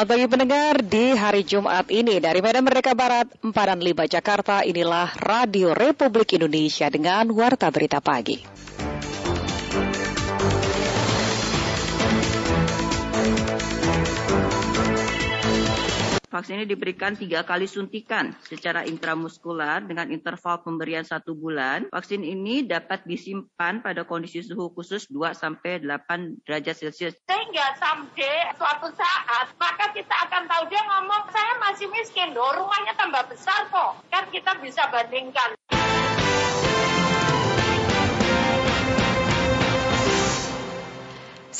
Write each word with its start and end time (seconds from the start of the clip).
Selamat 0.00 0.16
pagi 0.16 0.32
pendengar 0.32 0.74
di 0.80 1.04
hari 1.12 1.42
Jumat 1.44 1.84
ini 1.92 2.24
dari 2.24 2.40
Medan 2.40 2.64
Merdeka 2.64 2.96
Barat 2.96 3.28
4 3.44 3.52
dan 3.52 3.84
5 3.84 4.08
Jakarta 4.08 4.64
inilah 4.64 5.12
Radio 5.20 5.76
Republik 5.76 6.40
Indonesia 6.40 6.88
dengan 6.88 7.28
Warta 7.28 7.68
Berita 7.68 8.00
Pagi. 8.00 8.40
Vaksin 16.30 16.62
ini 16.62 16.66
diberikan 16.70 17.18
tiga 17.18 17.42
kali 17.42 17.66
suntikan 17.66 18.30
secara 18.46 18.86
intramuskular 18.86 19.82
dengan 19.82 20.06
interval 20.14 20.62
pemberian 20.62 21.02
satu 21.02 21.34
bulan. 21.34 21.90
Vaksin 21.90 22.22
ini 22.22 22.62
dapat 22.62 23.02
disimpan 23.02 23.82
pada 23.82 24.06
kondisi 24.06 24.38
suhu 24.38 24.70
khusus 24.70 25.10
2 25.10 25.34
sampai 25.34 25.82
8 25.82 26.46
derajat 26.46 26.86
Celcius. 26.86 27.18
Sehingga 27.26 27.74
someday 27.82 28.46
suatu 28.54 28.94
saat 28.94 29.50
maka 29.58 29.90
kita 29.90 30.14
akan 30.30 30.46
tahu 30.46 30.70
dia 30.70 30.86
ngomong 30.86 31.26
saya 31.34 31.58
masih 31.58 31.90
miskin 31.90 32.30
loh 32.30 32.54
rumahnya 32.54 32.94
tambah 32.94 33.26
besar 33.26 33.66
kok. 33.66 33.98
Kan 34.14 34.30
kita 34.30 34.54
bisa 34.62 34.86
bandingkan. 34.86 35.58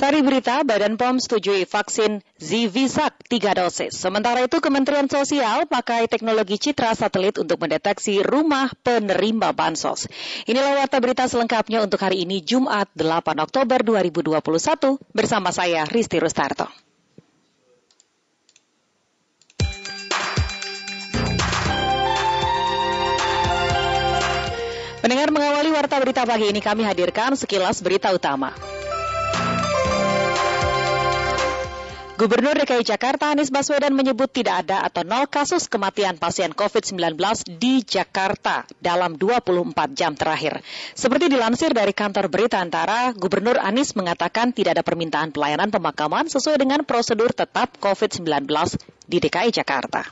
Sari 0.01 0.25
berita, 0.25 0.65
Badan 0.65 0.97
POM 0.97 1.21
setujui 1.21 1.69
vaksin 1.69 2.25
Zivisak 2.41 3.21
3 3.29 3.53
dosis. 3.53 3.93
Sementara 3.93 4.41
itu 4.41 4.57
Kementerian 4.57 5.05
Sosial 5.13 5.69
pakai 5.69 6.09
teknologi 6.09 6.57
citra 6.57 6.97
satelit 6.97 7.37
untuk 7.37 7.61
mendeteksi 7.61 8.25
rumah 8.25 8.73
penerima 8.81 9.53
bansos. 9.53 10.09
Inilah 10.49 10.81
warta 10.81 10.97
berita 11.05 11.29
selengkapnya 11.29 11.85
untuk 11.85 12.01
hari 12.01 12.25
ini 12.25 12.41
Jumat 12.41 12.89
8 12.97 13.45
Oktober 13.45 13.85
2021 13.85 14.41
bersama 15.13 15.53
saya 15.53 15.85
Risti 15.85 16.17
Rustarto. 16.17 16.65
Pendengar 25.05 25.29
mengawali 25.29 25.69
warta 25.69 26.01
berita 26.01 26.25
pagi 26.25 26.49
ini 26.49 26.65
kami 26.65 26.89
hadirkan 26.89 27.37
sekilas 27.37 27.85
berita 27.85 28.09
utama. 28.17 28.80
Gubernur 32.21 32.53
DKI 32.53 32.85
Jakarta 32.85 33.33
Anies 33.33 33.49
Baswedan 33.49 33.97
menyebut 33.97 34.29
tidak 34.29 34.69
ada 34.69 34.85
atau 34.85 35.09
nol 35.09 35.25
kasus 35.25 35.73
kematian 35.73 36.21
pasien 36.21 36.53
COVID-19 36.53 37.17
di 37.57 37.81
Jakarta 37.81 38.69
dalam 38.77 39.17
24 39.17 39.73
jam 39.97 40.13
terakhir. 40.13 40.61
Seperti 40.93 41.33
dilansir 41.33 41.73
dari 41.73 41.97
kantor 41.97 42.29
berita 42.29 42.61
antara, 42.61 43.17
Gubernur 43.17 43.57
Anies 43.57 43.97
mengatakan 43.97 44.53
tidak 44.53 44.77
ada 44.77 44.85
permintaan 44.85 45.33
pelayanan 45.33 45.73
pemakaman 45.73 46.29
sesuai 46.29 46.61
dengan 46.61 46.85
prosedur 46.85 47.33
tetap 47.33 47.81
COVID-19 47.81 48.29
di 49.09 49.17
DKI 49.17 49.49
Jakarta. 49.57 50.05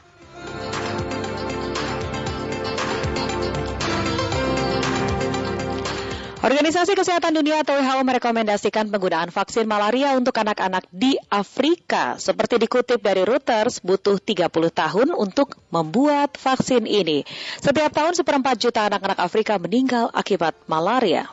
Organisasi 6.38 6.94
Kesehatan 6.94 7.34
Dunia 7.34 7.66
atau 7.66 7.82
WHO 7.82 8.06
merekomendasikan 8.06 8.86
penggunaan 8.94 9.34
vaksin 9.34 9.66
malaria 9.66 10.14
untuk 10.14 10.38
anak-anak 10.38 10.86
di 10.94 11.18
Afrika. 11.26 12.14
Seperti 12.14 12.62
dikutip 12.62 13.02
dari 13.02 13.26
Reuters, 13.26 13.82
butuh 13.82 14.22
30 14.22 14.46
tahun 14.70 15.18
untuk 15.18 15.58
membuat 15.74 16.38
vaksin 16.38 16.86
ini. 16.86 17.26
Setiap 17.58 17.90
tahun 17.90 18.14
seperempat 18.14 18.54
juta 18.54 18.86
anak-anak 18.86 19.18
Afrika 19.18 19.58
meninggal 19.58 20.14
akibat 20.14 20.54
malaria. 20.70 21.26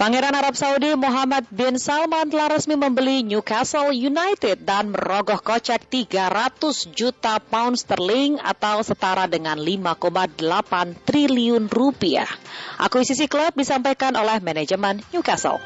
Pangeran 0.00 0.32
Arab 0.32 0.56
Saudi 0.56 0.96
Muhammad 0.96 1.44
bin 1.52 1.76
Salman 1.76 2.32
telah 2.32 2.56
resmi 2.56 2.72
membeli 2.72 3.20
Newcastle 3.20 3.92
United 3.92 4.64
dan 4.64 4.96
merogoh 4.96 5.36
kocek 5.44 5.92
300 5.92 6.96
juta 6.96 7.36
pound 7.36 7.76
sterling 7.76 8.40
atau 8.40 8.80
setara 8.80 9.28
dengan 9.28 9.60
5,8 9.60 10.40
triliun 11.04 11.68
rupiah. 11.68 12.32
Akuisisi 12.80 13.28
klub 13.28 13.52
disampaikan 13.52 14.16
oleh 14.16 14.40
manajemen 14.40 15.04
Newcastle. 15.12 15.60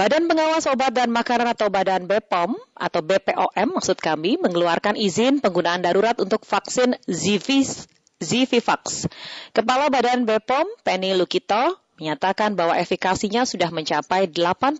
Badan 0.00 0.32
Pengawas 0.32 0.64
Obat 0.64 0.96
dan 0.96 1.12
Makanan 1.12 1.52
atau 1.52 1.68
Badan 1.68 2.08
BPOM 2.08 2.56
atau 2.72 3.04
BPOM 3.04 3.68
maksud 3.76 4.00
kami 4.00 4.40
mengeluarkan 4.40 4.96
izin 4.96 5.44
penggunaan 5.44 5.84
darurat 5.84 6.16
untuk 6.16 6.40
vaksin 6.48 6.96
Zivis, 7.04 7.84
Zivivax. 8.16 9.04
Kepala 9.52 9.92
Badan 9.92 10.24
BPOM 10.24 10.64
Penny 10.88 11.12
Lukito 11.12 11.76
menyatakan 12.00 12.56
bahwa 12.56 12.80
efikasinya 12.80 13.44
sudah 13.44 13.68
mencapai 13.68 14.24
81,7 14.24 14.72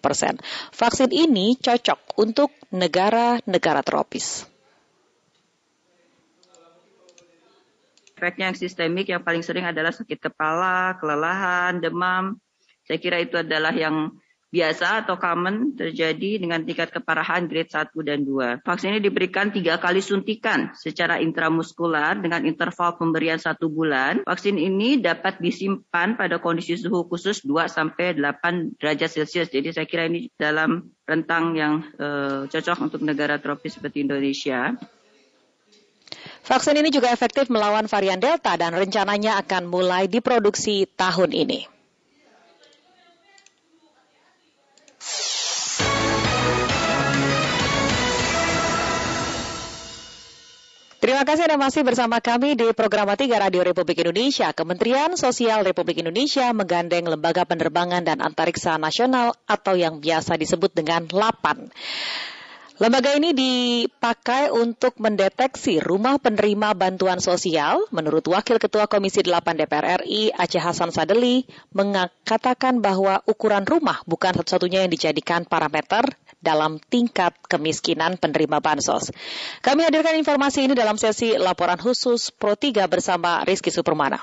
persen. 0.00 0.40
Vaksin 0.72 1.12
ini 1.12 1.60
cocok 1.60 2.16
untuk 2.16 2.56
negara-negara 2.72 3.84
tropis. 3.84 4.48
Efeknya 8.16 8.48
yang 8.48 8.56
sistemik 8.56 9.12
yang 9.12 9.20
paling 9.20 9.44
sering 9.44 9.68
adalah 9.68 9.92
sakit 9.92 10.16
kepala, 10.24 10.96
kelelahan, 10.96 11.84
demam, 11.84 12.40
saya 12.84 12.98
kira 13.00 13.20
itu 13.20 13.40
adalah 13.40 13.72
yang 13.72 14.16
biasa 14.54 15.02
atau 15.02 15.18
common 15.18 15.74
terjadi 15.74 16.38
dengan 16.38 16.62
tingkat 16.62 16.94
keparahan 16.94 17.50
grade 17.50 17.74
1 17.74 17.90
dan 18.06 18.22
2. 18.22 18.62
Vaksin 18.62 18.94
ini 18.94 19.02
diberikan 19.02 19.50
tiga 19.50 19.82
kali 19.82 19.98
suntikan 19.98 20.70
secara 20.78 21.18
intramuskular 21.18 22.22
dengan 22.22 22.46
interval 22.46 22.94
pemberian 22.94 23.42
satu 23.42 23.66
bulan. 23.66 24.22
Vaksin 24.22 24.54
ini 24.62 25.02
dapat 25.02 25.42
disimpan 25.42 26.14
pada 26.14 26.38
kondisi 26.38 26.78
suhu 26.78 27.10
khusus 27.10 27.42
2 27.42 27.66
sampai 27.66 28.14
8 28.14 28.78
derajat 28.78 29.10
Celcius. 29.10 29.50
Jadi 29.50 29.74
saya 29.74 29.90
kira 29.90 30.06
ini 30.06 30.30
dalam 30.38 30.86
rentang 31.02 31.58
yang 31.58 31.82
uh, 31.98 32.46
cocok 32.46 32.78
untuk 32.78 33.02
negara 33.02 33.42
tropis 33.42 33.74
seperti 33.74 34.06
Indonesia. 34.06 34.78
Vaksin 36.46 36.78
ini 36.78 36.94
juga 36.94 37.10
efektif 37.10 37.50
melawan 37.50 37.90
varian 37.90 38.22
Delta 38.22 38.54
dan 38.54 38.70
rencananya 38.70 39.42
akan 39.42 39.66
mulai 39.66 40.06
diproduksi 40.06 40.86
tahun 40.94 41.34
ini. 41.34 41.73
Terima 51.04 51.20
kasih 51.20 51.44
Anda 51.44 51.60
masih 51.60 51.84
bersama 51.84 52.16
kami 52.16 52.56
di 52.56 52.64
program 52.72 53.12
3 53.12 53.28
Radio 53.28 53.60
Republik 53.60 54.00
Indonesia. 54.00 54.56
Kementerian 54.56 55.12
Sosial 55.20 55.60
Republik 55.60 56.00
Indonesia 56.00 56.48
menggandeng 56.56 57.04
Lembaga 57.04 57.44
Penerbangan 57.44 58.08
dan 58.08 58.24
Antariksa 58.24 58.80
Nasional 58.80 59.36
atau 59.44 59.76
yang 59.76 60.00
biasa 60.00 60.40
disebut 60.40 60.72
dengan 60.72 61.04
LAPAN. 61.04 61.68
Lembaga 62.80 63.12
ini 63.20 63.36
dipakai 63.36 64.48
untuk 64.48 64.96
mendeteksi 64.96 65.76
rumah 65.84 66.16
penerima 66.16 66.72
bantuan 66.72 67.20
sosial. 67.20 67.84
Menurut 67.92 68.24
Wakil 68.24 68.56
Ketua 68.56 68.88
Komisi 68.88 69.20
8 69.20 69.60
DPR 69.60 70.08
RI, 70.08 70.32
Aceh 70.32 70.56
Hasan 70.56 70.88
Sadeli, 70.88 71.44
mengatakan 71.76 72.80
bahwa 72.80 73.20
ukuran 73.28 73.68
rumah 73.68 74.00
bukan 74.08 74.32
satu-satunya 74.40 74.88
yang 74.88 74.92
dijadikan 74.96 75.44
parameter 75.44 76.16
dalam 76.44 76.76
tingkat 76.76 77.32
kemiskinan 77.48 78.20
penerima 78.20 78.60
bansos. 78.60 79.08
Kami 79.64 79.88
hadirkan 79.88 80.20
informasi 80.20 80.68
ini 80.68 80.76
dalam 80.76 81.00
sesi 81.00 81.40
laporan 81.40 81.80
khusus 81.80 82.28
Pro 82.28 82.52
3 82.52 82.84
bersama 82.84 83.40
Rizky 83.48 83.72
Supermana. 83.72 84.20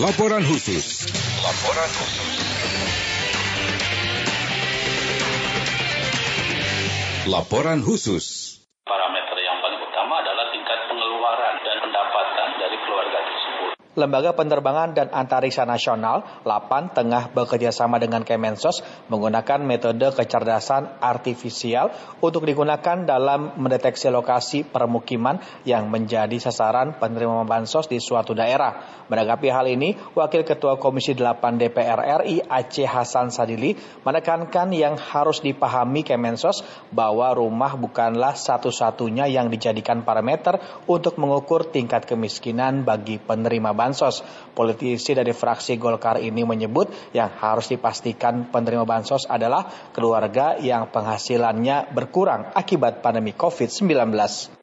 Laporan 0.00 0.42
khusus. 0.42 1.06
Laporan 1.44 1.90
khusus. 1.94 2.50
Laporan 7.30 7.78
khusus. 7.86 8.60
Lembaga 13.98 14.38
Penerbangan 14.38 14.94
dan 14.94 15.10
Antariksa 15.10 15.66
Nasional, 15.66 16.22
LAPAN, 16.46 16.94
tengah 16.94 17.34
bekerja 17.34 17.74
sama 17.74 17.98
dengan 17.98 18.22
Kemensos 18.22 18.86
menggunakan 19.10 19.66
metode 19.66 20.14
kecerdasan 20.14 21.02
artifisial 21.02 21.90
untuk 22.22 22.46
digunakan 22.46 23.02
dalam 23.02 23.58
mendeteksi 23.58 24.06
lokasi 24.14 24.62
permukiman 24.62 25.42
yang 25.66 25.90
menjadi 25.90 26.38
sasaran 26.38 27.02
penerima 27.02 27.42
bansos 27.42 27.90
di 27.90 27.98
suatu 27.98 28.30
daerah. 28.30 29.02
Menanggapi 29.10 29.50
hal 29.50 29.66
ini, 29.66 29.98
Wakil 30.14 30.46
Ketua 30.46 30.78
Komisi 30.78 31.18
8 31.18 31.58
DPR 31.58 32.22
RI 32.22 32.46
Aceh 32.46 32.86
Hasan 32.86 33.34
Sadili 33.34 33.74
menekankan 34.06 34.70
yang 34.70 34.94
harus 35.02 35.42
dipahami 35.42 36.06
Kemensos 36.06 36.62
bahwa 36.94 37.34
rumah 37.34 37.74
bukanlah 37.74 38.38
satu-satunya 38.38 39.26
yang 39.26 39.50
dijadikan 39.50 40.06
parameter 40.06 40.62
untuk 40.86 41.18
mengukur 41.18 41.66
tingkat 41.66 42.06
kemiskinan 42.06 42.86
bagi 42.86 43.18
penerima 43.18 43.74
bansos 43.74 43.79
bansos. 43.80 44.20
Politisi 44.52 45.16
dari 45.16 45.32
fraksi 45.32 45.80
Golkar 45.80 46.20
ini 46.20 46.44
menyebut 46.44 47.16
yang 47.16 47.32
harus 47.32 47.72
dipastikan 47.72 48.52
penerima 48.52 48.84
bansos 48.84 49.24
adalah 49.24 49.72
keluarga 49.96 50.60
yang 50.60 50.92
penghasilannya 50.92 51.96
berkurang 51.96 52.52
akibat 52.52 53.00
pandemi 53.00 53.32
COVID-19. 53.32 54.60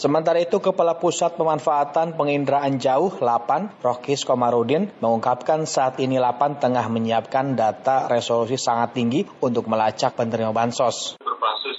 Sementara 0.00 0.40
itu, 0.40 0.64
Kepala 0.64 0.96
Pusat 0.96 1.36
Pemanfaatan 1.36 2.16
Penginderaan 2.16 2.80
Jauh 2.80 3.20
Lapan, 3.20 3.68
Rokis 3.84 4.24
Komarudin, 4.24 4.88
mengungkapkan 5.04 5.68
saat 5.68 6.00
ini 6.00 6.16
Lapan 6.16 6.56
tengah 6.56 6.88
menyiapkan 6.88 7.52
data 7.52 8.08
resolusi 8.08 8.56
sangat 8.56 8.96
tinggi 8.96 9.28
untuk 9.44 9.68
melacak 9.68 10.16
penerima 10.16 10.56
bansos. 10.56 11.20
Berbasis 11.20 11.76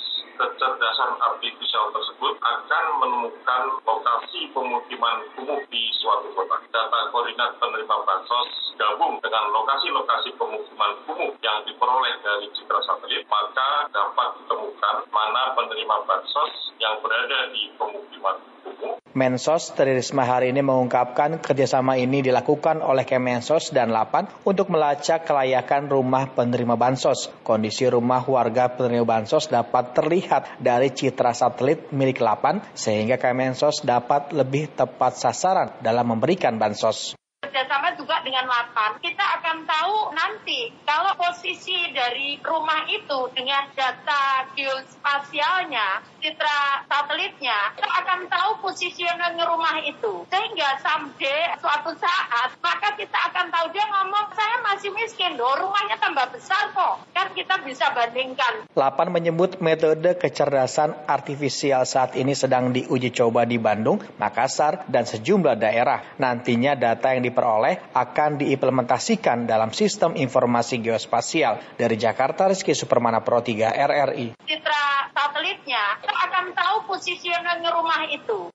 akan 2.71 3.03
menemukan 3.03 3.83
lokasi 3.83 4.47
pemukiman 4.55 5.27
kumuh 5.35 5.59
di 5.67 5.91
suatu 5.99 6.31
kota. 6.31 6.55
Data 6.71 7.11
koordinat 7.11 7.59
penerima 7.59 7.99
bansos 8.07 8.47
gabung 8.79 9.19
dengan 9.19 9.51
lokasi-lokasi 9.51 10.31
pemukiman 10.39 10.95
kumuh 11.03 11.35
yang 11.43 11.67
diperoleh 11.67 12.15
dari 12.23 12.47
citra 12.55 12.79
satelit, 12.87 13.27
maka 13.27 13.91
dapat 13.91 14.39
ditemukan 14.39 15.03
mana 15.11 15.51
penerima 15.51 15.97
bansos 16.07 16.71
yang 16.79 16.95
berada 17.03 17.51
di 17.51 17.75
pemukiman 17.75 18.39
kumuh 18.63 18.95
Mensos 19.11 19.75
Tri 19.75 19.91
Risma 19.91 20.23
hari 20.23 20.55
ini 20.55 20.63
mengungkapkan 20.63 21.43
kerjasama 21.43 21.99
ini 21.99 22.23
dilakukan 22.23 22.79
oleh 22.79 23.03
Kemensos 23.03 23.75
dan 23.75 23.91
Lapan 23.91 24.31
untuk 24.47 24.71
melacak 24.71 25.27
kelayakan 25.27 25.91
rumah 25.91 26.31
penerima 26.31 26.79
bansos. 26.79 27.27
Kondisi 27.43 27.91
rumah 27.91 28.23
warga 28.23 28.71
penerima 28.71 29.03
bansos 29.03 29.51
dapat 29.51 29.91
terlihat 29.91 30.63
dari 30.63 30.95
citra 30.95 31.35
satelit 31.35 31.91
milik 31.91 32.23
Lapan 32.23 32.60
sehingga 32.73 33.21
Kemensos 33.21 33.85
dapat 33.85 34.33
lebih 34.33 34.73
tepat 34.73 35.17
sasaran 35.17 35.79
dalam 35.79 36.17
memberikan 36.17 36.57
bansos 36.57 37.15
kerjasama 37.51 37.99
juga 37.99 38.23
dengan 38.23 38.47
Lapan, 38.47 38.95
kita 39.03 39.43
akan 39.43 39.67
tahu 39.67 40.15
nanti 40.15 40.71
kalau 40.87 41.19
posisi 41.19 41.91
dari 41.91 42.39
rumah 42.39 42.87
itu 42.87 43.27
dengan 43.35 43.67
data 43.75 44.47
geospasialnya, 44.55 45.99
citra 46.23 46.87
satelitnya, 46.87 47.75
kita 47.75 47.91
akan 47.91 48.19
tahu 48.31 48.49
positioning 48.63 49.35
rumah 49.43 49.83
itu. 49.83 50.23
Sehingga 50.31 50.79
someday, 50.79 51.51
suatu 51.59 51.91
saat, 51.99 52.55
maka 52.63 52.95
kita 52.95 53.19
akan 53.19 53.51
tahu 53.51 53.67
dia 53.75 53.83
ngomong, 53.83 54.31
saya 54.31 54.63
masih 54.63 54.95
miskin 54.95 55.35
loh, 55.35 55.51
rumahnya 55.59 55.99
tambah 55.99 56.31
besar 56.31 56.71
kok. 56.71 57.03
Kan 57.11 57.35
kita 57.35 57.59
bisa 57.67 57.91
bandingkan. 57.91 58.71
Lapan 58.79 59.11
menyebut 59.11 59.59
metode 59.59 60.15
kecerdasan 60.15 60.95
artifisial 61.03 61.83
saat 61.83 62.15
ini 62.15 62.31
sedang 62.31 62.71
diuji 62.71 63.11
coba 63.11 63.43
di 63.43 63.59
Bandung, 63.59 63.99
Makassar, 64.15 64.87
dan 64.87 65.03
sejumlah 65.03 65.59
daerah. 65.59 66.15
Nantinya 66.15 66.79
data 66.79 67.11
yang 67.11 67.27
diperoleh 67.27 67.40
diperoleh 67.41 67.97
akan 67.97 68.37
diimplementasikan 68.37 69.49
dalam 69.49 69.73
sistem 69.73 70.13
informasi 70.13 70.77
geospasial. 70.77 71.73
Dari 71.73 71.97
Jakarta, 71.97 72.45
Rizky 72.45 72.77
Supermana 72.77 73.25
Pro 73.25 73.41
3 73.41 73.73
RRI. 73.73 74.37
Citra 74.45 75.09
satelitnya 75.09 75.97
kita 76.05 76.13
akan 76.29 76.45
tahu 76.53 76.77
positioning 76.85 77.65
rumah 77.65 78.05
itu. 78.13 78.53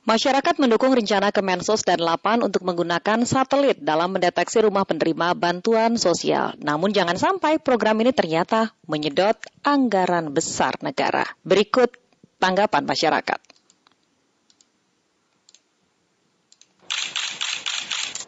Masyarakat 0.00 0.58
mendukung 0.58 0.90
rencana 0.90 1.30
Kemensos 1.30 1.86
dan 1.86 2.02
Lapan 2.02 2.42
untuk 2.42 2.66
menggunakan 2.66 3.22
satelit 3.22 3.78
dalam 3.78 4.10
mendeteksi 4.16 4.64
rumah 4.64 4.82
penerima 4.82 5.38
bantuan 5.38 5.94
sosial. 5.94 6.58
Namun 6.58 6.90
jangan 6.90 7.14
sampai 7.14 7.62
program 7.62 8.00
ini 8.02 8.10
ternyata 8.10 8.74
menyedot 8.90 9.38
anggaran 9.62 10.34
besar 10.34 10.74
negara. 10.82 11.28
Berikut 11.46 11.94
tanggapan 12.40 12.88
masyarakat. 12.88 13.40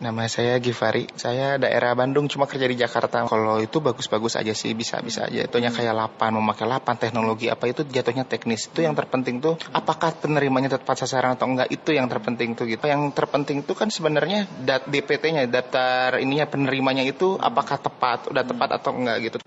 Nama 0.03 0.27
saya 0.27 0.59
Givari. 0.59 1.07
Saya 1.15 1.63
daerah 1.63 1.95
Bandung 1.95 2.27
cuma 2.27 2.51
kerja 2.51 2.67
di 2.67 2.75
Jakarta. 2.75 3.23
Kalau 3.23 3.63
itu 3.63 3.79
bagus-bagus 3.79 4.35
aja 4.35 4.51
sih, 4.51 4.75
bisa-bisa 4.75 5.31
aja. 5.31 5.47
Itunya 5.47 5.71
kayak 5.71 5.95
lapan, 5.95 6.43
memakai 6.43 6.67
lapan, 6.67 6.99
teknologi 6.99 7.47
apa 7.47 7.71
itu 7.71 7.87
jatuhnya 7.87 8.27
teknis. 8.27 8.67
Itu 8.67 8.83
yang 8.83 8.99
terpenting 8.99 9.39
tuh 9.39 9.55
apakah 9.71 10.11
penerimanya 10.19 10.75
tepat 10.75 11.07
sasaran 11.07 11.39
atau 11.39 11.47
enggak 11.47 11.71
itu 11.71 11.95
yang 11.95 12.11
terpenting 12.11 12.59
tuh 12.59 12.67
gitu. 12.67 12.83
Yang 12.83 13.15
terpenting 13.15 13.63
tuh 13.63 13.79
kan 13.79 13.95
sebenarnya 13.95 14.51
DPT-nya, 14.91 15.47
daftar 15.47 16.19
ininya 16.19 16.51
penerimanya 16.51 17.07
itu 17.07 17.39
apakah 17.39 17.79
tepat, 17.79 18.27
udah 18.27 18.43
tepat 18.43 18.83
atau 18.83 18.99
enggak 18.99 19.17
gitu. 19.23 19.39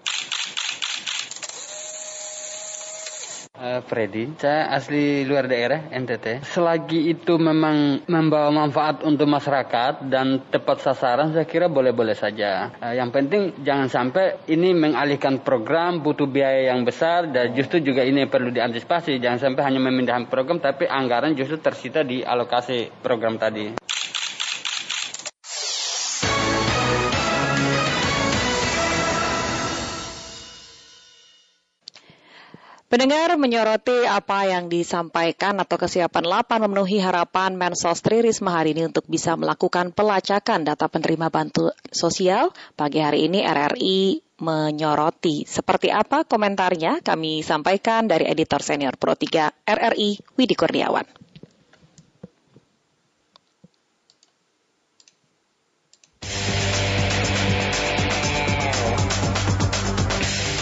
Uh, 3.55 3.79
Freddy, 3.87 4.35
saya 4.35 4.67
asli 4.67 5.23
luar 5.23 5.47
daerah 5.47 5.87
NTT. 5.87 6.43
Selagi 6.43 7.07
itu 7.07 7.39
memang 7.39 8.03
membawa 8.03 8.51
manfaat 8.51 8.99
untuk 9.07 9.31
masyarakat 9.31 10.11
dan 10.11 10.43
tepat 10.51 10.83
sasaran, 10.83 11.31
saya 11.31 11.47
kira 11.47 11.71
boleh-boleh 11.71 12.19
saja. 12.19 12.75
Uh, 12.83 12.91
yang 12.91 13.15
penting 13.15 13.55
jangan 13.63 13.87
sampai 13.87 14.43
ini 14.51 14.75
mengalihkan 14.75 15.39
program 15.39 16.03
butuh 16.03 16.27
biaya 16.27 16.75
yang 16.75 16.83
besar 16.83 17.31
dan 17.31 17.55
justru 17.55 17.79
juga 17.79 18.03
ini 18.03 18.27
perlu 18.27 18.51
diantisipasi. 18.51 19.23
Jangan 19.23 19.39
sampai 19.39 19.63
hanya 19.71 19.79
memindahkan 19.79 20.27
program, 20.27 20.59
tapi 20.59 20.83
anggaran 20.91 21.31
justru 21.31 21.55
tersita 21.55 22.03
di 22.03 22.27
alokasi 22.27 22.91
program 22.99 23.39
tadi. 23.39 23.84
Pendengar 32.95 33.35
menyoroti 33.35 34.07
apa 34.07 34.47
yang 34.47 34.71
disampaikan 34.71 35.59
atau 35.59 35.75
kesiapan 35.75 36.23
Lapan 36.23 36.63
memenuhi 36.63 37.03
harapan 37.03 37.51
Mensos 37.51 37.99
Tri 37.99 38.23
Risma 38.23 38.55
hari 38.55 38.71
ini 38.71 38.87
untuk 38.87 39.03
bisa 39.11 39.35
melakukan 39.35 39.91
pelacakan 39.91 40.63
data 40.63 40.87
penerima 40.87 41.27
bantu 41.27 41.75
sosial. 41.91 42.55
Pagi 42.79 43.03
hari 43.03 43.27
ini 43.27 43.43
RRI 43.43 44.23
menyoroti. 44.39 45.43
Seperti 45.43 45.91
apa 45.91 46.23
komentarnya 46.23 47.03
kami 47.03 47.43
sampaikan 47.43 48.07
dari 48.07 48.31
editor 48.31 48.63
senior 48.63 48.95
Pro 48.95 49.11
3 49.11 49.67
RRI 49.67 50.39
Widi 50.39 50.55
Kurniawan. 50.55 51.03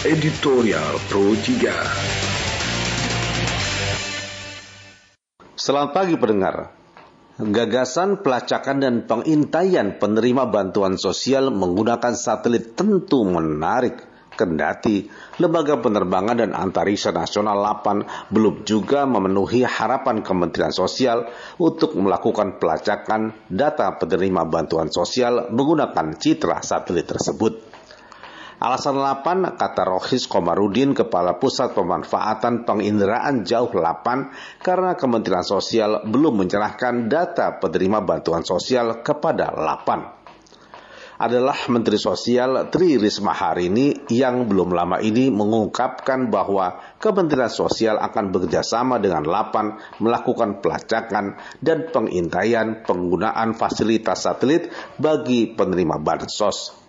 Editorial 0.02 0.98
Pro 1.08 1.32
3 1.32 2.23
Selamat 5.64 5.96
pagi 5.96 6.20
pendengar. 6.20 6.76
Gagasan 7.40 8.20
pelacakan 8.20 8.84
dan 8.84 8.94
pengintaian 9.08 9.96
penerima 9.96 10.44
bantuan 10.44 11.00
sosial 11.00 11.48
menggunakan 11.48 12.12
satelit 12.12 12.76
tentu 12.76 13.24
menarik. 13.24 14.12
Kendati 14.36 15.08
Lembaga 15.40 15.80
Penerbangan 15.80 16.36
dan 16.36 16.52
Antariksa 16.52 17.16
Nasional 17.16 17.64
8 17.80 18.28
belum 18.28 18.68
juga 18.68 19.08
memenuhi 19.08 19.64
harapan 19.64 20.20
Kementerian 20.20 20.74
Sosial 20.74 21.32
untuk 21.56 21.96
melakukan 21.96 22.60
pelacakan 22.60 23.32
data 23.48 23.96
penerima 23.96 24.44
bantuan 24.44 24.92
sosial 24.92 25.48
menggunakan 25.48 26.18
citra 26.20 26.60
satelit 26.60 27.08
tersebut. 27.08 27.73
Alasan 28.64 28.96
8, 28.96 29.60
kata 29.60 29.84
Rohis 29.84 30.24
Komarudin, 30.24 30.96
Kepala 30.96 31.36
Pusat 31.36 31.76
Pemanfaatan 31.76 32.64
Penginderaan 32.64 33.44
Jauh 33.44 33.68
8, 33.68 34.64
karena 34.64 34.96
Kementerian 34.96 35.44
Sosial 35.44 36.00
belum 36.08 36.40
menyerahkan 36.40 37.04
data 37.04 37.60
penerima 37.60 38.00
bantuan 38.00 38.40
sosial 38.40 39.04
kepada 39.04 39.52
8 39.52 40.24
adalah 41.20 41.54
Menteri 41.68 42.00
Sosial 42.00 42.72
Tri 42.72 42.96
Risma 42.96 43.36
hari 43.36 43.68
ini 43.70 44.08
yang 44.10 44.48
belum 44.50 44.72
lama 44.72 44.98
ini 44.98 45.28
mengungkapkan 45.28 46.32
bahwa 46.32 46.96
Kementerian 46.96 47.52
Sosial 47.52 48.00
akan 48.00 48.32
bekerjasama 48.32 48.96
dengan 48.96 49.28
Lapan 49.28 49.76
melakukan 50.00 50.64
pelacakan 50.64 51.36
dan 51.60 51.92
pengintaian 51.92 52.80
penggunaan 52.82 53.54
fasilitas 53.54 54.24
satelit 54.24 54.72
bagi 54.98 55.52
penerima 55.52 56.00
bansos. 56.02 56.83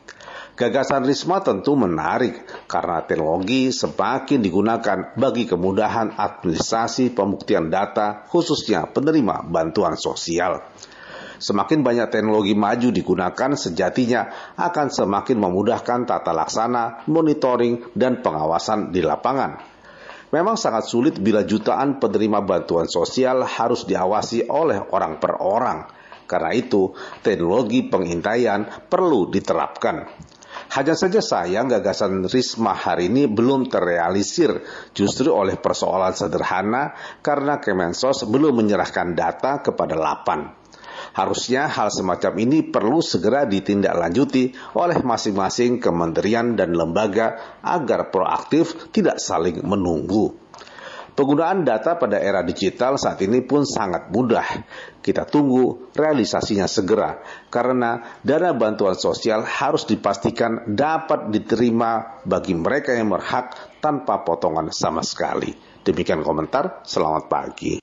Gagasan 0.56 1.04
Risma 1.04 1.44
tentu 1.44 1.76
menarik 1.76 2.48
karena 2.72 3.04
teknologi 3.04 3.76
semakin 3.76 4.40
digunakan 4.40 5.12
bagi 5.20 5.44
kemudahan 5.44 6.16
administrasi 6.16 7.12
pembuktian 7.12 7.68
data 7.68 8.24
khususnya 8.32 8.88
penerima 8.88 9.44
bantuan 9.52 10.00
sosial. 10.00 10.64
Semakin 11.44 11.84
banyak 11.84 12.08
teknologi 12.08 12.56
maju 12.56 12.88
digunakan 12.88 13.52
sejatinya 13.60 14.56
akan 14.56 14.88
semakin 14.88 15.44
memudahkan 15.44 16.08
tata 16.08 16.32
laksana, 16.32 17.04
monitoring, 17.12 17.92
dan 17.92 18.24
pengawasan 18.24 18.96
di 18.96 19.04
lapangan. 19.04 19.60
Memang 20.32 20.56
sangat 20.56 20.88
sulit 20.88 21.20
bila 21.20 21.44
jutaan 21.44 22.00
penerima 22.00 22.48
bantuan 22.48 22.88
sosial 22.88 23.44
harus 23.44 23.84
diawasi 23.84 24.48
oleh 24.48 24.80
orang 24.96 25.20
per 25.20 25.36
orang. 25.36 25.92
Karena 26.24 26.56
itu, 26.56 26.96
teknologi 27.20 27.84
pengintaian 27.92 28.88
perlu 28.88 29.28
diterapkan. 29.28 30.32
Hanya 30.74 30.98
saja 30.98 31.22
sayang 31.22 31.70
gagasan 31.70 32.26
Risma 32.26 32.74
hari 32.74 33.08
ini 33.12 33.30
belum 33.30 33.70
terrealisir 33.70 34.66
justru 34.98 35.30
oleh 35.30 35.62
persoalan 35.62 36.18
sederhana 36.18 36.98
karena 37.22 37.62
Kemensos 37.62 38.26
belum 38.26 38.66
menyerahkan 38.66 39.14
data 39.14 39.62
kepada 39.62 39.94
Lapan. 39.94 40.66
Harusnya 41.16 41.72
hal 41.72 41.94
semacam 41.94 42.34
ini 42.44 42.60
perlu 42.68 43.00
segera 43.00 43.48
ditindaklanjuti 43.48 44.76
oleh 44.76 45.00
masing-masing 45.00 45.80
kementerian 45.80 46.60
dan 46.60 46.76
lembaga 46.76 47.60
agar 47.64 48.12
proaktif 48.12 48.92
tidak 48.92 49.24
saling 49.24 49.64
menunggu. 49.64 50.45
Penggunaan 51.16 51.64
data 51.64 51.96
pada 51.96 52.20
era 52.20 52.44
digital 52.44 53.00
saat 53.00 53.24
ini 53.24 53.40
pun 53.40 53.64
sangat 53.64 54.12
mudah. 54.12 54.68
Kita 55.00 55.24
tunggu 55.24 55.88
realisasinya 55.96 56.68
segera, 56.68 57.24
karena 57.48 58.20
dana 58.20 58.52
bantuan 58.52 59.00
sosial 59.00 59.48
harus 59.48 59.88
dipastikan 59.88 60.68
dapat 60.76 61.32
diterima 61.32 62.20
bagi 62.28 62.52
mereka 62.52 62.92
yang 62.92 63.16
berhak 63.16 63.80
tanpa 63.80 64.28
potongan 64.28 64.68
sama 64.76 65.08
sekali. 65.08 65.56
Demikian 65.88 66.20
komentar, 66.20 66.84
selamat 66.84 67.32
pagi. 67.32 67.80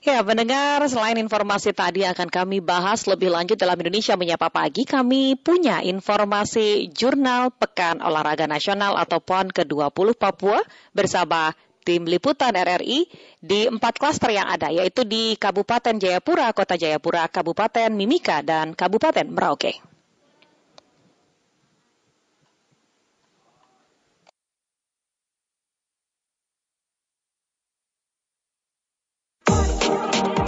Ya, 0.00 0.24
mendengar 0.24 0.80
selain 0.88 1.20
informasi 1.20 1.76
tadi 1.76 2.08
akan 2.08 2.32
kami 2.32 2.64
bahas 2.64 3.04
lebih 3.04 3.28
lanjut 3.28 3.60
dalam 3.60 3.76
Indonesia 3.76 4.16
Menyapa 4.16 4.48
Pagi, 4.48 4.88
kami 4.88 5.36
punya 5.36 5.84
informasi 5.84 6.88
Jurnal 6.88 7.52
Pekan 7.52 8.00
Olahraga 8.00 8.48
Nasional 8.48 8.96
atau 8.96 9.20
PON 9.20 9.52
ke-20 9.52 10.16
Papua 10.16 10.64
bersama 10.96 11.52
tim 11.84 12.08
liputan 12.08 12.56
RRI 12.56 13.12
di 13.44 13.68
empat 13.68 14.00
klaster 14.00 14.32
yang 14.32 14.48
ada, 14.48 14.72
yaitu 14.72 15.04
di 15.04 15.36
Kabupaten 15.36 15.92
Jayapura, 16.00 16.48
Kota 16.56 16.80
Jayapura, 16.80 17.28
Kabupaten 17.28 17.92
Mimika, 17.92 18.40
dan 18.40 18.72
Kabupaten 18.72 19.28
Merauke. 19.28 19.89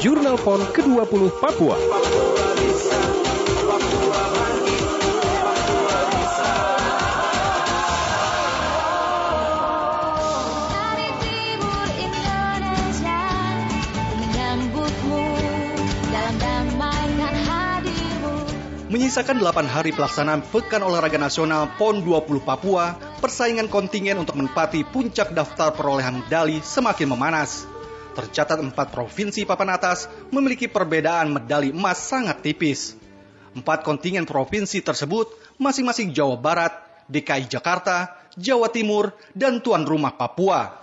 Jurnal 0.02 0.35
PON 0.35 0.59
ke-20 0.75 1.30
Papua. 1.38 1.78
Menyisakan 18.90 19.38
8 19.38 19.71
hari 19.71 19.94
pelaksanaan 19.94 20.42
Pekan 20.42 20.82
Olahraga 20.82 21.23
Nasional 21.23 21.78
PON 21.78 22.02
20 22.02 22.42
Papua, 22.42 22.99
persaingan 23.23 23.71
kontingen 23.71 24.18
untuk 24.18 24.35
menempati 24.35 24.82
puncak 24.82 25.30
daftar 25.30 25.71
perolehan 25.71 26.26
medali 26.26 26.59
semakin 26.59 27.06
memanas 27.06 27.72
tercatat 28.12 28.61
empat 28.61 28.92
provinsi 28.92 29.49
papan 29.49 29.75
atas 29.75 30.07
memiliki 30.28 30.69
perbedaan 30.69 31.33
medali 31.33 31.73
emas 31.73 31.99
sangat 31.99 32.45
tipis. 32.45 32.95
Empat 33.52 33.85
kontingen 33.85 34.25
provinsi 34.25 34.81
tersebut 34.81 35.33
masing-masing 35.61 36.12
Jawa 36.12 36.37
Barat, 36.40 36.73
DKI 37.09 37.49
Jakarta, 37.49 38.16
Jawa 38.37 38.73
Timur, 38.73 39.12
dan 39.37 39.61
tuan 39.61 39.85
rumah 39.85 40.16
Papua. 40.16 40.81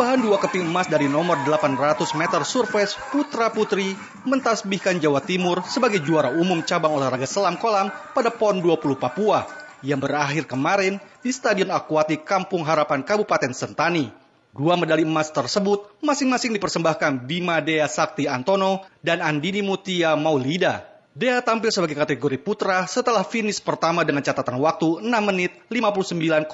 Tambahan 0.00 0.24
dua 0.24 0.40
keping 0.40 0.64
emas 0.64 0.88
dari 0.88 1.12
nomor 1.12 1.44
800 1.44 1.76
meter 2.16 2.40
surface 2.40 2.96
putra 3.12 3.52
putri 3.52 3.92
mentasbihkan 4.24 4.96
Jawa 4.96 5.20
Timur 5.20 5.60
sebagai 5.68 6.00
juara 6.00 6.32
umum 6.32 6.64
cabang 6.64 6.96
olahraga 6.96 7.28
selam 7.28 7.60
kolam 7.60 7.92
pada 8.16 8.32
PON 8.32 8.64
20 8.64 8.96
Papua 8.96 9.44
yang 9.84 10.00
berakhir 10.00 10.48
kemarin 10.48 10.96
di 11.20 11.28
Stadion 11.28 11.68
Akuatik 11.68 12.24
Kampung 12.24 12.64
Harapan 12.64 13.04
Kabupaten 13.04 13.52
Sentani. 13.52 14.08
Dua 14.56 14.80
medali 14.80 15.04
emas 15.04 15.28
tersebut 15.28 15.92
masing-masing 16.00 16.56
dipersembahkan 16.56 17.28
Bima 17.28 17.60
Dea 17.60 17.84
Sakti 17.84 18.24
Antono 18.24 18.88
dan 19.04 19.20
Andini 19.20 19.60
Mutia 19.60 20.16
Maulida. 20.16 20.80
Dea 21.12 21.44
tampil 21.44 21.68
sebagai 21.68 22.00
kategori 22.00 22.40
putra 22.40 22.88
setelah 22.88 23.20
finish 23.20 23.60
pertama 23.60 24.00
dengan 24.00 24.24
catatan 24.24 24.64
waktu 24.64 25.04
6 25.04 25.28
menit 25.28 25.60
59,12 25.68 26.48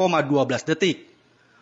detik 0.66 1.15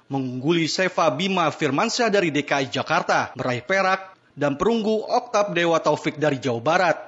mengungguli 0.08 0.68
Seva 0.68 1.08
Bima 1.12 1.48
Firmansyah 1.48 2.12
dari 2.12 2.28
DKI 2.28 2.68
Jakarta, 2.68 3.32
meraih 3.36 3.64
perak, 3.64 4.14
dan 4.34 4.58
perunggu 4.58 5.06
Oktab 5.06 5.54
Dewa 5.54 5.78
Taufik 5.80 6.20
dari 6.20 6.42
Jawa 6.42 6.60
Barat. 6.60 6.98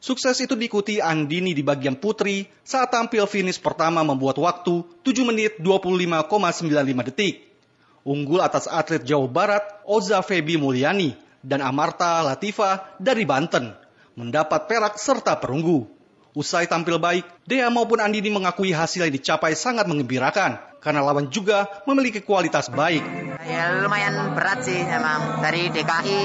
Sukses 0.00 0.40
itu 0.40 0.56
diikuti 0.56 0.96
Andini 0.96 1.52
di 1.52 1.60
bagian 1.60 1.92
putri 1.92 2.48
saat 2.64 2.88
tampil 2.88 3.28
finish 3.28 3.60
pertama 3.60 4.00
membuat 4.00 4.40
waktu 4.40 4.80
7 5.04 5.28
menit 5.28 5.60
25,95 5.60 7.08
detik. 7.12 7.44
Unggul 8.00 8.40
atas 8.40 8.64
atlet 8.64 9.04
Jawa 9.04 9.28
Barat 9.28 9.64
Oza 9.84 10.24
Febi 10.24 10.56
Mulyani 10.56 11.12
dan 11.44 11.60
Amarta 11.60 12.24
Latifa 12.24 12.96
dari 12.96 13.28
Banten 13.28 13.76
mendapat 14.16 14.64
perak 14.64 14.96
serta 14.96 15.36
perunggu. 15.36 15.84
Usai 16.32 16.64
tampil 16.64 16.96
baik, 16.96 17.26
Dea 17.44 17.68
maupun 17.68 18.00
Andini 18.00 18.32
mengakui 18.32 18.72
hasil 18.72 19.04
yang 19.04 19.12
dicapai 19.12 19.52
sangat 19.52 19.84
mengembirakan 19.84 20.69
karena 20.80 21.04
lawan 21.04 21.28
juga 21.28 21.68
memiliki 21.84 22.24
kualitas 22.24 22.72
baik. 22.72 23.04
Ya 23.44 23.84
lumayan 23.84 24.32
berat 24.32 24.64
sih 24.64 24.80
emang 24.80 25.44
dari 25.44 25.68
DKI 25.68 26.24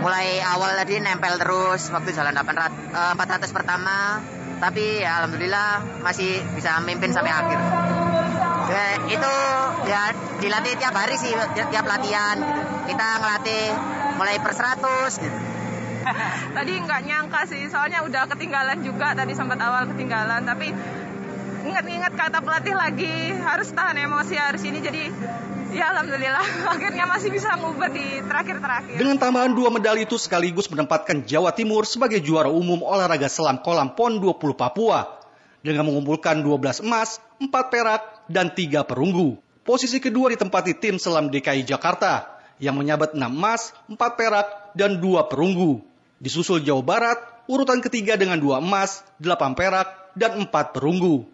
mulai 0.00 0.40
awal 0.40 0.76
tadi 0.80 0.96
nempel 1.00 1.36
terus 1.36 1.92
waktu 1.92 2.16
jalan 2.16 2.32
800, 2.32 3.16
400 3.16 3.44
eh, 3.44 3.52
pertama 3.52 4.24
tapi 4.56 5.04
ya 5.04 5.20
alhamdulillah 5.20 6.00
masih 6.00 6.40
bisa 6.56 6.80
memimpin 6.80 7.12
sampai 7.12 7.32
akhir. 7.32 7.60
Ya, 8.66 8.98
itu 9.06 9.34
ya 9.86 10.10
dilatih 10.42 10.74
tiap 10.80 10.96
hari 10.96 11.14
sih 11.20 11.30
tiap 11.54 11.86
latihan 11.86 12.40
kita 12.88 13.06
ngelatih 13.22 13.64
mulai 14.16 14.36
per 14.40 14.52
100 14.56 15.22
gitu. 15.22 15.38
tadi 16.56 16.72
nggak 16.82 17.00
nyangka 17.02 17.40
sih 17.50 17.66
soalnya 17.66 18.06
udah 18.06 18.30
ketinggalan 18.30 18.78
juga 18.82 19.14
tadi 19.14 19.34
sempat 19.34 19.58
awal 19.58 19.90
ketinggalan 19.90 20.42
tapi 20.46 20.70
ingat-ingat 21.66 22.12
kata 22.14 22.38
pelatih 22.40 22.76
lagi 22.78 23.34
harus 23.34 23.68
tahan 23.74 23.98
emosi 23.98 24.34
harus 24.38 24.62
ini 24.62 24.78
jadi 24.78 25.10
ya 25.74 25.92
alhamdulillah 25.92 26.46
akhirnya 26.72 27.04
masih 27.10 27.28
bisa 27.34 27.58
ngubah 27.58 27.90
di 27.90 28.22
terakhir-terakhir. 28.22 28.96
Dengan 28.96 29.18
tambahan 29.18 29.52
dua 29.52 29.68
medali 29.74 30.06
itu 30.06 30.16
sekaligus 30.16 30.70
menempatkan 30.70 31.26
Jawa 31.26 31.50
Timur 31.50 31.82
sebagai 31.84 32.22
juara 32.22 32.48
umum 32.48 32.86
olahraga 32.86 33.26
selam 33.26 33.60
kolam 33.60 33.92
PON 33.98 34.22
20 34.22 34.54
Papua 34.54 35.26
dengan 35.66 35.90
mengumpulkan 35.90 36.46
12 36.46 36.86
emas, 36.86 37.18
4 37.42 37.50
perak, 37.50 38.02
dan 38.30 38.54
3 38.54 38.86
perunggu. 38.86 39.34
Posisi 39.66 39.98
kedua 39.98 40.30
ditempati 40.30 40.78
tim 40.78 40.94
selam 40.94 41.26
DKI 41.26 41.66
Jakarta 41.66 42.38
yang 42.62 42.78
menyabat 42.78 43.18
6 43.18 43.26
emas, 43.26 43.74
4 43.90 43.98
perak, 44.14 44.46
dan 44.78 45.02
2 45.02 45.26
perunggu. 45.26 45.82
Disusul 46.22 46.62
Jawa 46.62 46.86
Barat, 46.86 47.18
urutan 47.50 47.82
ketiga 47.82 48.14
dengan 48.14 48.38
2 48.38 48.62
emas, 48.62 49.02
8 49.18 49.58
perak, 49.58 50.14
dan 50.14 50.38
4 50.38 50.70
perunggu. 50.70 51.26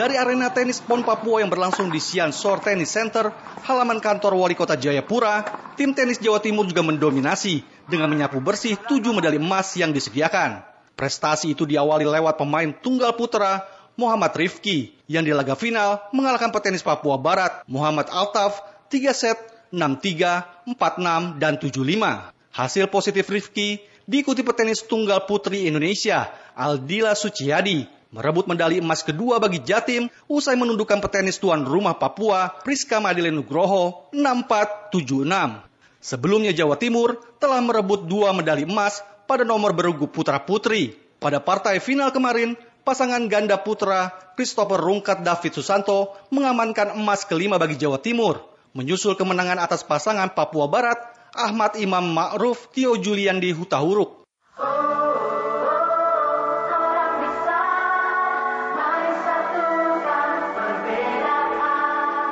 Dari 0.00 0.16
arena 0.16 0.48
tenis 0.48 0.80
PON 0.80 1.04
Papua 1.04 1.44
yang 1.44 1.52
berlangsung 1.52 1.92
di 1.92 2.00
Sian 2.00 2.32
Shore 2.32 2.64
Tennis 2.64 2.88
Center, 2.88 3.28
halaman 3.68 4.00
kantor 4.00 4.32
wali 4.32 4.56
kota 4.56 4.72
Jayapura, 4.72 5.44
tim 5.76 5.92
tenis 5.92 6.16
Jawa 6.16 6.40
Timur 6.40 6.64
juga 6.64 6.80
mendominasi 6.80 7.60
dengan 7.84 8.08
menyapu 8.08 8.40
bersih 8.40 8.80
tujuh 8.80 9.12
medali 9.12 9.36
emas 9.36 9.76
yang 9.76 9.92
disediakan. 9.92 10.64
Prestasi 10.96 11.52
itu 11.52 11.68
diawali 11.68 12.08
lewat 12.08 12.40
pemain 12.40 12.72
tunggal 12.80 13.12
putra 13.12 13.68
Muhammad 14.00 14.32
Rifki 14.32 14.96
yang 15.04 15.20
di 15.20 15.36
laga 15.36 15.52
final 15.52 16.00
mengalahkan 16.16 16.48
petenis 16.48 16.80
Papua 16.80 17.20
Barat 17.20 17.60
Muhammad 17.68 18.08
Altaf 18.08 18.56
3 18.88 19.04
set 19.12 19.36
6-3, 19.68 20.80
4-6, 20.80 21.36
dan 21.36 21.60
7-5. 21.60 22.56
Hasil 22.56 22.88
positif 22.88 23.28
Rifki 23.28 23.84
diikuti 24.08 24.40
petenis 24.40 24.80
tunggal 24.80 25.28
putri 25.28 25.68
Indonesia 25.68 26.32
Aldila 26.56 27.12
Suciadi 27.12 27.99
merebut 28.10 28.50
medali 28.50 28.82
emas 28.82 29.06
kedua 29.06 29.38
bagi 29.38 29.62
Jatim 29.62 30.10
usai 30.26 30.58
menundukkan 30.58 30.98
petenis 30.98 31.38
tuan 31.38 31.62
rumah 31.62 31.94
Papua 31.94 32.50
Priska 32.62 32.98
Madile 32.98 33.30
Nugroho 33.30 34.10
6-4, 34.14 34.92
7-6. 34.94 35.70
Sebelumnya 36.00 36.50
Jawa 36.50 36.80
Timur 36.80 37.20
telah 37.38 37.60
merebut 37.62 38.08
dua 38.08 38.32
medali 38.34 38.66
emas 38.66 39.04
pada 39.28 39.46
nomor 39.46 39.76
bergu 39.76 40.08
putra-putri. 40.10 40.96
Pada 41.20 41.38
partai 41.38 41.76
final 41.78 42.08
kemarin, 42.10 42.56
pasangan 42.82 43.20
ganda 43.28 43.60
putra 43.60 44.08
Christopher 44.34 44.80
Rungkat 44.80 45.20
David 45.20 45.52
Susanto 45.52 46.16
mengamankan 46.32 46.96
emas 46.96 47.28
kelima 47.28 47.60
bagi 47.60 47.76
Jawa 47.76 48.00
Timur. 48.00 48.40
Menyusul 48.72 49.18
kemenangan 49.18 49.60
atas 49.60 49.84
pasangan 49.84 50.32
Papua 50.32 50.70
Barat, 50.70 50.98
Ahmad 51.36 51.76
Imam 51.76 52.06
Ma'ruf 52.06 52.72
Tio 52.72 52.96
Julian 52.96 53.36
di 53.36 53.52
Hutahuruk. 53.52 54.24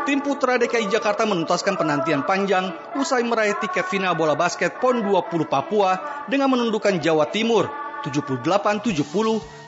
Tim 0.09 0.25
putra 0.25 0.57
DKI 0.57 0.89
Jakarta 0.89 1.29
menuntaskan 1.29 1.77
penantian 1.77 2.25
panjang 2.25 2.73
usai 2.97 3.21
meraih 3.29 3.61
tiket 3.61 3.93
final 3.93 4.17
bola 4.17 4.33
basket 4.33 4.81
PON 4.81 5.05
20 5.05 5.45
Papua 5.45 6.25
dengan 6.25 6.49
menundukkan 6.49 6.97
Jawa 6.97 7.29
Timur 7.29 7.69
78-70 8.09 9.05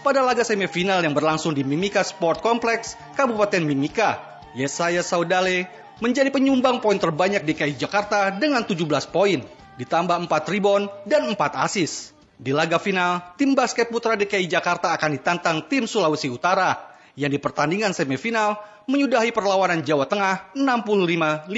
pada 0.01 0.25
laga 0.25 0.41
semifinal 0.41 1.05
yang 1.05 1.13
berlangsung 1.13 1.53
di 1.53 1.61
Mimika 1.61 2.01
Sport 2.01 2.41
Complex, 2.41 2.97
Kabupaten 3.21 3.61
Mimika. 3.69 4.41
Yesaya 4.57 5.05
Saudale 5.05 5.69
menjadi 6.01 6.33
penyumbang 6.33 6.81
poin 6.81 6.97
terbanyak 6.97 7.45
DKI 7.45 7.77
Jakarta 7.77 8.33
dengan 8.33 8.65
17 8.65 8.81
poin, 9.13 9.45
ditambah 9.77 10.25
4 10.25 10.53
rebound 10.57 10.89
dan 11.05 11.29
4 11.29 11.37
asis. 11.69 12.17
Di 12.41 12.57
laga 12.57 12.81
final, 12.81 13.37
tim 13.37 13.53
basket 13.53 13.93
putra 13.93 14.17
DKI 14.17 14.49
Jakarta 14.49 14.97
akan 14.97 15.21
ditantang 15.21 15.69
tim 15.69 15.85
Sulawesi 15.85 16.33
Utara 16.33 16.90
yang 17.19 17.31
di 17.31 17.39
pertandingan 17.39 17.95
semifinal 17.95 18.61
menyudahi 18.91 19.31
perlawanan 19.31 19.83
Jawa 19.87 20.07
Tengah 20.07 20.55
65-57. 20.55 21.51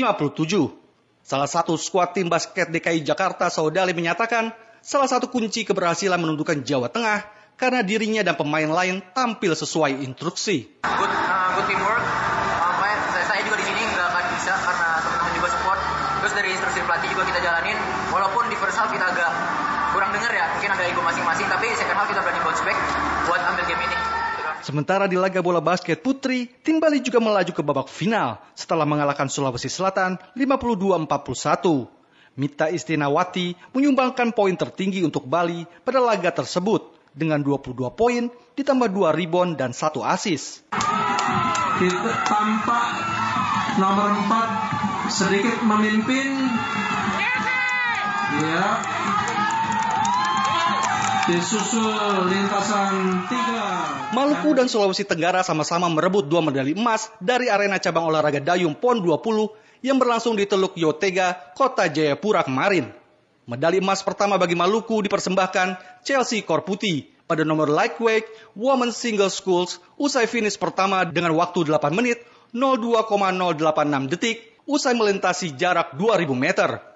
Salah 1.23 1.47
satu 1.47 1.79
skuad 1.79 2.13
tim 2.19 2.27
basket 2.27 2.69
DKI 2.69 3.07
Jakarta, 3.07 3.47
Saudali 3.49 3.95
menyatakan 3.95 4.51
salah 4.83 5.07
satu 5.07 5.31
kunci 5.31 5.63
keberhasilan 5.63 6.19
menundukkan 6.19 6.67
Jawa 6.67 6.91
Tengah 6.91 7.25
karena 7.55 7.81
dirinya 7.87 8.27
dan 8.27 8.35
pemain 8.35 8.67
lain 8.67 9.01
tampil 9.15 9.55
sesuai 9.55 10.03
instruksi. 10.03 10.83
Good, 10.83 11.13
uh, 11.13 11.63
good. 11.63 12.22
Sementara 24.63 25.11
di 25.11 25.19
laga 25.19 25.43
bola 25.43 25.59
basket 25.59 25.99
putri, 26.07 26.47
tim 26.63 26.79
Bali 26.79 27.03
juga 27.03 27.19
melaju 27.19 27.51
ke 27.51 27.63
babak 27.67 27.91
final 27.91 28.39
setelah 28.55 28.87
mengalahkan 28.87 29.27
Sulawesi 29.27 29.67
Selatan 29.67 30.15
52-41. 30.39 31.91
Mita 32.39 32.71
Istinawati 32.71 33.59
menyumbangkan 33.75 34.33
poin 34.33 34.55
tertinggi 34.55 35.03
untuk 35.03 35.27
Bali 35.27 35.67
pada 35.85 35.99
laga 36.01 36.31
tersebut 36.31 36.95
dengan 37.13 37.43
22 37.45 37.75
poin 37.93 38.31
ditambah 38.57 38.89
2 38.89 39.19
rebound 39.19 39.59
dan 39.59 39.75
1 39.75 39.99
asis. 40.01 40.63
Kita 41.77 42.13
tampak 42.23 42.89
nomor 43.83 44.15
4 44.31 45.11
sedikit 45.11 45.59
memimpin. 45.67 46.31
Ya. 48.47 48.81
Disusul 51.23 51.87
lintasan 52.27 53.23
3. 53.31 54.11
Maluku 54.11 54.59
dan 54.59 54.67
Sulawesi 54.67 55.07
Tenggara 55.07 55.47
sama-sama 55.47 55.87
merebut 55.87 56.27
dua 56.27 56.43
medali 56.43 56.75
emas 56.75 57.15
dari 57.23 57.47
arena 57.47 57.79
cabang 57.79 58.11
olahraga 58.11 58.43
dayung 58.43 58.75
PON 58.75 58.99
20 58.99 59.87
yang 59.87 60.03
berlangsung 60.03 60.35
di 60.35 60.51
Teluk 60.51 60.75
Yotega, 60.75 61.55
Kota 61.55 61.87
Jayapura 61.87 62.43
kemarin. 62.43 62.91
Medali 63.47 63.79
emas 63.79 64.03
pertama 64.03 64.35
bagi 64.35 64.59
Maluku 64.59 64.99
dipersembahkan 65.07 66.03
Chelsea 66.03 66.43
Korputi 66.43 67.07
pada 67.31 67.47
nomor 67.47 67.71
lightweight 67.71 68.59
women 68.59 68.91
single 68.91 69.31
schools 69.31 69.79
usai 69.95 70.27
finish 70.27 70.59
pertama 70.59 71.07
dengan 71.07 71.39
waktu 71.39 71.71
8 71.71 71.95
menit 71.95 72.19
02,086 72.51 74.11
detik 74.11 74.43
usai 74.67 74.99
melintasi 74.99 75.55
jarak 75.55 75.95
2000 75.95 76.35
meter. 76.35 76.92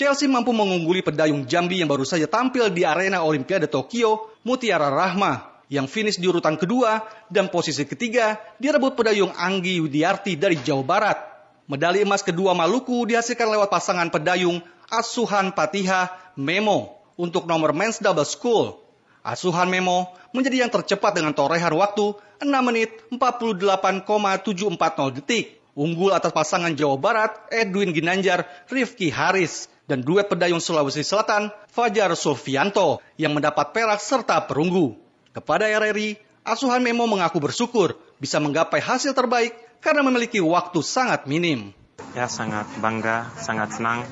Chelsea 0.00 0.32
mampu 0.32 0.56
mengungguli 0.56 1.04
pedayung 1.04 1.44
Jambi 1.44 1.84
yang 1.84 1.92
baru 1.92 2.08
saja 2.08 2.24
tampil 2.24 2.72
di 2.72 2.88
arena 2.88 3.20
Olimpiade 3.20 3.68
Tokyo, 3.68 4.32
Mutiara 4.48 4.88
Rahma, 4.88 5.60
yang 5.68 5.84
finish 5.84 6.16
di 6.16 6.24
urutan 6.24 6.56
kedua 6.56 7.04
dan 7.28 7.52
posisi 7.52 7.84
ketiga 7.84 8.40
direbut 8.56 8.96
pedayung 8.96 9.28
Anggi 9.36 9.76
Widiarti 9.76 10.40
dari 10.40 10.56
Jawa 10.56 10.84
Barat. 10.88 11.20
Medali 11.68 12.00
emas 12.00 12.24
kedua 12.24 12.56
Maluku 12.56 13.12
dihasilkan 13.12 13.52
lewat 13.52 13.68
pasangan 13.68 14.08
pedayung 14.08 14.64
Asuhan 14.88 15.52
Patiha 15.52 16.32
Memo 16.32 16.96
untuk 17.20 17.44
nomor 17.44 17.76
men's 17.76 18.00
double 18.00 18.24
school. 18.24 18.80
Asuhan 19.20 19.68
Memo 19.68 20.16
menjadi 20.32 20.64
yang 20.64 20.72
tercepat 20.72 21.12
dengan 21.12 21.36
torehan 21.36 21.76
waktu 21.76 22.16
6 22.40 22.48
menit 22.64 23.04
48,740 23.12 25.20
detik. 25.20 25.60
Unggul 25.76 26.16
atas 26.16 26.32
pasangan 26.32 26.72
Jawa 26.72 26.96
Barat 26.96 27.36
Edwin 27.52 27.92
Ginanjar, 27.92 28.48
Rifki 28.66 29.12
Haris, 29.12 29.70
dan 29.90 30.06
duet 30.06 30.30
pedayung 30.30 30.62
Sulawesi 30.62 31.02
Selatan, 31.02 31.50
Fajar 31.66 32.14
Sulfianto, 32.14 33.02
yang 33.18 33.34
mendapat 33.34 33.74
perak 33.74 33.98
serta 33.98 34.38
perunggu. 34.46 34.94
Kepada 35.34 35.66
RRI, 35.66 36.14
Asuhan 36.46 36.78
Memo 36.78 37.10
mengaku 37.10 37.42
bersyukur 37.42 37.98
bisa 38.22 38.38
menggapai 38.38 38.78
hasil 38.78 39.10
terbaik 39.18 39.50
karena 39.82 40.06
memiliki 40.06 40.38
waktu 40.38 40.78
sangat 40.86 41.26
minim. 41.26 41.74
Ya 42.14 42.30
sangat 42.30 42.70
bangga, 42.78 43.34
sangat 43.34 43.74
senang. 43.74 44.06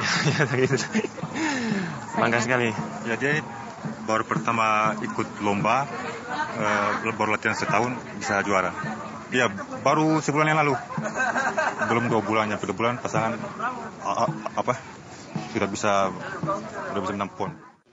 ya, 0.32 0.48
gitu. 0.56 0.76
bangga 2.16 2.40
sekali. 2.40 2.72
Ya 3.04 3.20
dia 3.20 3.44
baru 4.08 4.24
pertama 4.24 4.96
ikut 5.04 5.44
lomba, 5.44 5.84
uh, 6.56 7.12
baru 7.12 7.36
latihan 7.36 7.56
setahun 7.56 7.92
bisa 8.16 8.40
juara. 8.48 8.72
Ya, 9.30 9.46
baru 9.86 10.18
sebulan 10.18 10.50
yang 10.50 10.60
lalu. 10.66 10.74
Belum 11.86 12.04
dua 12.10 12.22
bulannya, 12.22 12.58
dua 12.58 12.74
bulan 12.74 12.98
pasangan 12.98 13.38
apa 14.58 14.74
sudah 15.54 15.68
bisa 15.70 15.92
sudah 16.90 17.00
bisa 17.02 17.14
menang. 17.14 17.30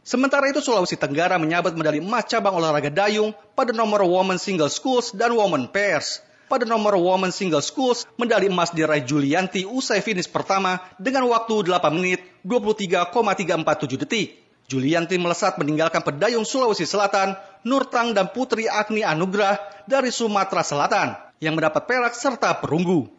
Sementara 0.08 0.48
itu 0.48 0.64
Sulawesi 0.64 0.96
Tenggara 0.96 1.36
menyabet 1.36 1.76
medali 1.76 2.00
emas 2.00 2.24
cabang 2.26 2.56
olahraga 2.56 2.88
dayung 2.88 3.36
pada 3.54 3.76
nomor 3.76 4.08
women 4.08 4.40
single 4.40 4.72
schools 4.72 5.12
dan 5.12 5.36
women 5.36 5.68
pairs. 5.68 6.24
Pada 6.48 6.64
nomor 6.64 6.96
women 6.96 7.36
single 7.36 7.60
schools, 7.60 8.08
medali 8.16 8.48
emas 8.48 8.72
diraih 8.72 9.04
Julianti 9.04 9.68
usai 9.68 10.00
finish 10.00 10.32
pertama 10.32 10.80
dengan 10.96 11.28
waktu 11.28 11.60
8 11.60 11.92
menit 11.92 12.24
23,347 12.48 14.00
detik. 14.08 14.28
Julianti 14.72 15.20
melesat 15.20 15.60
meninggalkan 15.60 16.00
pedayung 16.00 16.48
Sulawesi 16.48 16.88
Selatan, 16.88 17.36
Nurtang 17.68 18.16
dan 18.16 18.32
Putri 18.32 18.72
Agni 18.72 19.04
Anugrah 19.04 19.60
dari 19.92 20.08
Sumatera 20.08 20.64
Selatan 20.64 21.27
yang 21.44 21.58
mendapat 21.58 21.86
perak 21.86 22.14
serta 22.14 22.54
perunggu. 22.58 23.10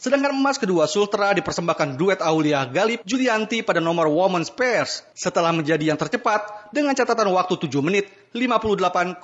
Sedangkan 0.00 0.32
emas 0.32 0.56
kedua 0.56 0.88
Sultra 0.88 1.28
dipersembahkan 1.36 2.00
duet 2.00 2.24
Aulia 2.24 2.64
Galip 2.64 3.04
Julianti 3.04 3.60
pada 3.60 3.84
nomor 3.84 4.08
Women's 4.08 4.48
Pairs 4.48 5.04
setelah 5.12 5.52
menjadi 5.52 5.92
yang 5.92 6.00
tercepat 6.00 6.72
dengan 6.72 6.96
catatan 6.96 7.28
waktu 7.36 7.68
7 7.68 7.84
menit 7.84 8.08
58,366 8.32 9.20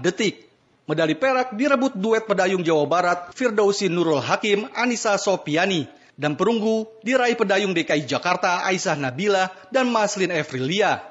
detik. 0.00 0.48
Medali 0.88 1.12
perak 1.12 1.52
direbut 1.52 1.92
duet 2.00 2.24
pedayung 2.24 2.64
Jawa 2.64 2.88
Barat 2.88 3.18
Firdausi 3.36 3.92
Nurul 3.92 4.24
Hakim 4.24 4.64
Anissa 4.72 5.20
Sopiani 5.20 5.84
dan 6.16 6.32
perunggu 6.32 6.88
diraih 7.04 7.36
pedayung 7.36 7.76
DKI 7.76 8.08
Jakarta 8.08 8.64
Aisyah 8.64 8.96
Nabila 8.96 9.52
dan 9.68 9.92
Maslin 9.92 10.32
Evrilia. 10.32 11.04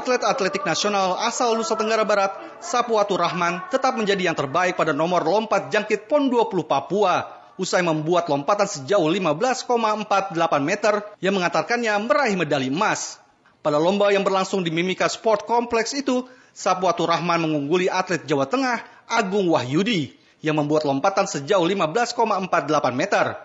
Atlet 0.00 0.24
atletik 0.24 0.64
nasional 0.64 1.12
asal 1.28 1.52
Nusa 1.60 1.76
Tenggara 1.76 2.08
Barat, 2.08 2.32
Sapuatu 2.64 3.20
Rahman, 3.20 3.60
tetap 3.68 4.00
menjadi 4.00 4.32
yang 4.32 4.36
terbaik 4.38 4.72
pada 4.72 4.96
nomor 4.96 5.20
lompat 5.20 5.68
jangkit 5.68 6.08
PON 6.08 6.32
20 6.32 6.64
Papua 6.64 7.28
usai 7.60 7.84
membuat 7.84 8.24
lompatan 8.32 8.64
sejauh 8.64 9.04
15,48 9.04 9.68
meter 10.64 11.04
yang 11.20 11.36
mengantarkannya 11.36 11.92
meraih 12.08 12.32
medali 12.32 12.72
emas. 12.72 13.20
Pada 13.60 13.76
lomba 13.76 14.08
yang 14.08 14.24
berlangsung 14.24 14.64
di 14.64 14.72
Mimika 14.72 15.04
Sport 15.04 15.44
Complex 15.44 15.92
itu, 15.92 16.24
Sapuatu 16.56 17.04
Rahman 17.04 17.44
mengungguli 17.44 17.92
atlet 17.92 18.24
Jawa 18.24 18.48
Tengah 18.48 18.80
Agung 19.04 19.52
Wahyudi 19.52 20.16
yang 20.40 20.56
membuat 20.56 20.88
lompatan 20.88 21.28
sejauh 21.28 21.68
15,48 21.68 22.16
meter. 22.96 23.36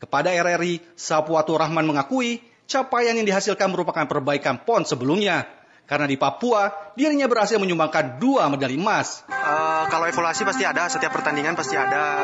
Kepada 0.00 0.32
RRI, 0.32 0.80
Sapuatu 0.96 1.60
Rahman 1.60 1.84
mengakui 1.84 2.40
capaian 2.64 3.12
yang 3.12 3.28
dihasilkan 3.28 3.68
merupakan 3.68 4.08
perbaikan 4.08 4.64
PON 4.64 4.88
sebelumnya. 4.88 5.59
Karena 5.90 6.06
di 6.06 6.14
Papua, 6.14 6.70
dirinya 6.94 7.26
berhasil 7.26 7.58
menyumbangkan 7.58 8.22
dua 8.22 8.46
medali 8.46 8.78
emas. 8.78 9.26
Uh, 9.26 9.90
kalau 9.90 10.06
evaluasi 10.06 10.46
pasti 10.46 10.62
ada, 10.62 10.86
setiap 10.86 11.10
pertandingan 11.10 11.58
pasti 11.58 11.74
ada. 11.74 12.22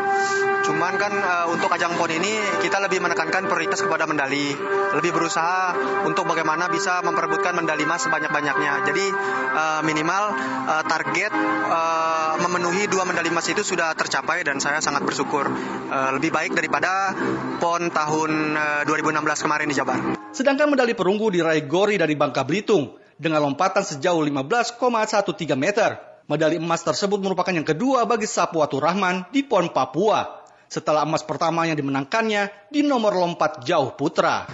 Cuman 0.63 0.95
kan 0.95 1.11
uh, 1.11 1.51
untuk 1.51 1.67
ajang 1.75 1.99
PON 1.99 2.15
ini 2.15 2.63
kita 2.63 2.79
lebih 2.79 3.03
menekankan 3.03 3.51
prioritas 3.51 3.83
kepada 3.83 4.07
medali. 4.07 4.55
Lebih 4.95 5.11
berusaha 5.11 5.75
untuk 6.07 6.31
bagaimana 6.31 6.71
bisa 6.71 7.03
memperebutkan 7.03 7.59
medali 7.59 7.83
emas 7.83 8.07
sebanyak-banyaknya. 8.07 8.87
Jadi 8.87 9.05
uh, 9.51 9.83
minimal 9.83 10.31
uh, 10.71 10.87
target 10.87 11.35
uh, 11.67 12.39
memenuhi 12.47 12.87
dua 12.87 13.03
medali 13.03 13.35
emas 13.35 13.51
itu 13.51 13.67
sudah 13.67 13.99
tercapai 13.99 14.47
dan 14.47 14.63
saya 14.63 14.79
sangat 14.79 15.03
bersyukur. 15.03 15.51
Uh, 15.91 16.15
lebih 16.15 16.31
baik 16.31 16.55
daripada 16.55 17.11
PON 17.59 17.91
tahun 17.91 18.31
uh, 18.55 18.83
2016 18.87 19.27
kemarin 19.43 19.67
di 19.67 19.75
Jabar. 19.75 19.99
Sedangkan 20.31 20.71
medali 20.71 20.95
perunggu 20.95 21.35
diraih 21.35 21.67
Gori 21.67 21.99
dari 21.99 22.15
Bangka 22.15 22.47
Belitung 22.47 23.06
dengan 23.17 23.41
lompatan 23.45 23.85
sejauh 23.85 24.21
15,13 24.21 25.57
meter. 25.57 25.97
Medali 26.27 26.59
emas 26.59 26.83
tersebut 26.83 27.23
merupakan 27.23 27.55
yang 27.55 27.65
kedua 27.65 28.03
bagi 28.03 28.27
Sapuatu 28.27 28.83
Rahman 28.83 29.31
di 29.31 29.47
PON 29.47 29.71
Papua. 29.71 30.43
Setelah 30.67 31.07
emas 31.07 31.23
pertama 31.23 31.63
yang 31.63 31.79
dimenangkannya 31.79 32.73
di 32.75 32.83
nomor 32.83 33.15
lompat 33.15 33.63
jauh 33.63 33.95
putra. 33.95 34.51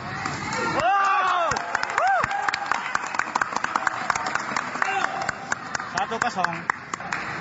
Satu 5.96 6.16
kosong. 6.20 6.54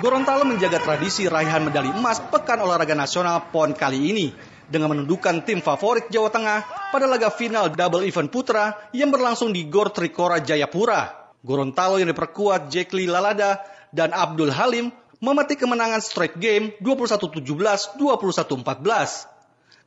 Gorontalo 0.00 0.48
menjaga 0.48 0.80
tradisi 0.80 1.28
raihan 1.28 1.62
medali 1.68 1.92
emas 1.92 2.18
Pekan 2.18 2.64
Olahraga 2.64 2.96
Nasional 2.96 3.52
PON 3.52 3.76
kali 3.76 4.00
ini 4.10 4.26
dengan 4.72 4.96
menundukkan 4.96 5.44
tim 5.44 5.60
favorit 5.60 6.08
Jawa 6.08 6.32
Tengah 6.32 6.88
pada 6.88 7.04
laga 7.04 7.28
final 7.28 7.68
double 7.68 8.08
event 8.08 8.32
putra 8.32 8.88
yang 8.96 9.12
berlangsung 9.12 9.52
di 9.52 9.68
Gor 9.68 9.92
Trikora 9.92 10.40
Jayapura. 10.40 11.28
Gorontalo 11.44 12.00
yang 12.00 12.08
diperkuat 12.08 12.72
Jekli 12.72 13.04
Lalada 13.04 13.60
dan 13.92 14.16
Abdul 14.16 14.48
Halim 14.48 14.88
memetik 15.20 15.60
kemenangan 15.60 16.00
straight 16.00 16.40
game 16.40 16.72
21-17, 16.80 18.00
21-14. 18.00 19.31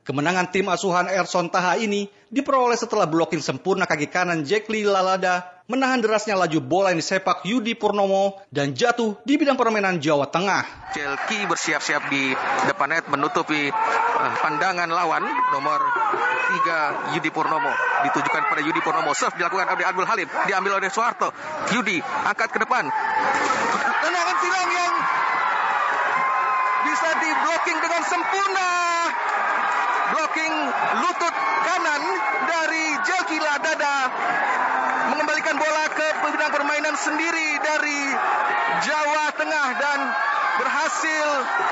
Kemenangan 0.06 0.54
tim 0.54 0.70
asuhan 0.70 1.10
Erson 1.10 1.50
Taha 1.50 1.82
ini 1.82 2.06
diperoleh 2.30 2.78
setelah 2.78 3.10
blocking 3.10 3.42
sempurna 3.42 3.90
kaki 3.90 4.06
kanan 4.06 4.46
Jekli 4.46 4.86
Lalada 4.86 5.42
menahan 5.66 5.98
derasnya 5.98 6.38
laju 6.38 6.62
bola 6.62 6.94
yang 6.94 7.02
disepak 7.02 7.42
Yudi 7.42 7.74
Purnomo 7.74 8.38
dan 8.54 8.70
jatuh 8.70 9.18
di 9.26 9.34
bidang 9.34 9.58
permainan 9.58 9.98
Jawa 9.98 10.30
Tengah. 10.30 10.94
Jelki 10.94 11.50
bersiap-siap 11.50 12.06
di 12.06 12.30
depan 12.70 12.94
net 12.94 13.10
menutupi 13.10 13.66
uh, 13.66 14.32
pandangan 14.38 14.86
lawan 14.94 15.26
nomor 15.50 15.82
3 16.54 17.18
Yudi 17.18 17.34
Purnomo. 17.34 17.74
Ditujukan 18.06 18.46
pada 18.46 18.62
Yudi 18.62 18.78
Purnomo. 18.78 19.10
Serve 19.10 19.42
dilakukan 19.42 19.74
oleh 19.74 19.90
Abdul 19.90 20.06
Halim. 20.06 20.30
Diambil 20.46 20.78
oleh 20.78 20.86
Soeharto. 20.86 21.34
Yudi 21.74 21.98
angkat 21.98 22.54
ke 22.54 22.62
depan. 22.62 22.86
Tendangan 24.06 24.36
silang 24.38 24.70
yang 24.70 24.94
bisa 26.86 27.10
di 27.18 27.30
blocking 27.42 27.78
dengan 27.82 28.02
sempurna 28.06 28.70
blocking 30.16 30.56
lutut 31.04 31.34
kanan 31.68 32.02
dari 32.48 32.86
Jelkila 33.04 33.60
Dada 33.60 33.96
mengembalikan 35.12 35.60
bola 35.60 35.92
ke 35.92 36.08
bidang 36.32 36.56
permainan 36.56 36.96
sendiri 36.96 37.60
dari 37.60 38.00
Jawa 38.80 39.36
Tengah 39.36 39.68
dan 39.76 39.98
berhasil 40.56 41.26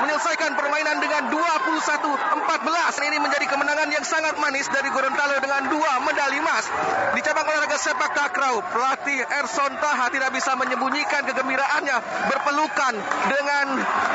menyelesaikan 0.05 0.53
permainan 0.53 1.01
dengan 1.01 1.33
21-14. 1.33 3.07
Ini 3.09 3.17
menjadi 3.17 3.45
kemenangan 3.49 3.89
yang 3.89 4.05
sangat 4.05 4.37
manis 4.37 4.69
dari 4.69 4.93
Gorontalo 4.93 5.41
dengan 5.41 5.65
dua 5.73 6.05
medali 6.05 6.37
emas. 6.37 6.69
Di 7.17 7.21
cabang 7.25 7.49
olahraga 7.49 7.77
sepak 7.81 8.13
takraw, 8.13 8.61
pelatih 8.69 9.25
Erson 9.41 9.73
Taha 9.81 10.13
tidak 10.13 10.29
bisa 10.37 10.53
menyembunyikan 10.53 11.25
kegembiraannya 11.25 11.97
berpelukan 12.29 12.93
dengan 13.25 13.65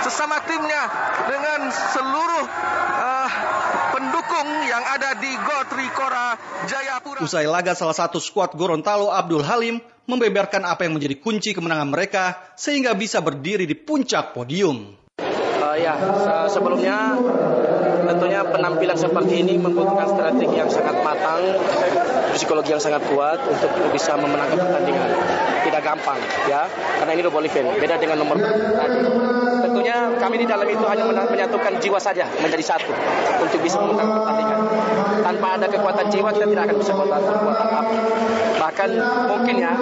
sesama 0.07 0.39
timnya 0.47 0.83
dengan 1.27 1.61
seluruh 1.71 2.47
uh, 3.01 3.20
pendukung 3.91 4.49
yang 4.69 4.85
ada 4.85 5.17
di 5.19 5.33
Gotrikora 5.35 6.39
Jayapura. 6.65 7.21
Usai 7.25 7.49
laga 7.49 7.77
salah 7.77 7.97
satu 7.97 8.23
skuad 8.23 8.55
Gorontalo 8.55 9.11
Abdul 9.13 9.45
Halim 9.45 9.83
membeberkan 10.11 10.67
apa 10.67 10.87
yang 10.87 10.99
menjadi 10.99 11.19
kunci 11.23 11.55
kemenangan 11.55 11.91
mereka 11.91 12.39
sehingga 12.59 12.97
bisa 12.99 13.23
berdiri 13.23 13.69
di 13.69 13.79
puncak 13.79 14.35
podium. 14.35 14.99
Uh, 15.61 15.77
ya, 15.77 15.95
sebelumnya 16.49 17.15
tentunya 18.09 18.41
penampilan 18.43 18.97
seperti 18.99 19.45
ini 19.45 19.55
membutuhkan 19.61 20.09
strategi 20.09 20.57
yang 20.57 20.73
sangat 20.73 20.99
matang, 21.05 21.41
psikologi 22.35 22.75
yang 22.75 22.83
sangat 22.83 23.07
kuat 23.07 23.39
untuk 23.45 23.71
bisa 23.95 24.19
memenangkan 24.19 24.59
pertandingan. 24.59 25.11
Tidak 25.61 25.83
gampang, 25.85 26.19
ya, 26.49 26.67
karena 26.99 27.13
ini 27.13 27.23
double 27.23 27.45
event, 27.45 27.69
beda 27.77 27.95
dengan 28.01 28.17
nomor 28.25 28.41
tadi. 28.41 28.59
Tentunya 29.71 30.19
kami 30.19 30.43
di 30.43 30.51
dalam 30.51 30.67
itu 30.67 30.83
hanya 30.83 31.07
menyatukan 31.07 31.79
jiwa 31.79 32.03
saja 32.03 32.27
menjadi 32.43 32.75
satu 32.75 32.91
untuk 33.39 33.63
bisa 33.63 33.79
memenangkan 33.79 34.19
pertandingan. 34.19 34.61
Tanpa 35.23 35.47
ada 35.55 35.67
kekuatan 35.71 36.07
jiwa 36.11 36.29
kita 36.35 36.47
tidak 36.51 36.63
akan 36.67 36.77
bisa 36.83 36.93
kekuatan 36.99 37.23
api. 37.71 37.97
Bahkan 38.59 38.91
mungkin 39.31 39.55
ya, 39.63 39.73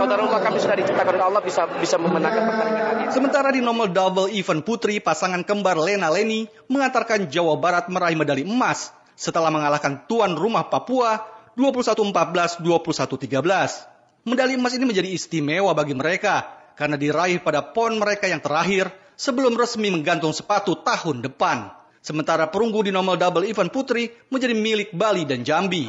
kalau 0.00 0.16
rumah 0.24 0.40
kami 0.40 0.56
sudah 0.64 0.76
diciptakan 0.80 1.12
oleh 1.20 1.26
Allah 1.28 1.42
bisa 1.44 1.68
bisa 1.76 2.00
memenangkan 2.00 2.40
pertandingan. 2.48 3.12
Sementara 3.12 3.52
di 3.52 3.60
nomor 3.60 3.92
double 3.92 4.32
event 4.32 4.64
putri, 4.64 4.96
pasangan 5.04 5.44
kembar 5.44 5.76
Lena 5.76 6.08
Leni 6.08 6.48
mengantarkan 6.72 7.28
Jawa 7.28 7.60
Barat 7.60 7.92
meraih 7.92 8.16
medali 8.16 8.48
emas 8.48 8.96
setelah 9.12 9.52
mengalahkan 9.52 10.08
tuan 10.08 10.40
rumah 10.40 10.72
Papua 10.72 11.20
21-14, 11.52 12.64
21-13. 12.64 14.24
Medali 14.24 14.56
emas 14.56 14.72
ini 14.72 14.88
menjadi 14.88 15.12
istimewa 15.12 15.76
bagi 15.76 15.92
mereka 15.92 16.48
karena 16.80 16.96
diraih 16.96 17.44
pada 17.44 17.60
pon 17.60 18.00
mereka 18.00 18.24
yang 18.24 18.40
terakhir 18.40 19.03
sebelum 19.14 19.54
resmi 19.54 19.90
menggantung 19.90 20.34
sepatu 20.34 20.78
tahun 20.78 21.22
depan. 21.24 21.70
Sementara 22.04 22.52
perunggu 22.52 22.84
di 22.84 22.92
nomor 22.92 23.16
double 23.16 23.48
event 23.48 23.72
putri 23.72 24.12
menjadi 24.28 24.52
milik 24.52 24.92
Bali 24.92 25.24
dan 25.24 25.40
Jambi. 25.40 25.88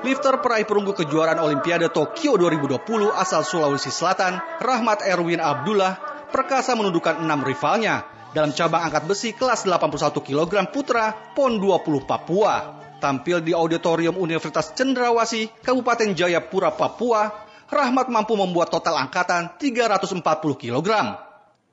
Lifter 0.00 0.42
peraih 0.42 0.66
perunggu 0.66 0.90
kejuaraan 0.96 1.38
Olimpiade 1.38 1.86
Tokyo 1.92 2.34
2020 2.34 2.82
asal 3.14 3.46
Sulawesi 3.46 3.94
Selatan, 3.94 4.42
Rahmat 4.58 5.06
Erwin 5.06 5.38
Abdullah, 5.38 5.98
perkasa 6.34 6.74
menundukkan 6.74 7.22
enam 7.22 7.46
rivalnya 7.46 8.06
dalam 8.34 8.54
cabang 8.54 8.86
angkat 8.86 9.06
besi 9.06 9.30
kelas 9.34 9.66
81 9.66 10.10
kg 10.22 10.66
putra 10.70 11.14
PON 11.34 11.58
20 11.58 12.10
Papua. 12.10 12.54
Tampil 13.00 13.40
di 13.40 13.56
auditorium 13.56 14.20
Universitas 14.20 14.76
Cendrawasih, 14.76 15.48
Kabupaten 15.64 16.12
Jayapura, 16.12 16.76
Papua, 16.76 17.48
Rahmat 17.70 18.10
mampu 18.10 18.34
membuat 18.34 18.68
total 18.68 18.98
angkatan 18.98 19.56
340 19.56 20.20
kg. 20.58 20.90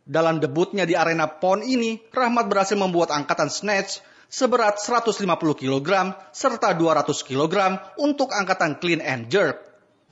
Dalam 0.08 0.40
debutnya 0.40 0.88
di 0.88 0.96
arena 0.96 1.28
PON 1.28 1.66
ini, 1.66 2.00
Rahmat 2.14 2.48
berhasil 2.48 2.80
membuat 2.80 3.12
angkatan 3.12 3.52
snatch 3.52 4.00
seberat 4.32 4.80
150 4.80 5.26
kg 5.58 5.90
serta 6.32 6.72
200 6.76 7.12
kg 7.28 7.56
untuk 8.00 8.32
angkatan 8.32 8.80
clean 8.80 9.04
and 9.04 9.28
jerk. 9.28 9.58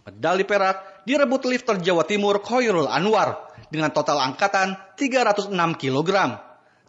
Medali 0.03 0.43
perak 0.43 1.05
direbut 1.07 1.47
lifter 1.47 1.77
Jawa 1.79 2.03
Timur 2.03 2.41
Khairul 2.41 2.89
Anwar 2.89 3.53
dengan 3.69 3.93
total 3.93 4.19
angkatan 4.25 4.75
306 4.97 5.53
kg. 5.79 6.09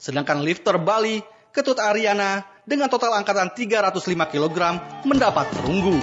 Sedangkan 0.00 0.40
lifter 0.40 0.80
Bali 0.80 1.20
Ketut 1.56 1.80
Ariana 1.80 2.44
dengan 2.66 2.90
total 2.90 3.14
angkatan 3.22 3.54
305 3.54 4.02
kg 4.26 4.58
mendapat 5.06 5.46
perunggu. 5.54 6.02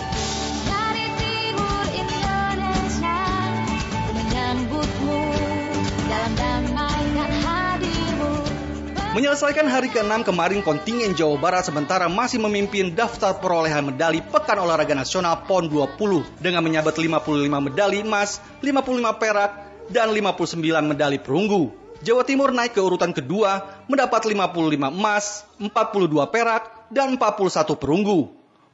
Menyelesaikan 9.14 9.70
hari 9.70 9.94
ke-6 9.94 10.26
kemarin 10.26 10.66
kontingen 10.66 11.14
Jawa 11.14 11.38
Barat 11.38 11.70
sementara 11.70 12.10
masih 12.10 12.42
memimpin 12.42 12.98
daftar 12.98 13.38
perolehan 13.38 13.94
medali 13.94 14.26
Pekan 14.26 14.58
Olahraga 14.58 14.98
Nasional 14.98 15.46
PON 15.46 15.70
20 15.70 16.42
dengan 16.42 16.66
menyabet 16.66 16.98
55 16.98 17.46
medali 17.62 18.02
emas, 18.02 18.42
55 18.66 19.22
perak, 19.22 19.52
dan 19.94 20.10
59 20.10 20.58
medali 20.90 21.22
perunggu. 21.22 21.83
Jawa 22.04 22.28
Timur 22.28 22.52
naik 22.52 22.76
ke 22.76 22.84
urutan 22.84 23.16
kedua 23.16 23.64
mendapat 23.88 24.28
55 24.28 24.92
emas, 24.92 25.48
42 25.56 25.72
perak, 26.28 26.92
dan 26.92 27.16
41 27.16 27.80
perunggu. 27.80 28.28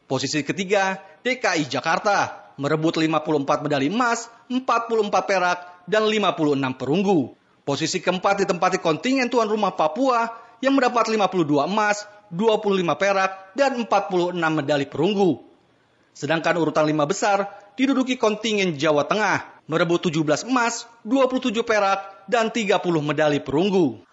Posisi 0.10 0.42
ketiga 0.42 0.98
DKI 1.22 1.70
Jakarta 1.70 2.50
merebut 2.58 2.98
54 2.98 3.70
medali 3.70 3.94
emas, 3.94 4.34
44 4.50 5.14
perak, 5.30 5.86
dan 5.86 6.10
56 6.10 6.74
perunggu. 6.74 7.38
Posisi 7.62 8.02
keempat 8.02 8.50
ditempati 8.50 8.82
kontingen 8.82 9.30
tuan 9.30 9.46
rumah 9.46 9.78
Papua 9.78 10.34
yang 10.66 10.74
mendapat 10.74 11.14
52 11.14 11.70
emas, 11.70 12.10
25 12.34 12.82
perak, 12.98 13.54
dan 13.54 13.78
46 13.78 14.34
medali 14.34 14.90
perunggu. 14.90 15.46
Sedangkan 16.18 16.58
urutan 16.58 16.90
lima 16.90 17.06
besar 17.06 17.46
diduduki 17.78 18.18
kontingen 18.18 18.74
Jawa 18.74 19.06
Tengah, 19.06 19.64
merebut 19.70 20.02
17 20.10 20.50
emas, 20.50 20.90
27 21.06 21.62
perak, 21.62 22.19
dan 22.30 22.54
30 22.54 22.78
medali 23.02 23.42
perunggu. 23.42 24.06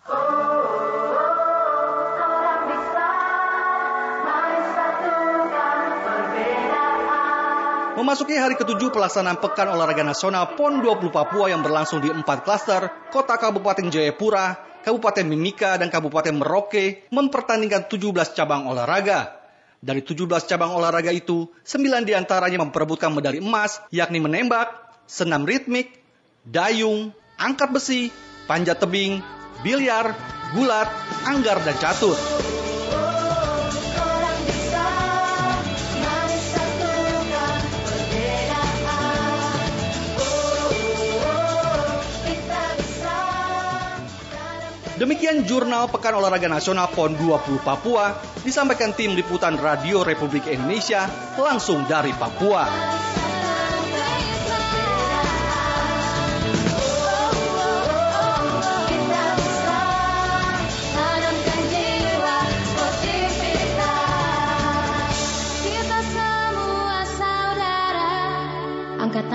Memasuki 7.97 8.37
hari 8.39 8.57
ketujuh 8.57 8.93
pelaksanaan 8.93 9.41
Pekan 9.41 9.73
Olahraga 9.73 10.05
Nasional 10.05 10.57
PON 10.57 10.85
20 10.85 11.13
Papua 11.13 11.49
yang 11.53 11.65
berlangsung 11.65 12.01
di 12.01 12.09
empat 12.09 12.45
klaster, 12.45 12.89
kota 13.09 13.37
Kabupaten 13.41 13.89
Jayapura, 13.89 14.57
Kabupaten 14.85 15.27
Mimika, 15.27 15.75
dan 15.75 15.91
Kabupaten 15.91 16.39
Merauke 16.39 17.09
mempertandingkan 17.11 17.91
17 17.91 18.37
cabang 18.37 18.69
olahraga. 18.69 19.43
Dari 19.83 20.07
17 20.07 20.23
cabang 20.47 20.77
olahraga 20.77 21.11
itu, 21.11 21.51
9 21.67 22.07
di 22.07 22.15
antaranya 22.15 22.63
memperebutkan 22.63 23.11
medali 23.11 23.43
emas, 23.43 23.83
yakni 23.91 24.23
menembak, 24.23 24.71
senam 25.11 25.43
ritmik, 25.43 25.99
dayung, 26.47 27.11
angkat 27.37 27.69
besi, 27.73 28.09
panjat 28.49 28.81
tebing, 28.81 29.21
biliar, 29.61 30.17
gulat, 30.57 30.89
anggar, 31.29 31.61
dan 31.65 31.77
catur. 31.77 32.17
Demikian 44.97 45.45
jurnal 45.45 45.93
Pekan 45.93 46.17
Olahraga 46.17 46.49
Nasional 46.49 46.89
PON 46.89 47.21
20 47.21 47.61
Papua 47.61 48.17
disampaikan 48.41 48.97
tim 48.97 49.13
liputan 49.13 49.61
Radio 49.61 50.01
Republik 50.01 50.49
Indonesia 50.49 51.05
langsung 51.37 51.85
dari 51.85 52.17
Papua. 52.17 52.65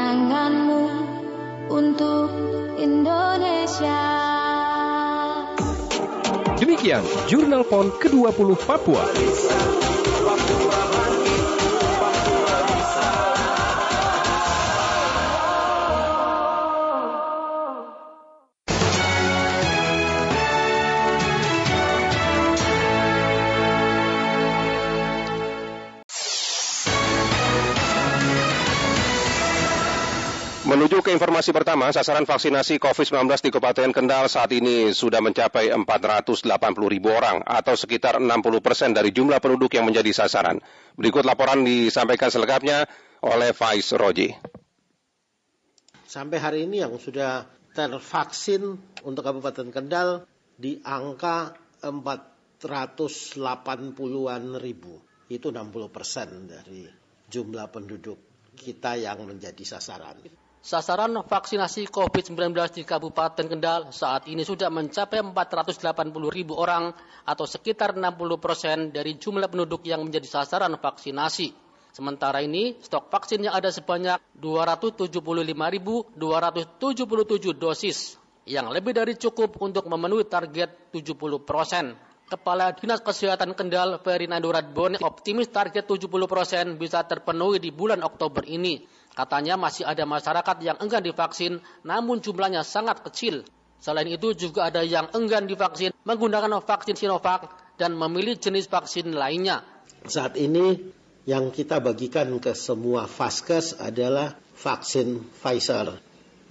Tanganmu 0.02 0.84
untuk 1.70 2.34
Indonesia. 2.82 4.02
Demikian 6.58 7.06
Jurnal 7.30 7.62
PON 7.62 7.94
ke-20 8.02 8.50
Papua. 8.66 9.06
Ke 31.12 31.20
informasi 31.20 31.52
pertama, 31.52 31.92
sasaran 31.92 32.24
vaksinasi 32.24 32.80
COVID-19 32.80 33.28
di 33.44 33.52
Kabupaten 33.52 33.92
Kendal 33.92 34.32
saat 34.32 34.48
ini 34.56 34.96
sudah 34.96 35.20
mencapai 35.20 35.68
480 35.68 36.48
ribu 36.88 37.12
orang 37.12 37.44
atau 37.44 37.76
sekitar 37.76 38.24
60 38.24 38.32
persen 38.64 38.96
dari 38.96 39.12
jumlah 39.12 39.44
penduduk 39.44 39.76
yang 39.76 39.92
menjadi 39.92 40.08
sasaran. 40.16 40.64
Berikut 40.96 41.28
laporan 41.28 41.68
disampaikan 41.68 42.32
selengkapnya 42.32 42.88
oleh 43.28 43.52
Faiz 43.52 43.92
Roji. 43.92 44.32
Sampai 46.08 46.40
hari 46.40 46.64
ini 46.64 46.80
yang 46.80 46.96
sudah 46.96 47.44
tervaksin 47.76 48.80
untuk 49.04 49.28
Kabupaten 49.28 49.68
Kendal 49.68 50.24
di 50.56 50.80
angka 50.80 51.60
480-an 51.84 54.44
ribu. 54.64 54.96
Itu 55.28 55.52
60 55.52 55.92
persen 55.92 56.48
dari 56.48 56.88
jumlah 57.28 57.68
penduduk 57.68 58.48
kita 58.56 58.96
yang 58.96 59.28
menjadi 59.28 59.68
sasaran. 59.68 60.41
Sasaran 60.62 61.18
vaksinasi 61.26 61.90
COVID-19 61.90 62.54
di 62.70 62.86
Kabupaten 62.86 63.50
Kendal 63.50 63.90
saat 63.90 64.30
ini 64.30 64.46
sudah 64.46 64.70
mencapai 64.70 65.26
480 65.26 66.14
ribu 66.30 66.54
orang 66.54 66.94
atau 67.26 67.50
sekitar 67.50 67.98
60 67.98 68.38
persen 68.38 68.94
dari 68.94 69.18
jumlah 69.18 69.50
penduduk 69.50 69.82
yang 69.90 70.06
menjadi 70.06 70.30
sasaran 70.30 70.78
vaksinasi. 70.78 71.58
Sementara 71.98 72.46
ini, 72.46 72.78
stok 72.78 73.10
vaksin 73.10 73.42
yang 73.50 73.58
ada 73.58 73.74
sebanyak 73.74 74.22
275.277 74.38 76.14
dosis, 77.58 78.22
yang 78.46 78.70
lebih 78.70 78.94
dari 78.94 79.18
cukup 79.18 79.58
untuk 79.66 79.90
memenuhi 79.90 80.30
target 80.30 80.94
70 80.94 81.42
persen. 81.42 81.98
Kepala 82.30 82.72
Dinas 82.78 83.02
Kesehatan 83.02 83.58
Kendal, 83.58 83.98
Ferry 84.06 84.30
Nanduradbon, 84.30 85.02
optimis 85.02 85.50
target 85.50 85.90
70 85.90 86.06
persen 86.30 86.78
bisa 86.78 87.02
terpenuhi 87.02 87.58
di 87.58 87.74
bulan 87.74 88.06
Oktober 88.06 88.46
ini. 88.46 89.01
Katanya 89.12 89.60
masih 89.60 89.84
ada 89.84 90.08
masyarakat 90.08 90.58
yang 90.64 90.78
enggan 90.80 91.04
divaksin, 91.04 91.60
namun 91.84 92.24
jumlahnya 92.24 92.64
sangat 92.64 93.04
kecil. 93.04 93.44
Selain 93.82 94.08
itu 94.08 94.32
juga 94.38 94.70
ada 94.70 94.86
yang 94.86 95.10
enggan 95.12 95.50
divaksin 95.50 95.92
menggunakan 96.06 96.62
vaksin 96.64 96.96
Sinovac 96.96 97.50
dan 97.82 97.98
memilih 97.98 98.38
jenis 98.38 98.70
vaksin 98.70 99.12
lainnya. 99.12 99.66
Saat 100.06 100.38
ini 100.38 100.78
yang 101.26 101.50
kita 101.50 101.82
bagikan 101.82 102.38
ke 102.38 102.54
semua 102.54 103.10
vaskes 103.10 103.78
adalah 103.82 104.38
vaksin 104.54 105.26
Pfizer. 105.42 105.98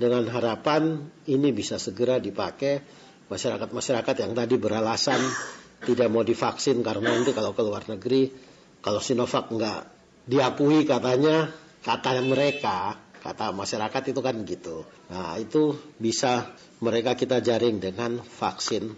Dengan 0.01 0.27
harapan 0.33 1.13
ini 1.29 1.53
bisa 1.53 1.77
segera 1.77 2.17
dipakai 2.19 2.81
masyarakat-masyarakat 3.29 4.15
yang 4.27 4.33
tadi 4.33 4.55
beralasan 4.57 5.21
tidak 5.87 6.09
mau 6.11 6.25
divaksin 6.27 6.83
karena 6.83 7.15
nanti 7.15 7.31
kalau 7.33 7.55
ke 7.55 7.63
luar 7.63 7.85
negeri, 7.89 8.33
kalau 8.81 9.01
Sinovac 9.01 9.49
nggak 9.55 9.81
diakui 10.29 10.85
katanya 10.85 11.53
kata 11.81 12.21
mereka, 12.21 12.97
kata 13.21 13.53
masyarakat 13.53 14.03
itu 14.13 14.21
kan 14.21 14.37
gitu. 14.45 14.85
Nah 15.13 15.37
itu 15.41 15.77
bisa 16.01 16.53
mereka 16.81 17.17
kita 17.17 17.41
jaring 17.45 17.81
dengan 17.81 18.21
vaksin 18.21 18.93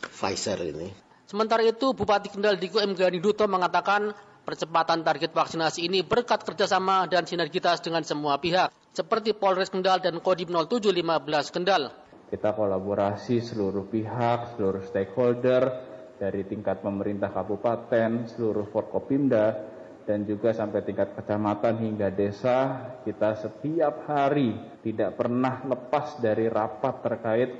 Pfizer 0.00 0.60
ini. 0.64 0.88
Sementara 1.28 1.62
itu 1.62 1.94
Bupati 1.94 2.32
Kendal 2.32 2.58
Diko 2.58 2.82
M. 2.82 2.96
Duto 2.96 3.46
mengatakan 3.46 4.10
percepatan 4.42 5.06
target 5.06 5.30
vaksinasi 5.30 5.86
ini 5.86 6.02
berkat 6.02 6.42
kerjasama 6.42 7.06
dan 7.06 7.22
sinergitas 7.28 7.78
dengan 7.78 8.02
semua 8.02 8.40
pihak, 8.42 8.72
seperti 8.90 9.36
Polres 9.36 9.70
Kendal 9.70 10.02
dan 10.02 10.18
Kodim 10.18 10.50
0715 10.50 11.54
Kendal. 11.54 11.94
Kita 12.30 12.50
kolaborasi 12.54 13.42
seluruh 13.42 13.86
pihak, 13.86 14.58
seluruh 14.58 14.82
stakeholder, 14.86 15.62
dari 16.20 16.44
tingkat 16.44 16.84
pemerintah 16.84 17.32
kabupaten, 17.32 18.28
seluruh 18.28 18.68
Forkopimda, 18.68 19.69
dan 20.10 20.26
juga 20.26 20.50
sampai 20.50 20.82
tingkat 20.82 21.14
kecamatan 21.14 21.78
hingga 21.78 22.10
desa 22.10 22.82
kita 23.06 23.38
setiap 23.38 24.10
hari 24.10 24.58
tidak 24.82 25.14
pernah 25.14 25.62
lepas 25.62 26.18
dari 26.18 26.50
rapat 26.50 26.98
terkait 26.98 27.50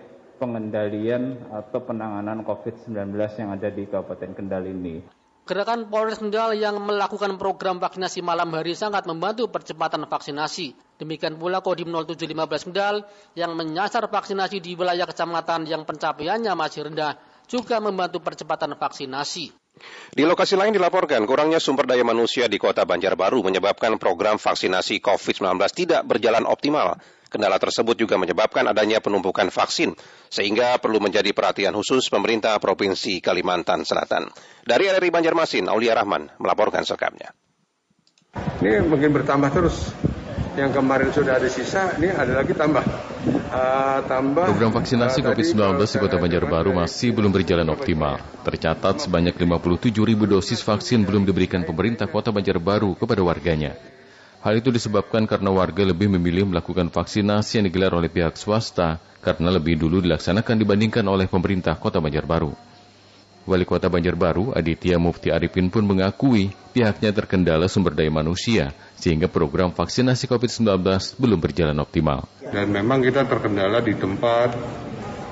pengendalian 0.43 1.39
atau 1.55 1.79
penanganan 1.87 2.43
COVID-19 2.43 3.15
yang 3.39 3.55
ada 3.55 3.71
di 3.71 3.87
Kabupaten 3.87 4.35
Kendal 4.35 4.67
ini. 4.67 4.99
Gerakan 5.47 5.87
Polres 5.87 6.19
Kendal 6.19 6.59
yang 6.59 6.83
melakukan 6.83 7.39
program 7.39 7.79
vaksinasi 7.79 8.19
malam 8.19 8.51
hari 8.51 8.75
sangat 8.75 9.07
membantu 9.07 9.47
percepatan 9.47 10.11
vaksinasi. 10.11 10.75
Demikian 10.99 11.39
pula 11.39 11.63
Kodim 11.63 11.95
0715 11.95 12.67
Kendal 12.67 13.07
yang 13.39 13.55
menyasar 13.55 14.11
vaksinasi 14.11 14.59
di 14.59 14.75
wilayah 14.75 15.07
kecamatan 15.07 15.71
yang 15.71 15.87
pencapaiannya 15.87 16.51
masih 16.59 16.91
rendah 16.91 17.15
juga 17.47 17.79
membantu 17.79 18.19
percepatan 18.23 18.75
vaksinasi. 18.75 19.70
Di 20.11 20.27
lokasi 20.27 20.59
lain 20.59 20.75
dilaporkan 20.75 21.23
kurangnya 21.25 21.63
sumber 21.63 21.87
daya 21.87 22.03
manusia 22.03 22.51
di 22.51 22.59
kota 22.59 22.83
Banjarbaru 22.83 23.47
menyebabkan 23.47 23.97
program 23.97 24.37
vaksinasi 24.37 24.99
COVID-19 24.99 25.57
tidak 25.73 26.03
berjalan 26.05 26.45
optimal. 26.45 26.99
Kendala 27.31 27.63
tersebut 27.63 27.95
juga 27.95 28.19
menyebabkan 28.19 28.67
adanya 28.67 28.99
penumpukan 28.99 29.55
vaksin, 29.55 29.95
sehingga 30.27 30.83
perlu 30.83 30.99
menjadi 30.99 31.31
perhatian 31.31 31.71
khusus 31.79 32.11
pemerintah 32.11 32.59
Provinsi 32.59 33.23
Kalimantan 33.23 33.87
Selatan. 33.87 34.35
Dari 34.67 34.91
RRI 34.91 35.15
Banjarmasin, 35.15 35.71
Aulia 35.71 35.95
Rahman 35.95 36.27
melaporkan 36.43 36.83
selengkapnya. 36.83 37.31
Ini 38.67 38.83
mungkin 38.83 39.15
bertambah 39.15 39.51
terus. 39.55 39.95
Yang 40.59 40.83
kemarin 40.83 41.11
sudah 41.15 41.39
ada 41.39 41.47
sisa, 41.47 41.95
ini 41.95 42.11
ada 42.11 42.43
lagi 42.43 42.51
tambah. 42.59 42.83
Uh, 43.51 44.03
tambah. 44.11 44.51
Program 44.51 44.75
vaksinasi 44.75 45.23
uh, 45.23 45.31
COVID-19 45.31 45.79
di 45.79 45.97
Kota 46.03 46.17
Banjarbaru 46.19 46.71
masih 46.75 47.15
belum 47.15 47.31
berjalan 47.31 47.71
optimal. 47.71 48.19
Tercatat 48.43 49.07
sebanyak 49.07 49.39
57 49.39 49.95
ribu 50.03 50.27
dosis 50.27 50.59
vaksin 50.59 51.07
belum 51.07 51.23
diberikan 51.23 51.63
pemerintah 51.63 52.11
Kota 52.11 52.35
Banjarbaru 52.35 52.99
kepada 52.99 53.23
warganya. 53.23 53.79
Hal 54.43 54.59
itu 54.59 54.75
disebabkan 54.75 55.29
karena 55.29 55.55
warga 55.55 55.87
lebih 55.87 56.11
memilih 56.11 56.49
melakukan 56.51 56.91
vaksinasi 56.91 57.61
yang 57.61 57.67
digelar 57.71 57.93
oleh 57.95 58.11
pihak 58.11 58.35
swasta 58.35 58.99
karena 59.23 59.55
lebih 59.55 59.79
dulu 59.79 60.03
dilaksanakan 60.03 60.57
dibandingkan 60.59 61.05
oleh 61.07 61.31
pemerintah 61.31 61.79
Kota 61.79 62.03
Banjarbaru. 62.03 62.51
Wali 63.47 63.65
Kota 63.65 63.89
Banjarbaru, 63.89 64.53
Aditya 64.53 65.01
Mufti 65.01 65.33
Arifin 65.33 65.73
pun 65.73 65.85
mengakui 65.85 66.53
pihaknya 66.77 67.15
terkendala 67.15 67.69
sumber 67.69 67.97
daya 67.97 68.13
manusia 68.13 68.73
sehingga 69.01 69.27
program 69.33 69.73
vaksinasi 69.73 70.29
COVID-19 70.29 70.85
belum 71.17 71.39
berjalan 71.41 71.77
optimal. 71.81 72.29
Dan 72.45 72.69
memang 72.69 73.01
kita 73.01 73.25
terkendala 73.25 73.81
di 73.81 73.97
tempat 73.97 74.53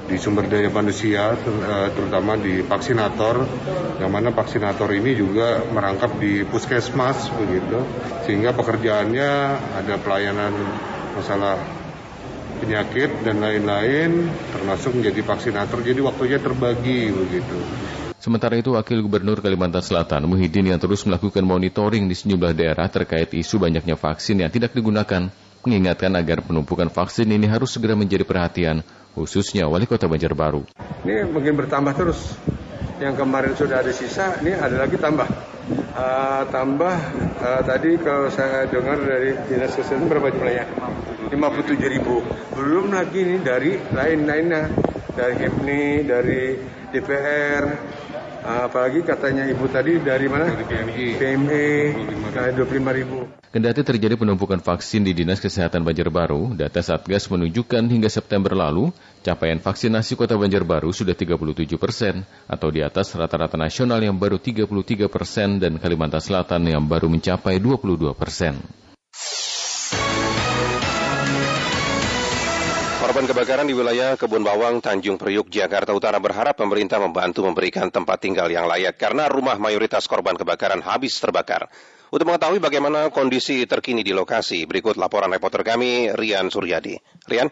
di 0.08 0.16
sumber 0.16 0.48
daya 0.48 0.72
manusia, 0.72 1.36
eh, 1.36 1.88
terutama 1.92 2.40
di 2.40 2.64
vaksinator, 2.64 3.44
yang 4.00 4.08
mana 4.08 4.32
vaksinator 4.32 4.88
ini 4.96 5.12
juga 5.12 5.60
merangkap 5.68 6.16
di 6.16 6.48
puskesmas 6.48 7.28
begitu, 7.36 7.84
sehingga 8.24 8.56
pekerjaannya 8.56 9.30
ada 9.84 9.94
pelayanan 10.00 10.56
masalah 11.12 11.60
penyakit 12.64 13.20
dan 13.20 13.38
lain-lain, 13.44 14.32
termasuk 14.50 14.96
menjadi 14.96 15.20
vaksinator, 15.22 15.84
jadi 15.84 16.00
waktunya 16.00 16.40
terbagi 16.40 17.12
begitu. 17.12 17.58
Sementara 18.18 18.58
itu, 18.58 18.74
Wakil 18.74 18.98
Gubernur 18.98 19.38
Kalimantan 19.38 19.78
Selatan, 19.78 20.26
Muhyiddin 20.26 20.74
yang 20.74 20.82
terus 20.82 21.06
melakukan 21.06 21.46
monitoring 21.46 22.10
di 22.10 22.18
sejumlah 22.18 22.50
daerah 22.50 22.90
terkait 22.90 23.30
isu 23.30 23.62
banyaknya 23.62 23.94
vaksin 23.94 24.42
yang 24.42 24.50
tidak 24.50 24.74
digunakan, 24.74 25.30
mengingatkan 25.62 26.10
agar 26.18 26.42
penumpukan 26.42 26.90
vaksin 26.90 27.30
ini 27.30 27.46
harus 27.46 27.70
segera 27.70 27.94
menjadi 27.94 28.26
perhatian 28.26 28.82
khususnya 29.14 29.70
Wali 29.70 29.86
Kota 29.86 30.10
Banjarbaru. 30.10 30.66
Ini 31.06 31.30
mungkin 31.30 31.58
bertambah 31.58 31.94
terus. 31.94 32.34
Yang 32.98 33.22
kemarin 33.22 33.54
sudah 33.54 33.86
ada 33.86 33.94
sisa, 33.94 34.42
ini 34.42 34.58
ada 34.58 34.74
lagi 34.74 34.98
tambah. 34.98 35.26
Uh, 35.94 36.42
tambah 36.50 36.94
uh, 37.38 37.62
tadi 37.62 37.94
kalau 38.02 38.26
saya 38.34 38.66
dengar 38.66 38.98
dari 38.98 39.38
dinas 39.46 39.78
kesehatan 39.78 40.10
berapa 40.10 40.34
jumlahnya? 40.34 40.66
57 41.30 41.94
ribu. 41.94 42.18
Belum 42.58 42.90
lagi 42.90 43.22
ini 43.22 43.38
dari 43.38 43.78
lain-lainnya, 43.78 44.74
dari 45.14 45.34
HIPNI, 45.38 45.82
dari 46.02 46.42
DPR, 46.90 47.64
apalagi 48.44 49.00
katanya 49.02 49.46
ibu 49.48 49.66
tadi 49.66 49.98
dari 50.02 50.26
mana? 50.28 50.50
Dari 50.50 50.64
PMI. 50.64 51.06
PMI, 51.18 51.66
25 52.54 52.98
ribu. 52.98 53.28
Kendati 53.48 53.80
terjadi 53.80 54.14
penumpukan 54.14 54.60
vaksin 54.60 55.08
di 55.08 55.16
Dinas 55.16 55.40
Kesehatan 55.40 55.80
Banjarbaru, 55.80 56.52
data 56.52 56.84
Satgas 56.84 57.32
menunjukkan 57.32 57.80
hingga 57.88 58.12
September 58.12 58.52
lalu, 58.52 58.92
capaian 59.24 59.56
vaksinasi 59.56 60.20
kota 60.20 60.36
Banjarbaru 60.36 60.92
sudah 60.92 61.16
37 61.16 61.80
persen, 61.80 62.28
atau 62.44 62.68
di 62.68 62.84
atas 62.84 63.16
rata-rata 63.16 63.56
nasional 63.56 64.04
yang 64.04 64.20
baru 64.20 64.36
33 64.36 65.08
persen 65.08 65.56
dan 65.56 65.80
Kalimantan 65.80 66.20
Selatan 66.20 66.68
yang 66.68 66.84
baru 66.84 67.08
mencapai 67.08 67.56
22 67.56 68.12
persen. 68.12 68.60
Korban 73.18 73.34
kebakaran 73.34 73.66
di 73.66 73.74
wilayah 73.74 74.14
Kebun 74.14 74.46
Bawang, 74.46 74.78
Tanjung 74.78 75.18
Priuk, 75.18 75.50
Jakarta 75.50 75.90
Utara 75.90 76.22
berharap 76.22 76.54
pemerintah 76.54 77.02
membantu 77.02 77.42
memberikan 77.42 77.90
tempat 77.90 78.22
tinggal 78.22 78.46
yang 78.46 78.70
layak 78.70 78.94
karena 78.94 79.26
rumah 79.26 79.58
mayoritas 79.58 80.06
korban 80.06 80.38
kebakaran 80.38 80.78
habis 80.78 81.18
terbakar. 81.18 81.66
Untuk 82.14 82.30
mengetahui 82.30 82.62
bagaimana 82.62 83.10
kondisi 83.10 83.66
terkini 83.66 84.06
di 84.06 84.14
lokasi, 84.14 84.70
berikut 84.70 84.94
laporan 84.94 85.34
reporter 85.34 85.66
kami, 85.66 86.14
Rian 86.14 86.46
Suryadi. 86.46 86.94
Rian? 87.26 87.50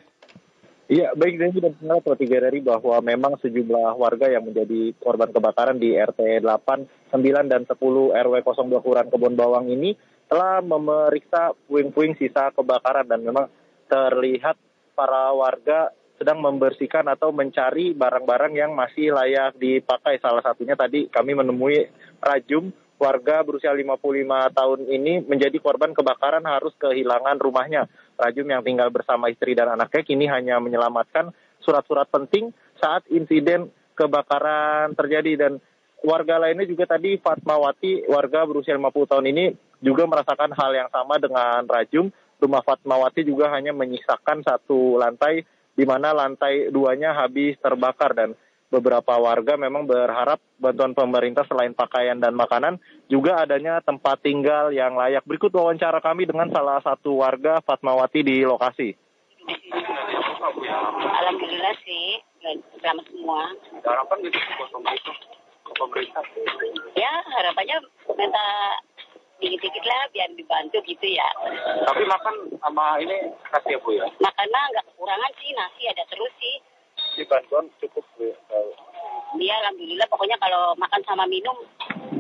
Iya, 0.87 1.19
baik 1.19 1.35
Denny 1.35 1.59
dan 1.59 1.75
pendengar 1.75 1.99
seperti 1.99 2.25
dari 2.31 2.63
bahwa 2.63 2.97
memang 3.03 3.35
sejumlah 3.43 3.99
warga 3.99 4.31
yang 4.31 4.47
menjadi 4.47 4.95
korban 5.03 5.35
kebakaran 5.35 5.83
di 5.83 5.99
RT 5.99 6.47
8, 6.47 7.11
9, 7.11 7.51
dan 7.51 7.67
10 7.67 7.75
RW 8.15 8.35
02 8.39 8.85
Kelurahan 8.87 9.11
Kebun 9.11 9.35
Bawang 9.35 9.67
ini 9.67 9.99
telah 10.31 10.63
memeriksa 10.63 11.59
puing-puing 11.67 12.15
sisa 12.15 12.55
kebakaran 12.55 13.11
dan 13.11 13.19
memang 13.27 13.51
terlihat 13.91 14.55
para 14.97 15.31
warga 15.37 15.93
sedang 16.17 16.41
membersihkan 16.41 17.05
atau 17.13 17.29
mencari 17.29 17.93
barang-barang 17.93 18.57
yang 18.57 18.73
masih 18.73 19.13
layak 19.13 19.61
dipakai. 19.61 20.17
Salah 20.19 20.41
satunya 20.41 20.73
tadi 20.73 21.13
kami 21.13 21.37
menemui 21.37 21.93
rajum 22.25 22.73
warga 22.97 23.45
berusia 23.45 23.77
55 23.77 24.57
tahun 24.57 24.81
ini 24.89 25.29
menjadi 25.29 25.61
korban 25.61 25.93
kebakaran 25.93 26.43
harus 26.49 26.73
kehilangan 26.81 27.37
rumahnya. 27.37 27.85
Rajum 28.17 28.49
yang 28.49 28.65
tinggal 28.65 28.89
bersama 28.89 29.29
istri 29.29 29.53
dan 29.53 29.77
anaknya 29.77 30.03
kini 30.03 30.25
hanya 30.25 30.57
menyelamatkan 30.57 31.37
surat-surat 31.61 32.09
penting 32.09 32.57
saat 32.81 33.05
insiden 33.13 33.69
kebakaran 33.93 34.97
terjadi 34.97 35.37
dan 35.37 35.53
warga 36.01 36.41
lainnya 36.41 36.65
juga 36.65 36.89
tadi 36.89 37.21
Fatmawati 37.21 38.09
warga 38.09 38.49
berusia 38.49 38.73
50 38.73 39.13
tahun 39.13 39.27
ini 39.37 39.45
juga 39.85 40.09
merasakan 40.09 40.57
hal 40.57 40.73
yang 40.73 40.89
sama 40.89 41.21
dengan 41.21 41.61
Rajum. 41.69 42.09
Rumah 42.37 42.63
Fatmawati 42.63 43.25
juga 43.25 43.49
hanya 43.57 43.73
menyisakan 43.73 44.45
satu 44.45 45.01
lantai 45.01 45.45
di 45.77 45.85
mana 45.85 46.13
lantai 46.13 46.73
duanya 46.73 47.13
habis 47.13 47.57
terbakar 47.61 48.17
dan 48.17 48.33
beberapa 48.67 49.15
warga 49.17 49.55
memang 49.55 49.87
berharap 49.87 50.43
bantuan 50.59 50.93
pemerintah 50.97 51.47
selain 51.47 51.73
pakaian 51.73 52.19
dan 52.19 52.35
makanan 52.35 52.83
juga 53.07 53.41
adanya 53.45 53.79
tempat 53.81 54.21
tinggal 54.21 54.75
yang 54.75 54.99
layak. 54.99 55.23
Berikut 55.23 55.55
wawancara 55.55 56.03
kami 56.03 56.27
dengan 56.27 56.51
salah 56.51 56.83
satu 56.83 57.23
warga 57.23 57.63
Fatmawati 57.63 58.21
di 58.27 58.43
lokasi. 58.43 58.93
Alhamdulillah 61.07 61.75
sih, 61.87 62.19
selamat 62.83 63.07
semua. 63.13 63.43
Harapan 63.87 64.17
gitu 64.27 64.39
pemerintah? 64.73 65.17
pemerintah? 65.77 66.25
Ya 66.97 67.13
harapannya 67.37 67.77
minta 68.17 68.47
dikit-dikit 69.37 69.85
lah 69.85 70.09
biar 70.13 70.31
dibantu 70.33 70.79
gitu 70.85 71.07
ya. 71.07 71.29
Tapi 71.85 72.03
makan 72.09 72.35
sama 72.61 72.97
ini 73.01 73.33
kasih 73.53 73.77
ya 73.77 73.79
Bu 73.85 73.91
ya? 73.93 74.07
Makan 74.21 74.47
mah 74.49 74.65
nggak 74.73 74.87
kekurangan 74.93 75.33
sih, 75.41 75.51
nasi 75.53 75.83
ada 75.93 76.05
terus 76.09 76.33
sih 76.41 76.57
si 77.17 77.23
bantuan 77.29 77.69
cukup 77.81 78.05
Bu 78.17 78.33
ya? 78.33 78.37
Iya, 79.37 79.55
alhamdulillah. 79.65 80.09
Pokoknya 80.09 80.37
kalau 80.41 80.73
makan 80.81 81.03
sama 81.05 81.25
minum 81.29 81.57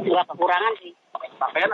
nggak 0.05 0.29
kekurangan 0.29 0.74
sih. 0.85 0.92
Pakaian 1.40 1.72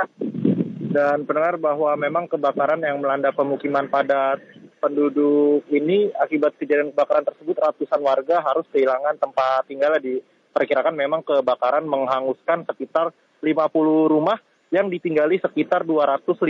dan 0.92 1.24
pendengar 1.24 1.56
bahwa 1.56 1.96
memang 1.96 2.28
kebakaran 2.28 2.84
yang 2.84 3.00
melanda 3.00 3.32
pemukiman 3.32 3.88
padat 3.88 4.44
penduduk 4.76 5.64
ini 5.72 6.12
akibat 6.20 6.52
kejadian 6.60 6.92
kebakaran 6.92 7.24
tersebut 7.24 7.56
ratusan 7.56 8.04
warga 8.04 8.44
harus 8.44 8.68
kehilangan 8.68 9.16
tempat 9.16 9.64
tinggal 9.72 9.96
diperkirakan 9.96 10.92
memang 10.92 11.24
kebakaran 11.24 11.88
menghanguskan 11.88 12.68
sekitar 12.68 13.08
50 13.40 14.12
rumah 14.12 14.36
yang 14.72 14.88
ditinggali 14.88 15.38
sekitar 15.38 15.84
250 15.84 16.48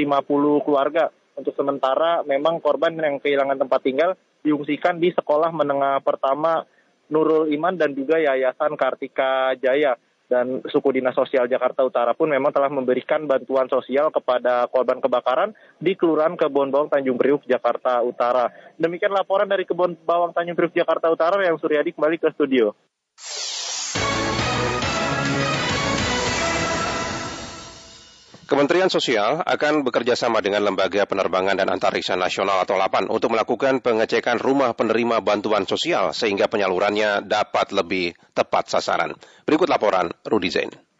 keluarga. 0.62 1.10
Untuk 1.34 1.58
sementara 1.58 2.22
memang 2.22 2.62
korban 2.62 2.94
yang 2.94 3.18
kehilangan 3.18 3.58
tempat 3.58 3.80
tinggal 3.82 4.10
diungsikan 4.46 5.02
di 5.02 5.10
sekolah 5.10 5.50
menengah 5.50 5.98
pertama 6.00 6.62
Nurul 7.10 7.50
Iman 7.50 7.74
dan 7.74 7.92
juga 7.92 8.22
Yayasan 8.22 8.78
Kartika 8.78 9.58
Jaya. 9.58 9.98
Dan 10.32 10.64
suku 10.64 10.96
dinas 10.96 11.12
sosial 11.12 11.44
Jakarta 11.44 11.84
Utara 11.84 12.16
pun 12.16 12.24
memang 12.32 12.56
telah 12.56 12.72
memberikan 12.72 13.28
bantuan 13.28 13.68
sosial 13.68 14.08
kepada 14.08 14.64
korban 14.72 14.96
kebakaran 14.96 15.52
di 15.76 15.92
Kelurahan 15.92 16.40
Kebon 16.40 16.72
Bawang 16.72 16.88
Tanjung 16.88 17.20
Priuk, 17.20 17.44
Jakarta 17.44 18.00
Utara. 18.00 18.48
Demikian 18.80 19.12
laporan 19.12 19.44
dari 19.44 19.68
Kebon 19.68 19.92
Bawang 19.92 20.32
Tanjung 20.32 20.56
Priuk, 20.56 20.72
Jakarta 20.72 21.12
Utara 21.12 21.36
yang 21.44 21.60
Suryadi 21.60 21.92
kembali 21.92 22.16
ke 22.16 22.32
studio. 22.32 22.72
Kementerian 28.42 28.90
Sosial 28.90 29.40
akan 29.46 29.86
bekerja 29.86 30.18
sama 30.18 30.42
dengan 30.42 30.66
Lembaga 30.66 31.06
Penerbangan 31.06 31.54
dan 31.54 31.70
Antariksa 31.70 32.18
Nasional 32.18 32.66
atau 32.66 32.74
LAPAN 32.74 33.06
untuk 33.06 33.30
melakukan 33.30 33.78
pengecekan 33.78 34.42
rumah 34.42 34.74
penerima 34.74 35.22
bantuan 35.22 35.62
sosial 35.64 36.10
sehingga 36.10 36.50
penyalurannya 36.50 37.22
dapat 37.22 37.70
lebih 37.70 38.18
tepat 38.34 38.68
sasaran. 38.68 39.14
Berikut 39.46 39.70
laporan 39.70 40.10
Rudi 40.26 40.50
Zain. 40.50 40.91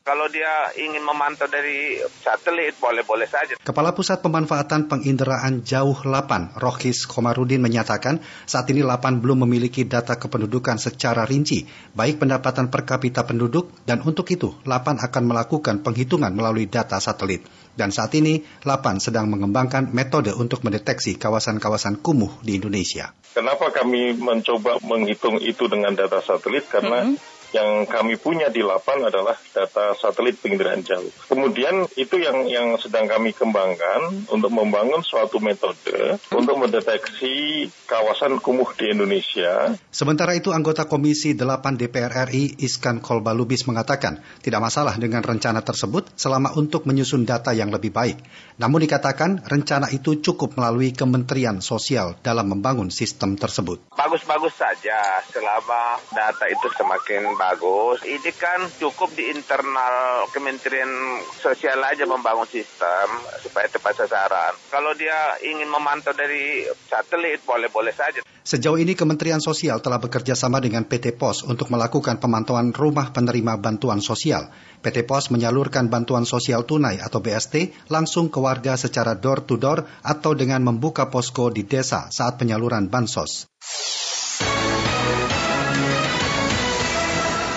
Kalau 0.00 0.32
dia 0.32 0.72
ingin 0.80 1.04
memantau 1.04 1.44
dari 1.44 2.00
satelit, 2.24 2.72
boleh-boleh 2.80 3.28
saja. 3.28 3.60
Kepala 3.60 3.92
Pusat 3.92 4.24
Pemanfaatan 4.24 4.88
Penginderaan 4.88 5.60
Jauh 5.60 6.08
Lapan, 6.08 6.56
Rohis 6.56 7.04
Komarudin 7.04 7.60
menyatakan 7.60 8.16
saat 8.48 8.64
ini 8.72 8.80
Lapan 8.80 9.20
belum 9.20 9.44
memiliki 9.44 9.84
data 9.84 10.16
kependudukan 10.16 10.80
secara 10.80 11.28
rinci, 11.28 11.68
baik 11.92 12.16
pendapatan 12.16 12.72
per 12.72 12.88
kapita 12.88 13.28
penduduk, 13.28 13.68
dan 13.84 14.00
untuk 14.00 14.24
itu 14.32 14.56
Lapan 14.64 14.96
akan 14.96 15.22
melakukan 15.28 15.84
penghitungan 15.84 16.32
melalui 16.32 16.64
data 16.64 16.96
satelit. 16.96 17.44
Dan 17.76 17.92
saat 17.92 18.16
ini 18.16 18.40
Lapan 18.64 19.04
sedang 19.04 19.28
mengembangkan 19.28 19.92
metode 19.92 20.32
untuk 20.32 20.64
mendeteksi 20.64 21.20
kawasan-kawasan 21.20 22.00
kumuh 22.00 22.40
di 22.40 22.56
Indonesia. 22.56 23.12
Kenapa 23.36 23.68
kami 23.68 24.16
mencoba 24.16 24.80
menghitung 24.80 25.36
itu 25.44 25.68
dengan 25.68 25.92
data 25.92 26.24
satelit? 26.24 26.64
Karena 26.72 27.04
mm 27.04 27.12
-hmm 27.20 27.39
yang 27.54 27.86
kami 27.86 28.16
punya 28.20 28.48
di 28.48 28.62
Lapan 28.62 29.06
adalah 29.10 29.34
data 29.50 29.94
satelit 29.98 30.38
penginderaan 30.38 30.82
jauh. 30.86 31.10
Kemudian 31.26 31.86
itu 31.98 32.16
yang 32.20 32.46
yang 32.46 32.78
sedang 32.78 33.10
kami 33.10 33.34
kembangkan 33.34 34.30
untuk 34.30 34.52
membangun 34.54 35.02
suatu 35.02 35.42
metode 35.42 36.20
untuk 36.30 36.56
mendeteksi 36.60 37.66
kawasan 37.88 38.38
kumuh 38.38 38.70
di 38.78 38.94
Indonesia. 38.94 39.74
Sementara 39.90 40.38
itu 40.38 40.54
anggota 40.54 40.86
Komisi 40.86 41.34
8 41.34 41.74
DPR 41.74 42.30
RI 42.30 42.62
Iskan 42.62 43.02
Kolbalubis 43.02 43.66
mengatakan 43.66 44.22
tidak 44.44 44.62
masalah 44.62 44.94
dengan 45.00 45.24
rencana 45.24 45.64
tersebut 45.64 46.14
selama 46.14 46.54
untuk 46.54 46.86
menyusun 46.86 47.26
data 47.26 47.50
yang 47.50 47.74
lebih 47.74 47.90
baik. 47.90 48.18
Namun 48.60 48.84
dikatakan 48.86 49.42
rencana 49.48 49.90
itu 49.90 50.22
cukup 50.22 50.54
melalui 50.54 50.92
Kementerian 50.94 51.58
Sosial 51.64 52.14
dalam 52.20 52.52
membangun 52.52 52.92
sistem 52.92 53.34
tersebut. 53.34 53.90
Bagus-bagus 53.96 54.54
saja 54.54 55.24
selama 55.32 55.96
data 56.12 56.44
itu 56.46 56.66
semakin 56.76 57.39
bagus. 57.40 58.04
Ini 58.04 58.30
kan 58.36 58.68
cukup 58.76 59.16
di 59.16 59.32
internal 59.32 60.28
Kementerian 60.28 61.24
Sosial 61.40 61.80
aja 61.80 62.04
membangun 62.04 62.44
sistem 62.44 63.08
supaya 63.40 63.64
tepat 63.72 64.04
sasaran. 64.04 64.52
Kalau 64.68 64.92
dia 64.92 65.40
ingin 65.40 65.72
memantau 65.72 66.12
dari 66.12 66.68
satelit, 66.92 67.40
boleh-boleh 67.48 67.96
saja. 67.96 68.20
Sejauh 68.44 68.76
ini 68.76 68.92
Kementerian 68.92 69.40
Sosial 69.40 69.80
telah 69.80 69.96
bekerja 69.96 70.36
sama 70.36 70.60
dengan 70.60 70.84
PT 70.84 71.16
POS 71.16 71.48
untuk 71.48 71.72
melakukan 71.72 72.20
pemantauan 72.20 72.76
rumah 72.76 73.12
penerima 73.12 73.56
bantuan 73.56 74.04
sosial. 74.04 74.52
PT 74.80 75.04
POS 75.04 75.32
menyalurkan 75.32 75.92
bantuan 75.92 76.24
sosial 76.24 76.64
tunai 76.64 77.00
atau 77.00 77.20
BST 77.20 77.88
langsung 77.92 78.32
ke 78.32 78.40
warga 78.40 78.80
secara 78.80 79.12
door 79.16 79.44
to 79.44 79.60
door 79.60 79.84
atau 80.00 80.32
dengan 80.32 80.64
membuka 80.64 81.12
posko 81.12 81.52
di 81.52 81.68
desa 81.68 82.08
saat 82.08 82.40
penyaluran 82.40 82.88
bansos. 82.88 83.44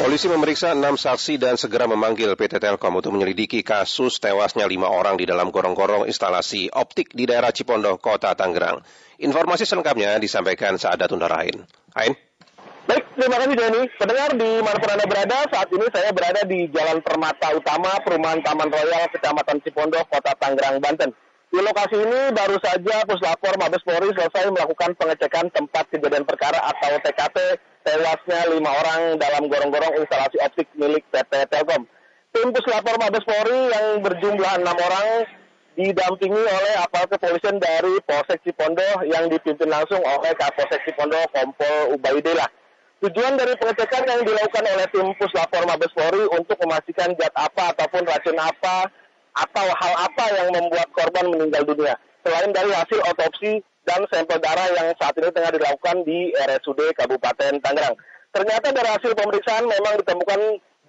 Polisi 0.04 0.28
memeriksa 0.28 0.76
enam 0.76 1.00
saksi 1.00 1.40
dan 1.40 1.56
segera 1.56 1.88
memanggil 1.88 2.36
PT 2.36 2.60
Telkom 2.60 3.00
untuk 3.00 3.16
menyelidiki 3.16 3.64
kasus 3.64 4.20
tewasnya 4.20 4.68
lima 4.68 4.92
orang 4.92 5.16
di 5.16 5.24
dalam 5.24 5.48
gorong-gorong 5.48 6.12
instalasi 6.12 6.68
optik 6.76 7.16
di 7.16 7.24
daerah 7.24 7.56
Cipondo, 7.56 7.96
Kota 8.04 8.36
Tangerang. 8.36 8.84
Informasi 9.24 9.64
selengkapnya 9.64 10.20
disampaikan 10.20 10.76
saat 10.76 11.00
Datun 11.00 11.24
Ain. 11.24 11.64
Ain? 11.96 12.20
Baik, 12.84 13.16
terima 13.16 13.48
kasih 13.48 13.56
Denny. 13.56 13.82
Pendengar 13.96 14.30
di 14.36 14.52
mana 14.60 14.88
Anda 14.92 15.06
berada, 15.08 15.40
saat 15.48 15.72
ini 15.72 15.88
saya 15.88 16.12
berada 16.12 16.42
di 16.44 16.68
Jalan 16.68 17.00
Permata 17.00 17.56
Utama, 17.56 17.96
Perumahan 18.04 18.44
Taman 18.44 18.76
Royal, 18.76 19.08
Kecamatan 19.08 19.64
Cipondo, 19.64 20.04
Kota 20.12 20.36
Tangerang, 20.36 20.84
Banten. 20.84 21.16
Di 21.48 21.64
lokasi 21.64 21.96
ini 21.96 22.36
baru 22.36 22.60
saja 22.60 23.08
Puslapor 23.08 23.56
Mabes 23.56 23.88
Polri 23.88 24.12
selesai 24.12 24.52
melakukan 24.52 25.00
pengecekan 25.00 25.48
tempat 25.48 25.88
kejadian 25.96 26.28
perkara 26.28 26.60
atau 26.60 26.92
TKP 27.00 27.38
tewasnya 27.84 28.40
lima 28.50 28.72
orang 28.72 29.02
dalam 29.20 29.48
gorong-gorong 29.52 30.00
instalasi 30.00 30.40
optik 30.40 30.68
milik 30.80 31.04
PT 31.12 31.52
Telkom. 31.52 31.84
Tim 32.34 32.50
Puslapor 32.50 32.98
Mabes 32.98 33.28
Polri 33.28 33.70
yang 33.70 34.02
berjumlah 34.02 34.54
enam 34.58 34.74
orang 34.74 35.30
didampingi 35.78 36.44
oleh 36.44 36.74
aparat 36.82 37.10
kepolisian 37.14 37.58
dari 37.62 37.94
Polsek 38.06 38.42
Cipondo 38.42 39.06
yang 39.06 39.30
dipimpin 39.30 39.70
langsung 39.70 40.02
oleh 40.02 40.34
Kapolsek 40.38 40.82
Cipondo 40.86 41.18
Kompol 41.30 41.94
Ubaidillah. 41.94 42.50
Tujuan 43.04 43.36
dari 43.36 43.52
pengecekan 43.60 44.08
yang 44.08 44.22
dilakukan 44.24 44.64
oleh 44.64 44.88
tim 44.90 45.08
Puslapor 45.20 45.68
Mabes 45.68 45.92
Polri 45.92 46.24
untuk 46.32 46.56
memastikan 46.64 47.12
zat 47.20 47.34
apa 47.36 47.76
ataupun 47.76 48.08
racun 48.08 48.38
apa 48.40 48.88
atau 49.34 49.68
hal 49.68 49.94
apa 50.08 50.26
yang 50.40 50.48
membuat 50.56 50.88
korban 50.96 51.26
meninggal 51.28 51.68
dunia. 51.68 52.00
Selain 52.24 52.56
dari 52.56 52.72
hasil 52.72 53.04
otopsi 53.04 53.60
dan 53.84 54.02
sampel 54.12 54.40
darah 54.40 54.68
yang 54.76 54.88
saat 54.96 55.16
ini 55.20 55.30
tengah 55.32 55.52
dilakukan 55.52 55.98
di 56.08 56.32
RSUD 56.36 56.80
Kabupaten 56.96 57.60
Tangerang. 57.60 57.96
Ternyata 58.34 58.74
dari 58.74 58.90
hasil 58.90 59.12
pemeriksaan 59.14 59.66
memang 59.70 59.94
ditemukan 60.02 60.40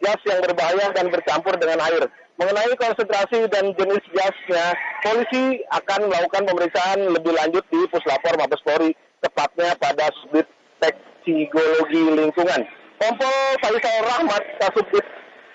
gas 0.00 0.20
yang 0.24 0.40
berbahaya 0.42 0.86
dan 0.94 1.06
bercampur 1.10 1.54
dengan 1.60 1.78
air. 1.84 2.08
Mengenai 2.34 2.74
konsentrasi 2.74 3.46
dan 3.46 3.70
jenis 3.78 4.02
gasnya, 4.10 4.74
polisi 5.06 5.62
akan 5.70 6.10
melakukan 6.10 6.50
pemeriksaan 6.50 6.98
lebih 7.14 7.30
lanjut 7.30 7.62
di 7.70 7.86
Puslapor 7.86 8.34
Mabes 8.34 8.58
Polri, 8.66 8.90
tepatnya 9.22 9.70
pada 9.78 10.10
Subdit 10.18 10.48
Toksikologi 10.82 12.04
Lingkungan. 12.10 12.60
Kompol 12.98 13.36
Faisal 13.62 14.02
Rahmat, 14.02 14.42
Kasubdit 14.58 15.06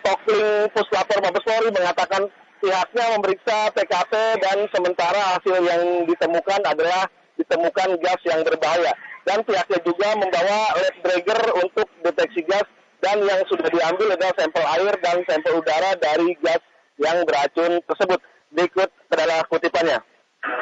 Tokling 0.07 0.71
Puslapor 0.71 1.19
Mabes 1.19 1.43
Polri 1.43 1.69
mengatakan 1.75 2.31
pihaknya 2.63 3.05
memeriksa 3.15 3.71
TKP 3.75 4.13
dan 4.39 4.57
sementara 4.71 5.35
hasil 5.35 5.57
yang 5.59 5.83
ditemukan 6.07 6.61
adalah 6.63 7.07
ditemukan 7.39 7.89
gas 8.03 8.21
yang 8.27 8.43
berbahaya. 8.43 8.91
Dan 9.23 9.39
pihaknya 9.47 9.79
juga 9.83 10.07
membawa 10.19 10.59
lab 10.75 10.95
dragger 11.05 11.41
untuk 11.63 11.87
deteksi 12.03 12.43
gas 12.45 12.67
dan 12.99 13.23
yang 13.23 13.41
sudah 13.47 13.67
diambil 13.71 14.11
adalah 14.11 14.33
sampel 14.35 14.65
air 14.75 14.93
dan 14.99 15.17
sampel 15.23 15.63
udara 15.63 15.95
dari 15.95 16.35
gas 16.43 16.59
yang 16.99 17.23
beracun 17.23 17.79
tersebut. 17.87 18.19
Berikut 18.51 18.89
adalah 19.13 19.39
kutipannya. 19.47 19.99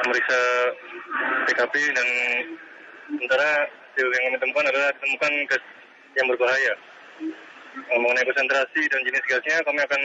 Meriksa 0.05 0.39
TKP 1.49 1.73
dan 1.95 2.07
sementara 3.07 3.49
yang 3.97 4.33
ditemukan 4.37 4.65
adalah 4.69 4.89
ditemukan 4.99 5.31
gas 5.49 5.63
yang 6.17 6.27
berbahaya. 6.29 6.73
Mengenai 7.87 8.25
konsentrasi 8.25 8.81
dan 8.89 8.99
jenis 9.05 9.23
gasnya, 9.29 9.61
kami 9.61 9.79
akan 9.85 10.01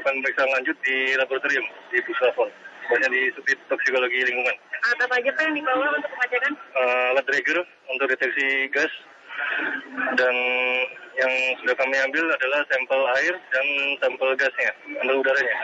akan 0.00 0.12
pemeriksaan 0.22 0.50
lanjut 0.54 0.76
di 0.86 1.18
laboratorium 1.18 1.66
di 1.92 1.98
Puslapor 2.06 2.48
banyak 2.90 3.10
di 3.10 3.20
subdit 3.36 3.58
toksikologi 3.70 4.26
lingkungan. 4.26 4.56
Apa 4.82 5.14
aja 5.14 5.30
Pak 5.30 5.42
yang 5.46 5.54
dibawa 5.54 5.86
untuk 5.94 6.10
pengecekan? 6.10 6.52
Uh, 6.74 7.06
alat 7.14 7.24
Draeger 7.30 7.58
untuk 7.90 8.06
deteksi 8.10 8.66
gas 8.74 8.92
dan 10.18 10.34
yang 11.16 11.32
sudah 11.60 11.74
kami 11.76 11.96
ambil 12.08 12.24
adalah 12.32 12.60
sampel 12.72 13.00
air 13.20 13.34
dan 13.52 13.66
sampel 14.00 14.28
gasnya, 14.36 14.72
sampel 14.98 15.16
udaranya. 15.20 15.56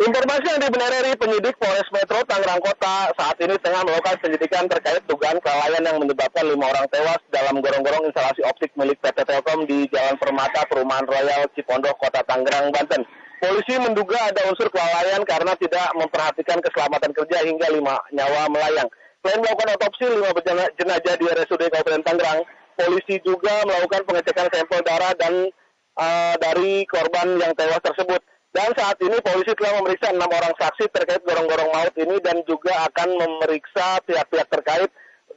Informasi 0.00 0.46
yang 0.48 0.62
dibenar 0.64 0.88
dari 0.88 1.12
penyidik 1.12 1.60
Polres 1.60 1.84
Metro 1.92 2.24
Tangerang 2.24 2.62
Kota 2.64 3.12
saat 3.20 3.36
ini 3.36 3.52
tengah 3.60 3.84
melakukan 3.84 4.16
penyidikan 4.24 4.64
terkait 4.64 5.04
dugaan 5.04 5.36
kelalaian 5.44 5.84
yang 5.84 6.00
menyebabkan 6.00 6.48
lima 6.48 6.72
orang 6.72 6.88
tewas 6.88 7.20
dalam 7.28 7.60
gorong-gorong 7.60 8.08
instalasi 8.08 8.40
optik 8.48 8.72
milik 8.80 8.96
PT 9.04 9.28
Telkom 9.28 9.68
di 9.68 9.84
Jalan 9.92 10.16
Permata 10.16 10.64
Perumahan 10.72 11.04
Royal 11.04 11.44
Cipondo, 11.52 11.92
Kota 12.00 12.24
Tangerang, 12.24 12.72
Banten. 12.72 13.04
Polisi 13.40 13.72
menduga 13.80 14.20
ada 14.28 14.52
unsur 14.52 14.68
kelalaian 14.68 15.24
karena 15.24 15.56
tidak 15.56 15.88
memperhatikan 15.96 16.60
keselamatan 16.60 17.08
kerja 17.16 17.40
hingga 17.48 17.72
lima 17.72 17.96
nyawa 18.12 18.52
melayang. 18.52 18.84
Selain 19.24 19.40
melakukan 19.40 19.80
otopsi 19.80 20.04
lima 20.12 20.28
jenazah 20.76 21.14
di 21.16 21.24
RSUD 21.24 21.62
Kabupaten 21.72 22.04
Tangerang, 22.04 22.44
polisi 22.76 23.16
juga 23.24 23.64
melakukan 23.64 24.04
pengecekan 24.04 24.48
sampel 24.52 24.80
darah 24.84 25.16
dan 25.16 25.48
uh, 25.96 26.34
dari 26.36 26.84
korban 26.84 27.40
yang 27.40 27.56
tewas 27.56 27.80
tersebut. 27.80 28.20
Dan 28.52 28.76
saat 28.76 29.00
ini 29.00 29.16
polisi 29.24 29.56
telah 29.56 29.72
memeriksa 29.80 30.12
enam 30.12 30.28
orang 30.28 30.52
saksi 30.60 30.84
terkait 30.92 31.22
gorong-gorong 31.24 31.70
maut 31.72 31.94
ini 31.96 32.20
dan 32.20 32.44
juga 32.44 32.92
akan 32.92 33.08
memeriksa 33.24 34.04
pihak-pihak 34.04 34.48
terkait 34.52 34.90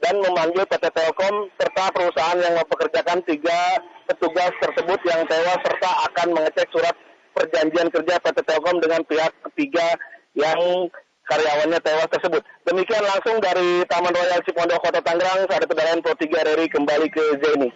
dan 0.04 0.14
memanggil 0.20 0.68
PT 0.68 0.92
Telkom 0.92 1.48
serta 1.56 1.84
perusahaan 1.88 2.36
yang 2.36 2.58
mempekerjakan 2.60 3.24
tiga 3.24 3.80
petugas 4.12 4.52
tersebut 4.60 5.00
yang 5.08 5.24
tewas 5.24 5.60
serta 5.62 5.90
akan 6.10 6.28
mengecek 6.36 6.68
surat 6.68 6.92
perjanjian 7.34 7.90
kerja 7.90 8.22
PT 8.22 8.38
Telkom 8.46 8.78
dengan 8.78 9.02
pihak 9.02 9.34
ketiga 9.50 9.98
yang 10.38 10.88
karyawannya 11.26 11.80
tewas 11.82 12.08
tersebut. 12.08 12.42
Demikian 12.64 13.04
langsung 13.04 13.42
dari 13.42 13.82
Taman 13.90 14.14
Royal 14.14 14.40
Cipondo 14.46 14.76
Kota 14.78 15.00
Tangerang, 15.02 15.50
saat 15.50 15.66
kendaraan 15.66 16.00
Pro 16.00 16.14
3 16.14 16.30
RRI 16.30 16.66
kembali 16.70 17.06
ke 17.10 17.24
Zeni. 17.42 17.70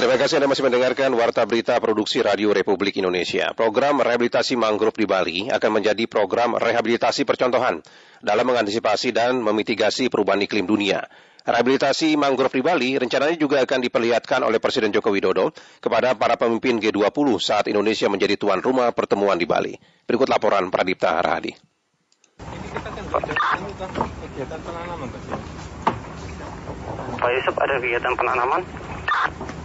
Terima 0.00 0.16
kasih 0.16 0.40
Anda 0.40 0.48
masih 0.48 0.64
mendengarkan 0.64 1.12
Warta 1.12 1.44
Berita 1.44 1.76
Produksi 1.76 2.24
Radio 2.24 2.56
Republik 2.56 2.96
Indonesia. 2.96 3.52
Program 3.52 4.00
rehabilitasi 4.00 4.56
mangrove 4.56 4.96
di 4.96 5.04
Bali 5.04 5.38
akan 5.52 5.70
menjadi 5.76 6.08
program 6.08 6.56
rehabilitasi 6.56 7.28
percontohan 7.28 7.84
dalam 8.24 8.48
mengantisipasi 8.48 9.12
dan 9.12 9.44
memitigasi 9.44 10.08
perubahan 10.08 10.40
iklim 10.40 10.64
dunia. 10.64 11.04
Rehabilitasi 11.50 12.14
mangrove 12.14 12.54
di 12.54 12.62
Bali 12.62 12.90
rencananya 12.94 13.34
juga 13.34 13.58
akan 13.58 13.82
diperlihatkan 13.82 14.46
oleh 14.46 14.62
Presiden 14.62 14.94
Joko 14.94 15.10
Widodo 15.10 15.50
kepada 15.82 16.14
para 16.14 16.38
pemimpin 16.38 16.78
G20 16.78 17.26
saat 17.42 17.66
Indonesia 17.66 18.06
menjadi 18.06 18.38
tuan 18.38 18.62
rumah 18.62 18.94
pertemuan 18.94 19.34
di 19.34 19.50
Bali. 19.50 19.74
Berikut 20.06 20.30
laporan 20.30 20.70
Pradipta 20.70 21.18
Harahadi. 21.18 21.50
Pak 27.18 27.30
Yusuf 27.34 27.54
ada 27.58 27.74
kegiatan 27.82 28.14
penanaman? 28.14 28.62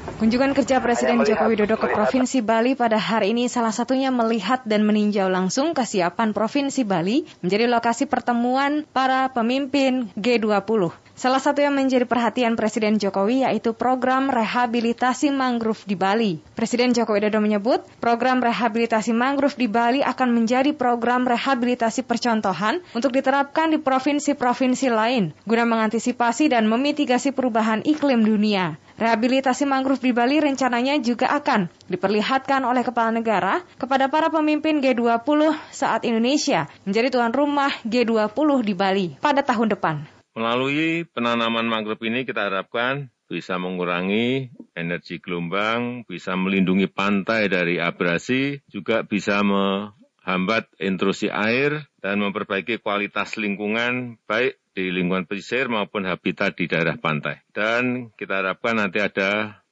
Kunjungan 0.05 0.53
kerja 0.53 0.77
Presiden 0.85 1.25
Joko 1.25 1.49
Widodo 1.49 1.81
ke 1.81 1.89
Provinsi 1.89 2.45
Bali 2.45 2.77
pada 2.77 3.01
hari 3.01 3.33
ini 3.33 3.49
salah 3.49 3.73
satunya 3.73 4.13
melihat 4.13 4.61
dan 4.61 4.85
meninjau 4.85 5.25
langsung 5.33 5.73
kesiapan 5.73 6.29
Provinsi 6.29 6.85
Bali 6.85 7.25
menjadi 7.41 7.65
lokasi 7.65 8.05
pertemuan 8.05 8.85
para 8.93 9.33
pemimpin 9.33 10.13
G20. 10.13 10.93
Salah 11.15 11.39
satu 11.39 11.63
yang 11.63 11.73
menjadi 11.79 12.03
perhatian 12.03 12.59
Presiden 12.59 12.99
Jokowi 12.99 13.47
yaitu 13.47 13.71
program 13.71 14.27
rehabilitasi 14.27 15.31
mangrove 15.31 15.81
di 15.87 15.95
Bali. 15.95 16.43
Presiden 16.53 16.93
Joko 16.93 17.15
Widodo 17.15 17.41
menyebut 17.41 17.81
program 17.97 18.43
rehabilitasi 18.43 19.15
mangrove 19.15 19.57
di 19.57 19.71
Bali 19.71 20.03
akan 20.05 20.35
menjadi 20.35 20.75
program 20.75 21.25
rehabilitasi 21.25 22.05
percontohan 22.05 22.83
untuk 22.93 23.09
diterapkan 23.09 23.71
di 23.73 23.81
provinsi-provinsi 23.81 24.87
lain 24.91 25.31
guna 25.49 25.65
mengantisipasi 25.65 26.51
dan 26.51 26.69
memitigasi 26.69 27.31
perubahan 27.31 27.81
iklim 27.87 28.21
dunia. 28.21 28.75
Rehabilitasi 28.95 29.67
mangrove 29.67 29.94
di 30.01 30.15
Bali 30.15 30.39
rencananya 30.39 30.97
juga 30.99 31.31
akan 31.35 31.67
diperlihatkan 31.91 32.63
oleh 32.63 32.81
kepala 32.81 33.11
negara 33.11 33.61
kepada 33.75 34.07
para 34.07 34.31
pemimpin 34.31 34.79
G20 34.79 35.53
saat 35.71 36.03
Indonesia 36.03 36.65
menjadi 36.83 37.13
tuan 37.13 37.35
rumah 37.35 37.71
G20 37.83 38.49
di 38.63 38.73
Bali 38.73 39.07
pada 39.19 39.43
tahun 39.43 39.75
depan. 39.75 40.05
Melalui 40.35 41.07
penanaman 41.07 41.63
mangrove 41.63 42.03
ini 42.03 42.27
kita 42.27 42.51
harapkan 42.51 43.07
bisa 43.25 43.57
mengurangi 43.57 44.53
energi 44.77 45.17
gelombang, 45.17 46.05
bisa 46.05 46.37
melindungi 46.37 46.85
pantai 46.91 47.49
dari 47.49 47.81
abrasi, 47.81 48.61
juga 48.69 49.01
bisa 49.01 49.41
menghambat 49.41 50.69
intrusi 50.77 51.31
air 51.31 51.89
dan 52.03 52.21
memperbaiki 52.21 52.83
kualitas 52.83 53.39
lingkungan 53.39 54.21
baik 54.29 54.61
di 54.75 54.91
lingkungan 54.91 55.25
pesisir 55.25 55.71
maupun 55.71 56.03
habitat 56.03 56.59
di 56.59 56.67
daerah 56.67 56.99
pantai. 56.99 57.41
Dan 57.55 58.11
kita 58.13 58.43
harapkan 58.43 58.75
nanti 58.75 58.99
ada 58.99 59.63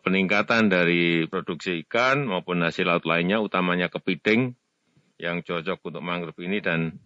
peningkatan 0.00 0.72
dari 0.72 1.28
produksi 1.28 1.84
ikan 1.84 2.24
maupun 2.24 2.64
hasil 2.64 2.88
laut 2.88 3.04
lainnya, 3.04 3.44
utamanya 3.44 3.92
kepiting 3.92 4.56
yang 5.20 5.44
cocok 5.44 5.84
untuk 5.84 6.00
mangrove 6.00 6.40
ini 6.40 6.64
dan 6.64 6.96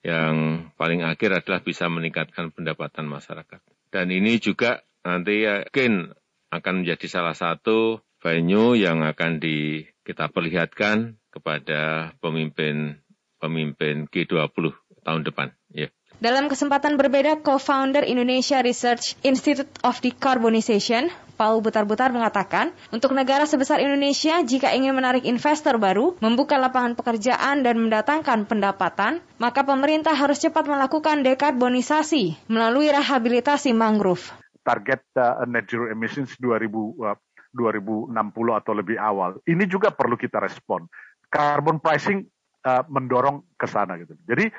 yang 0.00 0.68
paling 0.78 1.04
akhir 1.04 1.44
adalah 1.44 1.60
bisa 1.60 1.90
meningkatkan 1.90 2.54
pendapatan 2.54 3.04
masyarakat. 3.04 3.60
Dan 3.92 4.08
ini 4.08 4.40
juga 4.40 4.80
nanti 5.04 5.44
yakin 5.44 6.12
akan 6.48 6.74
menjadi 6.80 7.06
salah 7.10 7.36
satu 7.36 8.00
venue 8.24 8.78
yang 8.78 9.04
akan 9.04 9.36
di, 9.42 9.84
kita 10.06 10.32
perlihatkan 10.32 11.20
kepada 11.28 12.12
pemimpin 12.24 13.04
pemimpin 13.38 14.10
G20 14.10 14.74
tahun 15.04 15.22
depan. 15.22 15.54
Ya. 15.70 15.92
Dalam 16.18 16.50
kesempatan 16.50 16.98
berbeda, 16.98 17.46
co-founder 17.46 18.02
Indonesia 18.02 18.58
Research 18.58 19.14
Institute 19.22 19.70
of 19.86 20.02
Decarbonization, 20.02 21.14
Paul 21.38 21.62
Butar-Butar 21.62 22.10
mengatakan, 22.10 22.74
untuk 22.90 23.14
negara 23.14 23.46
sebesar 23.46 23.78
Indonesia, 23.78 24.42
jika 24.42 24.74
ingin 24.74 24.98
menarik 24.98 25.22
investor 25.22 25.78
baru, 25.78 26.18
membuka 26.18 26.58
lapangan 26.58 26.98
pekerjaan 26.98 27.62
dan 27.62 27.78
mendatangkan 27.78 28.50
pendapatan, 28.50 29.22
maka 29.38 29.62
pemerintah 29.62 30.10
harus 30.18 30.42
cepat 30.42 30.66
melakukan 30.66 31.22
dekarbonisasi 31.22 32.50
melalui 32.50 32.90
rehabilitasi 32.90 33.70
mangrove. 33.70 34.34
Target 34.66 35.06
uh, 35.14 35.46
net 35.46 35.70
zero 35.70 35.86
emissions 35.86 36.34
2000, 36.42 36.66
uh, 36.98 37.14
2060 37.54 38.10
atau 38.58 38.72
lebih 38.74 38.98
awal. 38.98 39.38
Ini 39.46 39.70
juga 39.70 39.94
perlu 39.94 40.18
kita 40.18 40.42
respon. 40.42 40.90
Carbon 41.30 41.78
pricing 41.78 42.26
uh, 42.66 42.82
mendorong 42.90 43.54
ke 43.54 43.70
sana 43.70 43.94
gitu. 44.02 44.18
Jadi 44.26 44.50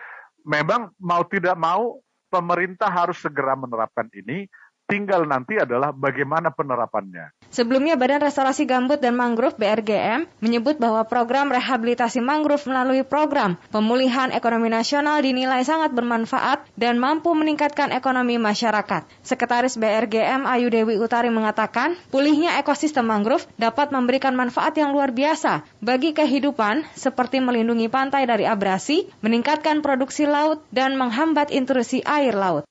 memang 0.50 0.89
mau 0.97 1.22
tidak 1.22 1.54
mau 1.54 2.02
pemerintah 2.26 2.89
harus 2.89 3.22
segera 3.22 3.54
menerapkan 3.54 4.10
ini 4.10 4.50
Tinggal 4.90 5.30
nanti 5.30 5.54
adalah 5.54 5.94
bagaimana 5.94 6.50
penerapannya. 6.50 7.30
Sebelumnya 7.54 7.94
Badan 7.94 8.26
Restorasi 8.26 8.66
Gambut 8.66 8.98
dan 8.98 9.14
Mangrove 9.14 9.54
BRGM 9.54 10.26
menyebut 10.42 10.82
bahwa 10.82 11.06
program 11.06 11.54
rehabilitasi 11.54 12.18
mangrove 12.26 12.66
melalui 12.66 13.06
program 13.06 13.54
pemulihan 13.70 14.34
ekonomi 14.34 14.74
nasional 14.74 15.22
dinilai 15.22 15.62
sangat 15.62 15.94
bermanfaat 15.94 16.66
dan 16.74 16.98
mampu 16.98 17.30
meningkatkan 17.38 17.94
ekonomi 17.94 18.42
masyarakat. 18.42 19.06
Sekretaris 19.22 19.78
BRGM 19.78 20.50
Ayu 20.50 20.74
Dewi 20.74 20.98
Utari 20.98 21.30
mengatakan, 21.30 21.94
pulihnya 22.10 22.58
ekosistem 22.58 23.06
mangrove 23.06 23.46
dapat 23.62 23.94
memberikan 23.94 24.34
manfaat 24.34 24.74
yang 24.74 24.90
luar 24.90 25.14
biasa 25.14 25.66
bagi 25.86 26.18
kehidupan 26.18 26.86
seperti 26.98 27.42
melindungi 27.42 27.94
pantai 27.94 28.26
dari 28.26 28.50
abrasi, 28.50 29.06
meningkatkan 29.22 29.86
produksi 29.86 30.26
laut, 30.26 30.66
dan 30.74 30.98
menghambat 30.98 31.54
intrusi 31.54 32.02
air 32.06 32.34
laut. 32.34 32.69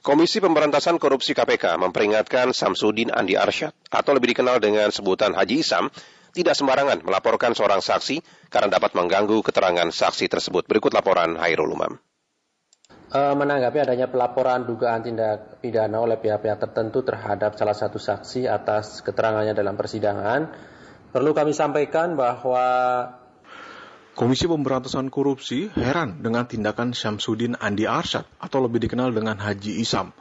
Komisi 0.00 0.40
Pemberantasan 0.40 0.96
Korupsi 0.96 1.36
KPK 1.36 1.76
memperingatkan 1.76 2.56
Samsudin 2.56 3.12
Andi 3.12 3.36
Arsyad 3.36 3.76
atau 3.92 4.16
lebih 4.16 4.32
dikenal 4.32 4.56
dengan 4.56 4.88
sebutan 4.88 5.36
Haji 5.36 5.60
Isam 5.60 5.92
tidak 6.32 6.56
sembarangan 6.56 7.04
melaporkan 7.04 7.52
seorang 7.52 7.84
saksi 7.84 8.48
karena 8.48 8.72
dapat 8.72 8.96
mengganggu 8.96 9.44
keterangan 9.44 9.92
saksi 9.92 10.32
tersebut. 10.32 10.64
Berikut 10.64 10.96
laporan 10.96 11.36
Hairul 11.36 11.76
Umam. 11.76 12.00
Eh, 13.12 13.34
menanggapi 13.36 13.76
adanya 13.76 14.08
pelaporan 14.08 14.64
dugaan 14.64 15.04
tindak 15.04 15.60
pidana 15.60 16.00
oleh 16.00 16.16
pihak-pihak 16.16 16.56
tertentu 16.56 17.04
terhadap 17.04 17.60
salah 17.60 17.76
satu 17.76 18.00
saksi 18.00 18.48
atas 18.48 19.04
keterangannya 19.04 19.52
dalam 19.52 19.76
persidangan, 19.76 20.48
perlu 21.12 21.36
kami 21.36 21.52
sampaikan 21.52 22.16
bahwa 22.16 22.64
Komisi 24.20 24.44
Pemberantasan 24.44 25.08
Korupsi 25.08 25.72
heran 25.80 26.20
dengan 26.20 26.44
tindakan 26.44 26.92
Syamsuddin 26.92 27.56
Andi 27.56 27.88
Arsyad 27.88 28.28
atau 28.36 28.60
lebih 28.60 28.84
dikenal 28.84 29.16
dengan 29.16 29.40
Haji 29.40 29.80
Isam. 29.80 30.12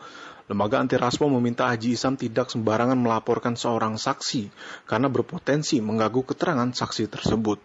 Lembaga 0.48 0.80
anti 0.80 0.96
rasmo 0.96 1.28
meminta 1.28 1.68
Haji 1.68 2.00
Isam 2.00 2.16
tidak 2.16 2.48
sembarangan 2.48 2.96
melaporkan 2.96 3.60
seorang 3.60 4.00
saksi 4.00 4.48
karena 4.88 5.12
berpotensi 5.12 5.84
mengganggu 5.84 6.24
keterangan 6.32 6.72
saksi 6.72 7.12
tersebut. 7.12 7.60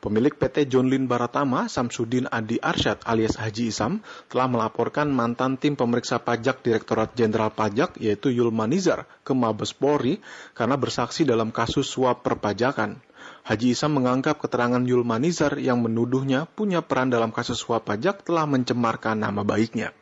Pemilik 0.00 0.32
PT 0.32 0.72
John 0.72 0.88
Lin 0.88 1.04
Baratama, 1.04 1.68
Samsudin 1.68 2.32
Adi 2.32 2.56
Arsyad 2.64 3.04
alias 3.04 3.36
Haji 3.36 3.68
Isam, 3.68 4.00
telah 4.32 4.48
melaporkan 4.48 5.12
mantan 5.12 5.60
tim 5.60 5.76
pemeriksa 5.76 6.16
pajak 6.16 6.64
Direktorat 6.64 7.12
Jenderal 7.12 7.52
Pajak 7.52 8.00
yaitu 8.00 8.32
Yulman 8.32 8.72
Nizar 8.72 9.04
ke 9.20 9.36
Mabes 9.36 9.76
Polri 9.76 10.16
karena 10.56 10.80
bersaksi 10.80 11.28
dalam 11.28 11.52
kasus 11.52 11.84
suap 11.84 12.24
perpajakan. 12.24 13.04
Haji 13.44 13.76
Isam 13.76 14.00
menganggap 14.00 14.40
keterangan 14.40 14.80
Yulmanizar 14.80 15.60
yang 15.60 15.84
menuduhnya 15.84 16.48
punya 16.48 16.80
peran 16.80 17.12
dalam 17.12 17.28
kasus 17.28 17.60
suap 17.60 17.84
pajak 17.84 18.24
telah 18.24 18.48
mencemarkan 18.48 19.20
nama 19.20 19.44
baiknya. 19.44 19.92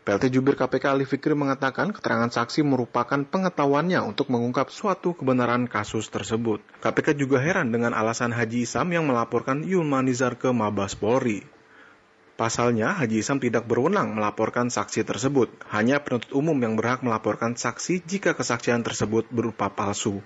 PLT 0.00 0.32
Jubir 0.32 0.56
KPK 0.56 0.96
Ali 0.96 1.04
Fikri 1.04 1.36
mengatakan 1.36 1.92
keterangan 1.92 2.32
saksi 2.32 2.64
merupakan 2.64 3.20
pengetahuannya 3.20 4.00
untuk 4.00 4.32
mengungkap 4.32 4.72
suatu 4.72 5.12
kebenaran 5.12 5.68
kasus 5.68 6.08
tersebut. 6.08 6.64
KPK 6.80 7.20
juga 7.20 7.36
heran 7.36 7.68
dengan 7.68 7.92
alasan 7.92 8.32
Haji 8.32 8.64
Isam 8.64 8.88
yang 8.96 9.04
melaporkan 9.04 9.60
Yulmanizar 9.60 10.40
ke 10.40 10.48
Mabas 10.48 10.96
Polri. 10.96 11.59
Pasalnya, 12.40 12.96
Haji 12.96 13.20
Isam 13.20 13.36
tidak 13.36 13.68
berwenang 13.68 14.16
melaporkan 14.16 14.72
saksi 14.72 15.04
tersebut. 15.04 15.52
Hanya 15.68 16.00
penuntut 16.00 16.32
umum 16.32 16.56
yang 16.56 16.72
berhak 16.72 17.04
melaporkan 17.04 17.52
saksi 17.52 18.00
jika 18.00 18.32
kesaksian 18.32 18.80
tersebut 18.80 19.28
berupa 19.28 19.68
palsu. 19.68 20.24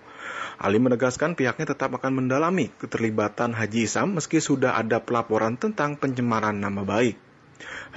Ali 0.55 0.79
menegaskan 0.79 1.35
pihaknya 1.35 1.75
tetap 1.75 1.91
akan 1.91 2.23
mendalami 2.23 2.71
keterlibatan 2.79 3.51
Haji 3.51 3.91
Isam 3.91 4.15
meski 4.15 4.39
sudah 4.39 4.79
ada 4.79 5.03
pelaporan 5.03 5.59
tentang 5.59 5.99
pencemaran 5.99 6.55
nama 6.55 6.87
baik. 6.87 7.19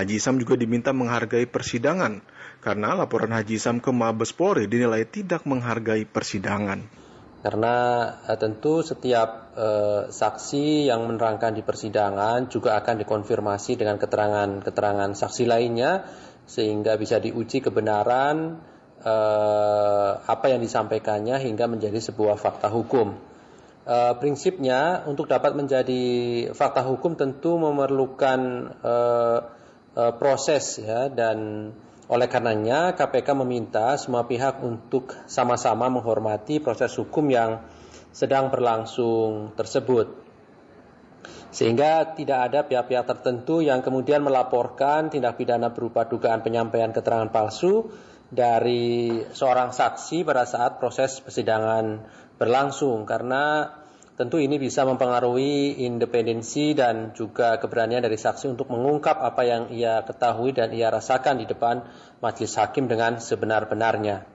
Haji 0.02 0.18
Isam 0.18 0.42
juga 0.42 0.58
diminta 0.58 0.98
menghargai 0.98 1.46
persidangan 1.46 2.26
karena 2.66 2.98
laporan 2.98 3.30
Haji 3.30 3.62
Isam 3.62 3.78
ke 3.78 3.94
Mabes 3.94 4.34
Polri 4.34 4.66
dinilai 4.66 5.06
tidak 5.06 5.46
menghargai 5.46 6.10
persidangan. 6.10 6.97
Karena 7.42 7.76
eh, 8.26 8.38
tentu 8.38 8.82
setiap 8.82 9.54
eh, 9.54 10.02
saksi 10.10 10.90
yang 10.90 11.06
menerangkan 11.06 11.54
di 11.54 11.62
persidangan 11.62 12.50
juga 12.50 12.78
akan 12.82 13.02
dikonfirmasi 13.06 13.78
dengan 13.78 14.02
keterangan-keterangan 14.02 15.12
saksi 15.14 15.44
lainnya 15.46 16.06
sehingga 16.48 16.96
bisa 16.96 17.20
diuji 17.22 17.62
kebenaran 17.62 18.58
eh, 19.04 20.12
apa 20.18 20.46
yang 20.50 20.64
disampaikannya 20.64 21.38
hingga 21.38 21.70
menjadi 21.70 22.00
sebuah 22.02 22.40
fakta 22.42 22.74
hukum. 22.74 23.38
Eh, 23.88 24.14
prinsipnya 24.20 25.08
untuk 25.08 25.32
dapat 25.32 25.56
menjadi 25.56 26.04
fakta 26.52 26.84
hukum 26.84 27.16
tentu 27.16 27.56
memerlukan 27.56 28.40
eh, 28.84 29.40
eh, 29.96 30.14
proses 30.20 30.84
ya 30.84 31.08
dan 31.08 31.72
oleh 32.08 32.28
karenanya 32.32 32.96
KPK 32.96 33.36
meminta 33.36 34.00
semua 34.00 34.24
pihak 34.24 34.64
untuk 34.64 35.12
sama-sama 35.28 35.92
menghormati 35.92 36.64
proses 36.64 36.96
hukum 36.96 37.28
yang 37.28 37.68
sedang 38.16 38.48
berlangsung 38.48 39.52
tersebut. 39.60 40.26
Sehingga 41.52 42.16
tidak 42.16 42.40
ada 42.52 42.60
pihak-pihak 42.68 43.08
tertentu 43.08 43.60
yang 43.60 43.84
kemudian 43.84 44.24
melaporkan 44.24 45.12
tindak 45.12 45.36
pidana 45.36 45.72
berupa 45.76 46.08
dugaan 46.08 46.44
penyampaian 46.44 46.96
keterangan 46.96 47.28
palsu 47.32 47.92
dari 48.28 49.24
seorang 49.32 49.72
saksi 49.72 50.28
pada 50.28 50.44
saat 50.44 50.80
proses 50.80 51.24
persidangan 51.24 52.04
berlangsung 52.36 53.08
karena 53.08 53.72
tentu 54.18 54.42
ini 54.42 54.58
bisa 54.58 54.82
mempengaruhi 54.82 55.78
independensi 55.86 56.74
dan 56.74 57.14
juga 57.14 57.62
keberanian 57.62 58.02
dari 58.02 58.18
saksi 58.18 58.50
untuk 58.50 58.74
mengungkap 58.74 59.22
apa 59.22 59.46
yang 59.46 59.64
ia 59.70 60.02
ketahui 60.02 60.58
dan 60.58 60.74
ia 60.74 60.90
rasakan 60.90 61.38
di 61.38 61.46
depan 61.46 61.86
majelis 62.18 62.58
hakim 62.58 62.90
dengan 62.90 63.22
sebenar-benarnya. 63.22 64.26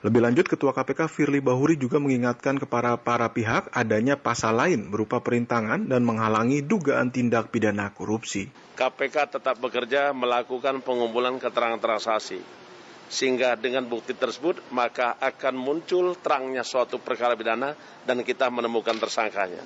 Lebih 0.00 0.20
lanjut, 0.22 0.46
Ketua 0.48 0.72
KPK 0.72 1.08
Firly 1.12 1.40
Bahuri 1.44 1.76
juga 1.76 2.00
mengingatkan 2.00 2.56
kepada 2.56 2.96
para 2.96 3.28
pihak 3.32 3.68
adanya 3.72 4.16
pasal 4.16 4.56
lain 4.56 4.88
berupa 4.88 5.20
perintangan 5.20 5.88
dan 5.88 6.04
menghalangi 6.04 6.64
dugaan 6.64 7.12
tindak 7.12 7.52
pidana 7.52 7.92
korupsi. 7.92 8.48
KPK 8.76 9.40
tetap 9.40 9.60
bekerja 9.60 10.16
melakukan 10.16 10.80
pengumpulan 10.80 11.36
keterangan 11.36 11.80
transaksi 11.80 12.65
sehingga 13.06 13.54
dengan 13.54 13.86
bukti 13.86 14.14
tersebut 14.14 14.70
maka 14.74 15.14
akan 15.22 15.54
muncul 15.54 16.18
terangnya 16.18 16.66
suatu 16.66 16.98
perkara 16.98 17.38
pidana 17.38 17.74
dan 18.02 18.22
kita 18.26 18.50
menemukan 18.50 18.98
tersangkanya. 18.98 19.62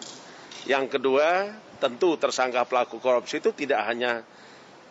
Yang 0.68 1.00
kedua, 1.00 1.48
tentu 1.80 2.20
tersangka 2.20 2.68
pelaku 2.68 3.00
korupsi 3.00 3.40
itu 3.40 3.50
tidak 3.56 3.80
hanya 3.88 4.20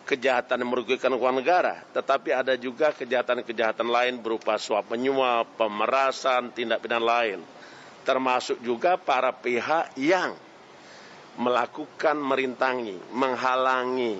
kejahatan 0.02 0.66
yang 0.66 0.70
merugikan 0.74 1.14
keuangan 1.14 1.38
negara, 1.38 1.74
tetapi 1.94 2.34
ada 2.34 2.58
juga 2.58 2.90
kejahatan-kejahatan 2.90 3.86
lain 3.86 4.18
berupa 4.18 4.58
suap 4.58 4.90
menyuap, 4.90 5.54
pemerasan, 5.54 6.50
tindak 6.50 6.82
pidana 6.82 7.06
lain. 7.06 7.40
Termasuk 8.02 8.58
juga 8.66 8.98
para 8.98 9.30
pihak 9.30 9.94
yang 9.94 10.34
melakukan 11.38 12.18
merintangi, 12.18 12.98
menghalangi, 13.14 14.18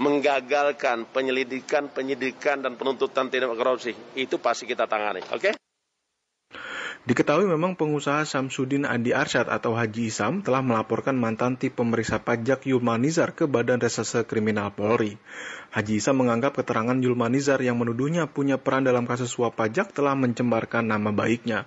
menggagalkan 0.00 1.04
penyelidikan, 1.12 1.92
penyidikan, 1.92 2.64
dan 2.64 2.80
penuntutan 2.80 3.28
tindak 3.28 3.52
korupsi. 3.52 3.92
Itu 4.16 4.40
pasti 4.40 4.64
kita 4.64 4.88
tangani. 4.88 5.20
Oke? 5.28 5.52
Okay? 5.52 5.54
Diketahui 7.00 7.48
memang 7.48 7.80
pengusaha 7.80 8.28
Samsudin 8.28 8.84
Andi 8.84 9.16
Arsyad 9.16 9.48
atau 9.48 9.72
Haji 9.72 10.12
Isam 10.12 10.44
telah 10.44 10.60
melaporkan 10.60 11.16
mantan 11.16 11.56
tim 11.56 11.72
pemeriksa 11.72 12.20
pajak 12.20 12.68
Yulmanizar 12.68 13.32
ke 13.32 13.48
Badan 13.48 13.80
Reserse 13.80 14.28
Kriminal 14.28 14.76
Polri. 14.76 15.16
Haji 15.72 15.96
Isam 15.96 16.20
menganggap 16.20 16.60
keterangan 16.60 17.00
Yulmanizar 17.00 17.56
yang 17.64 17.80
menuduhnya 17.80 18.28
punya 18.28 18.60
peran 18.60 18.84
dalam 18.84 19.08
kasus 19.08 19.32
suap 19.32 19.56
pajak 19.56 19.96
telah 19.96 20.12
mencembarkan 20.12 20.92
nama 20.92 21.08
baiknya. 21.08 21.64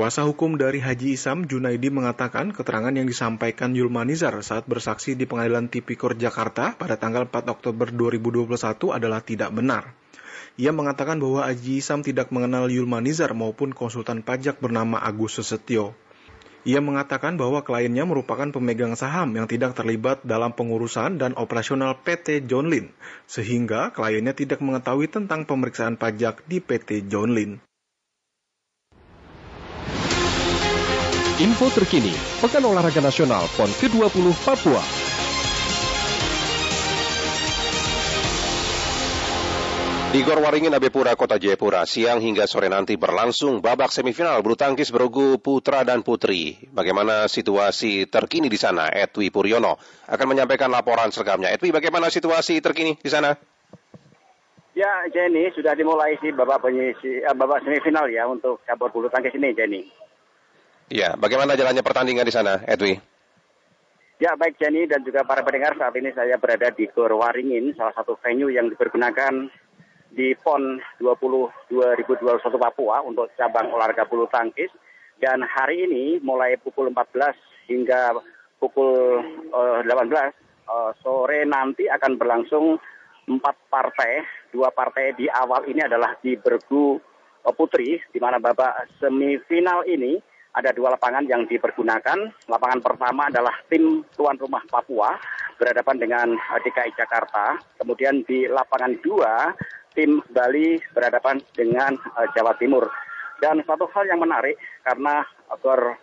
Kuasa 0.00 0.24
hukum 0.24 0.56
dari 0.56 0.80
Haji 0.80 1.12
Isam, 1.12 1.44
Junaidi 1.44 1.92
mengatakan 1.92 2.56
keterangan 2.56 2.88
yang 2.88 3.04
disampaikan 3.04 3.76
Yulmanizar 3.76 4.32
saat 4.40 4.64
bersaksi 4.64 5.12
di 5.12 5.28
Pengadilan 5.28 5.68
Tipikor 5.68 6.16
Jakarta 6.16 6.72
pada 6.72 6.96
tanggal 6.96 7.28
4 7.28 7.44
Oktober 7.52 7.92
2021 7.92 8.96
adalah 8.96 9.20
tidak 9.20 9.52
benar. 9.52 9.92
Ia 10.56 10.72
mengatakan 10.72 11.20
bahwa 11.20 11.44
Aji 11.44 11.84
Isam 11.84 12.00
tidak 12.00 12.32
mengenal 12.32 12.72
Yulmanizar 12.72 13.36
maupun 13.36 13.76
konsultan 13.76 14.24
pajak 14.24 14.56
bernama 14.56 14.96
Agus 15.04 15.36
Sesetio. 15.36 15.92
Ia 16.64 16.80
mengatakan 16.80 17.36
bahwa 17.36 17.60
kliennya 17.60 18.08
merupakan 18.08 18.48
pemegang 18.48 18.96
saham 18.96 19.36
yang 19.36 19.44
tidak 19.44 19.76
terlibat 19.76 20.24
dalam 20.24 20.56
pengurusan 20.56 21.20
dan 21.20 21.36
operasional 21.36 22.00
PT 22.00 22.48
John 22.48 22.72
Lin, 22.72 22.88
sehingga 23.28 23.92
kliennya 23.92 24.32
tidak 24.32 24.64
mengetahui 24.64 25.12
tentang 25.12 25.44
pemeriksaan 25.44 26.00
pajak 26.00 26.40
di 26.48 26.64
PT 26.64 27.04
John 27.12 27.36
Lin. 27.36 27.60
Info 31.40 31.72
terkini, 31.72 32.12
Pekan 32.44 32.60
Olahraga 32.68 33.00
Nasional 33.00 33.40
PON 33.56 33.72
ke-20 33.80 34.28
Papua. 34.44 34.84
Di 40.12 40.20
Gor 40.20 40.44
Waringin 40.44 40.76
Abepura, 40.76 41.16
Kota 41.16 41.40
Jayapura, 41.40 41.88
siang 41.88 42.20
hingga 42.20 42.44
sore 42.44 42.68
nanti 42.68 43.00
berlangsung 43.00 43.64
babak 43.64 43.88
semifinal 43.88 44.44
bulu 44.44 44.52
tangkis 44.52 44.92
bergu 44.92 45.40
putra 45.40 45.80
dan 45.80 46.04
putri. 46.04 46.60
Bagaimana 46.76 47.24
situasi 47.24 48.04
terkini 48.04 48.52
di 48.52 48.60
sana? 48.60 48.92
Edwi 48.92 49.32
Puryono 49.32 49.80
akan 50.12 50.26
menyampaikan 50.28 50.68
laporan 50.68 51.08
selengkapnya. 51.08 51.56
Edwi, 51.56 51.72
bagaimana 51.72 52.12
situasi 52.12 52.60
terkini 52.60 53.00
di 53.00 53.08
sana? 53.08 53.32
Ya, 54.76 55.08
Jenny, 55.08 55.48
sudah 55.56 55.72
dimulai 55.72 56.20
sih 56.20 56.36
babak, 56.36 56.68
penyisi, 56.68 57.24
uh, 57.24 57.32
babak 57.32 57.64
semifinal 57.64 58.12
ya 58.12 58.28
untuk 58.28 58.60
cabur 58.68 58.92
bulu 58.92 59.08
tangkis 59.08 59.32
ini, 59.40 59.56
Jenny. 59.56 60.09
Ya, 60.90 61.14
bagaimana 61.14 61.54
jalannya 61.54 61.86
pertandingan 61.86 62.26
di 62.26 62.34
sana, 62.34 62.66
Edwi? 62.66 62.98
Ya, 64.18 64.34
baik 64.34 64.58
Jenny 64.58 64.90
dan 64.90 65.06
juga 65.06 65.22
para 65.22 65.46
pendengar, 65.46 65.78
saat 65.78 65.94
ini 65.94 66.10
saya 66.10 66.34
berada 66.34 66.66
di 66.74 66.90
Gor 66.90 67.14
Waringin, 67.14 67.72
salah 67.78 67.94
satu 67.94 68.18
venue 68.18 68.50
yang 68.50 68.66
dipergunakan 68.66 69.48
di 70.10 70.34
PON 70.34 70.82
20 70.98 71.70
2021 71.70 72.42
Papua 72.42 73.06
untuk 73.06 73.30
cabang 73.38 73.70
olahraga 73.70 74.02
bulu 74.10 74.26
tangkis 74.26 74.68
dan 75.22 75.46
hari 75.46 75.86
ini 75.86 76.18
mulai 76.18 76.58
pukul 76.58 76.90
14 76.90 77.70
hingga 77.70 78.18
pukul 78.58 79.22
uh, 79.54 79.86
18 79.86 79.86
uh, 80.66 80.90
sore 80.98 81.46
nanti 81.46 81.86
akan 81.86 82.18
berlangsung 82.18 82.74
empat 83.30 83.54
partai 83.70 84.26
dua 84.50 84.74
partai 84.74 85.14
di 85.14 85.30
awal 85.30 85.70
ini 85.70 85.86
adalah 85.86 86.18
di 86.18 86.34
bergu 86.34 86.98
uh, 87.46 87.54
putri 87.54 88.02
di 88.10 88.18
mana 88.18 88.42
babak 88.42 88.90
semifinal 88.98 89.86
ini 89.86 90.18
ada 90.50 90.70
dua 90.74 90.94
lapangan 90.98 91.22
yang 91.26 91.46
dipergunakan. 91.46 92.48
Lapangan 92.50 92.80
pertama 92.82 93.30
adalah 93.30 93.54
tim 93.70 94.02
tuan 94.18 94.34
rumah 94.38 94.62
Papua 94.66 95.14
berhadapan 95.60 95.96
dengan 96.00 96.26
DKI 96.34 96.96
Jakarta. 96.96 97.58
Kemudian 97.78 98.26
di 98.26 98.50
lapangan 98.50 98.98
dua 99.04 99.54
tim 99.94 100.22
Bali 100.30 100.78
berhadapan 100.94 101.38
dengan 101.54 101.94
uh, 102.16 102.26
Jawa 102.34 102.54
Timur. 102.58 102.86
Dan 103.40 103.62
satu 103.64 103.88
hal 103.94 104.04
yang 104.10 104.20
menarik 104.20 104.58
karena 104.84 105.24
Gor 105.64 105.96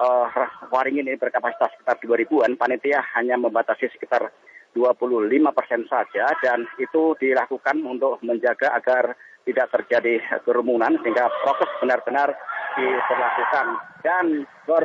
uh, 0.00 0.26
Waringin 0.72 1.06
ini 1.06 1.20
berkapasitas 1.20 1.76
sekitar 1.76 2.00
2000-an, 2.00 2.56
panitia 2.56 3.04
hanya 3.14 3.36
membatasi 3.36 3.92
sekitar 3.92 4.32
25 4.72 5.28
persen 5.52 5.84
saja 5.84 6.32
dan 6.40 6.64
itu 6.80 7.12
dilakukan 7.20 7.76
untuk 7.84 8.16
menjaga 8.24 8.72
agar 8.72 9.12
tidak 9.42 9.70
terjadi 9.74 10.22
kerumunan 10.46 10.98
sehingga 11.02 11.26
proses 11.42 11.70
benar-benar 11.82 12.34
diberlakukan. 12.78 13.66
Dan 14.02 14.26
Gor 14.66 14.84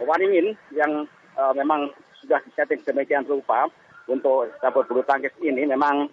Waringin 0.00 0.56
yang 0.76 1.08
uh, 1.36 1.52
memang 1.56 1.92
sudah 2.20 2.40
disetting 2.44 2.82
demikian 2.84 3.24
rupa 3.24 3.68
untuk 4.06 4.52
cabur 4.60 4.84
bulu 4.88 5.02
tangkis 5.04 5.32
ini 5.40 5.64
memang 5.64 6.08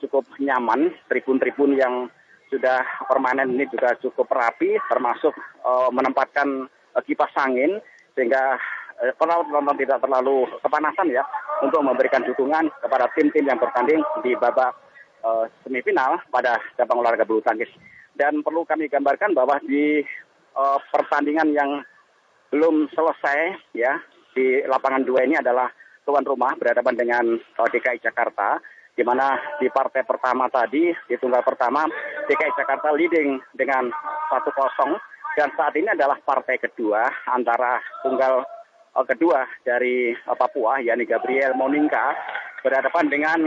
cukup 0.00 0.24
nyaman. 0.40 0.92
Tribun-tribun 1.08 1.76
yang 1.76 2.08
sudah 2.52 2.84
permanen 3.08 3.56
ini 3.56 3.64
juga 3.72 3.96
cukup 4.00 4.28
rapi, 4.28 4.76
termasuk 4.92 5.32
uh, 5.64 5.88
menempatkan 5.88 6.68
uh, 6.68 7.02
kipas 7.04 7.32
angin 7.40 7.80
sehingga 8.12 8.60
uh, 9.00 9.12
penonton 9.16 9.76
tidak 9.80 10.04
terlalu 10.04 10.44
kepanasan 10.60 11.08
ya 11.08 11.24
untuk 11.64 11.80
memberikan 11.80 12.20
dukungan 12.28 12.68
kepada 12.84 13.08
tim-tim 13.16 13.48
yang 13.48 13.56
bertanding 13.56 14.04
di 14.20 14.36
babak 14.36 14.76
semifinal 15.62 16.18
pada 16.28 16.58
cabang 16.74 17.00
olahraga 17.00 17.26
bulu 17.26 17.40
tangkis. 17.42 17.70
Dan 18.12 18.44
perlu 18.44 18.66
kami 18.68 18.92
gambarkan 18.92 19.32
bahwa 19.32 19.56
di 19.64 20.04
uh, 20.52 20.78
pertandingan 20.92 21.48
yang 21.56 21.70
belum 22.52 22.92
selesai 22.92 23.56
ya 23.72 23.96
di 24.36 24.60
lapangan 24.68 25.06
dua 25.08 25.24
ini 25.24 25.40
adalah 25.40 25.72
tuan 26.04 26.26
rumah 26.26 26.52
berhadapan 26.60 26.94
dengan 26.98 27.24
uh, 27.40 27.68
DKI 27.72 28.04
Jakarta 28.04 28.60
di 28.92 29.00
mana 29.00 29.40
di 29.56 29.72
partai 29.72 30.04
pertama 30.04 30.52
tadi, 30.52 30.92
di 31.08 31.16
tunggal 31.16 31.40
pertama, 31.40 31.88
DKI 32.28 32.52
Jakarta 32.52 32.92
leading 32.92 33.40
dengan 33.56 33.88
1-0 33.88 34.52
dan 35.32 35.48
saat 35.56 35.72
ini 35.80 35.88
adalah 35.88 36.20
partai 36.20 36.60
kedua 36.60 37.08
antara 37.32 37.80
tunggal 38.04 38.44
kedua 39.08 39.48
dari 39.64 40.12
Papua, 40.28 40.84
yakni 40.84 41.08
Gabriel 41.08 41.56
Moninga, 41.56 42.12
berhadapan 42.60 43.08
dengan 43.08 43.38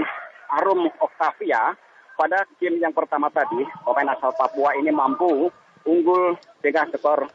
Arum 0.61 0.87
Octavia. 0.99 1.75
Pada 2.15 2.47
game 2.63 2.79
yang 2.79 2.95
pertama 2.95 3.27
tadi, 3.27 3.59
pemain 3.83 4.15
asal 4.15 4.31
Papua 4.39 4.71
ini 4.79 4.87
mampu 4.87 5.51
unggul 5.83 6.39
dengan 6.63 6.87
skor 6.95 7.27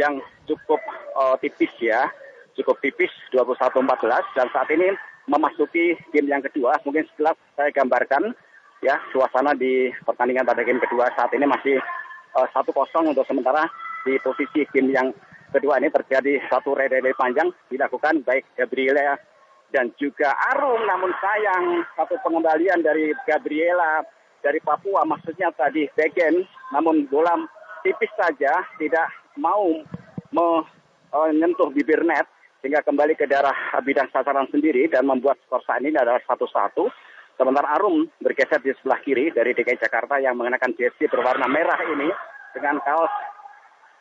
yang 0.00 0.16
cukup 0.48 0.80
uh, 1.12 1.36
tipis 1.44 1.68
ya, 1.76 2.08
cukup 2.56 2.80
tipis 2.80 3.12
21-14 3.36 3.68
dan 4.32 4.48
saat 4.48 4.68
ini 4.72 4.96
memasuki 5.28 5.92
game 6.08 6.32
yang 6.32 6.40
kedua. 6.40 6.80
Mungkin 6.88 7.04
setelah 7.12 7.36
saya 7.52 7.68
gambarkan 7.68 8.32
ya 8.80 8.96
suasana 9.12 9.52
di 9.52 9.92
pertandingan 10.08 10.48
pada 10.48 10.64
game 10.64 10.80
kedua 10.80 11.12
saat 11.12 11.28
ini 11.36 11.44
masih 11.44 11.76
eh, 12.36 12.48
uh, 12.48 12.72
kosong 12.72 13.12
untuk 13.12 13.28
sementara 13.28 13.68
di 14.08 14.16
posisi 14.20 14.64
game 14.72 14.92
yang 14.92 15.08
kedua 15.52 15.80
ini 15.80 15.88
terjadi 15.88 16.44
satu 16.52 16.76
rede 16.76 17.00
panjang 17.16 17.48
dilakukan 17.72 18.20
baik 18.24 18.44
Gabriela 18.56 19.16
dan 19.74 19.90
juga 19.98 20.30
Arum 20.54 20.86
namun 20.86 21.10
sayang 21.18 21.82
satu 21.98 22.14
pengembalian 22.22 22.78
dari 22.78 23.10
Gabriela 23.26 24.06
dari 24.38 24.62
Papua 24.62 25.02
maksudnya 25.02 25.50
tadi 25.50 25.90
backend 25.98 26.46
namun 26.70 27.10
bola 27.10 27.34
tipis 27.82 28.14
saja 28.14 28.62
tidak 28.78 29.10
mau 29.34 29.82
menyentuh 30.30 31.74
bibir 31.74 32.06
net 32.06 32.30
sehingga 32.62 32.86
kembali 32.86 33.18
ke 33.18 33.26
daerah 33.26 33.52
bidang 33.84 34.08
sasaran 34.08 34.48
sendiri 34.48 34.86
dan 34.88 35.04
membuat 35.04 35.36
skor 35.44 35.60
saat 35.68 35.84
ini 35.84 35.92
adalah 35.92 36.22
satu-satu. 36.24 36.88
Sementara 37.36 37.76
Arum 37.76 38.08
bergeser 38.22 38.62
di 38.64 38.72
sebelah 38.78 39.04
kiri 39.04 39.28
dari 39.34 39.52
DKI 39.52 39.84
Jakarta 39.84 40.16
yang 40.16 40.38
mengenakan 40.38 40.72
jersey 40.72 41.10
berwarna 41.10 41.44
merah 41.44 41.76
ini 41.92 42.08
dengan 42.56 42.80
kaos 42.80 43.12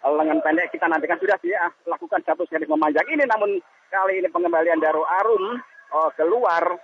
lengan 0.04 0.44
pendek 0.44 0.68
kita 0.76 0.92
nantikan 0.92 1.16
sudah 1.16 1.40
dia 1.40 1.72
lakukan 1.88 2.20
satu 2.28 2.44
sekali 2.44 2.68
memanjang 2.68 3.08
ini 3.08 3.24
namun 3.24 3.64
kali 3.88 4.20
ini 4.20 4.28
pengembalian 4.28 4.84
dari 4.84 5.00
Arum 5.24 5.64
oh, 5.96 6.10
keluar 6.20 6.76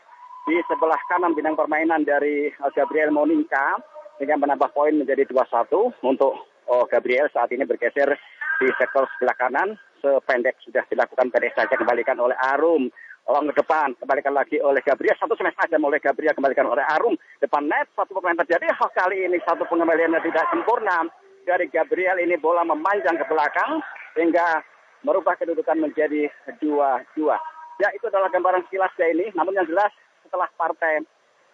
di 0.47 0.55
sebelah 0.65 0.99
kanan 1.11 1.35
bidang 1.35 1.59
permainan 1.59 2.07
dari 2.07 2.47
uh, 2.63 2.71
Gabriel 2.71 3.11
Moninka 3.11 3.75
dengan 4.17 4.39
menambah 4.39 4.71
poin 4.71 4.95
menjadi 4.95 5.27
2-1 5.27 5.67
untuk 6.07 6.33
oh, 6.71 6.83
Gabriel 6.87 7.27
saat 7.35 7.51
ini 7.51 7.67
bergeser 7.67 8.15
di 8.59 8.67
sektor 8.79 9.03
sebelah 9.15 9.35
kanan 9.35 9.75
sependek 9.99 10.55
sudah 10.63 10.87
dilakukan 10.87 11.27
pendek 11.27 11.51
saja 11.55 11.75
kembalikan 11.75 12.15
oleh 12.23 12.35
Arum 12.39 12.87
Orang 13.29 13.45
ke 13.53 13.61
depan, 13.61 13.93
kembalikan 14.01 14.33
lagi 14.33 14.57
oleh 14.57 14.81
Gabriel. 14.81 15.13
Satu 15.13 15.37
smash 15.37 15.53
saja 15.53 15.77
oleh 15.77 16.01
Gabriel, 16.01 16.33
kembalikan 16.33 16.65
oleh 16.65 16.81
Arum. 16.81 17.13
Depan 17.37 17.61
net, 17.69 17.85
satu 17.93 18.17
pemain 18.17 18.33
terjadi. 18.41 18.73
Oh, 18.81 18.89
kali 18.89 19.21
ini 19.21 19.37
satu 19.45 19.69
pengembaliannya 19.69 20.17
tidak 20.25 20.49
sempurna. 20.49 21.05
Dari 21.49 21.65
Gabriel 21.73 22.21
ini 22.21 22.37
bola 22.37 22.61
memanjang 22.61 23.17
ke 23.17 23.25
belakang. 23.25 23.81
Sehingga 24.13 24.61
merubah 25.01 25.33
kedudukan 25.33 25.81
menjadi 25.81 26.29
dua-dua. 26.61 27.41
Ya, 27.81 27.89
itu 27.97 28.05
adalah 28.05 28.29
gambaran 28.29 28.69
sekilas 28.69 28.93
ya 29.01 29.09
ini. 29.09 29.33
Namun 29.33 29.57
yang 29.57 29.65
jelas, 29.65 29.89
setelah 30.21 30.45
partai 30.53 31.01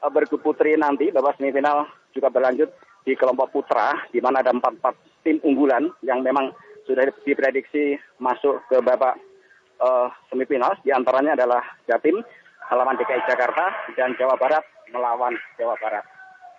uh, 0.04 0.12
bergu 0.12 0.36
putri 0.36 0.76
nanti, 0.76 1.16
babak 1.16 1.40
semifinal 1.40 1.88
juga 2.12 2.28
berlanjut 2.28 2.68
di 3.08 3.16
kelompok 3.16 3.56
putra. 3.56 3.96
Di 4.12 4.20
mana 4.20 4.44
ada 4.44 4.52
empat-empat 4.52 5.24
tim 5.24 5.40
unggulan 5.48 5.88
yang 6.04 6.20
memang 6.20 6.52
sudah 6.84 7.08
diprediksi 7.24 7.96
masuk 8.20 8.60
ke 8.68 8.84
babak 8.84 9.16
uh, 9.80 10.12
semifinal. 10.28 10.76
Di 10.84 10.92
antaranya 10.92 11.40
adalah 11.40 11.64
Jatim, 11.88 12.20
halaman 12.68 13.00
DKI 13.00 13.24
Jakarta, 13.32 13.72
dan 13.96 14.12
Jawa 14.20 14.36
Barat 14.36 14.66
melawan 14.92 15.40
Jawa 15.56 15.80
Barat 15.80 16.04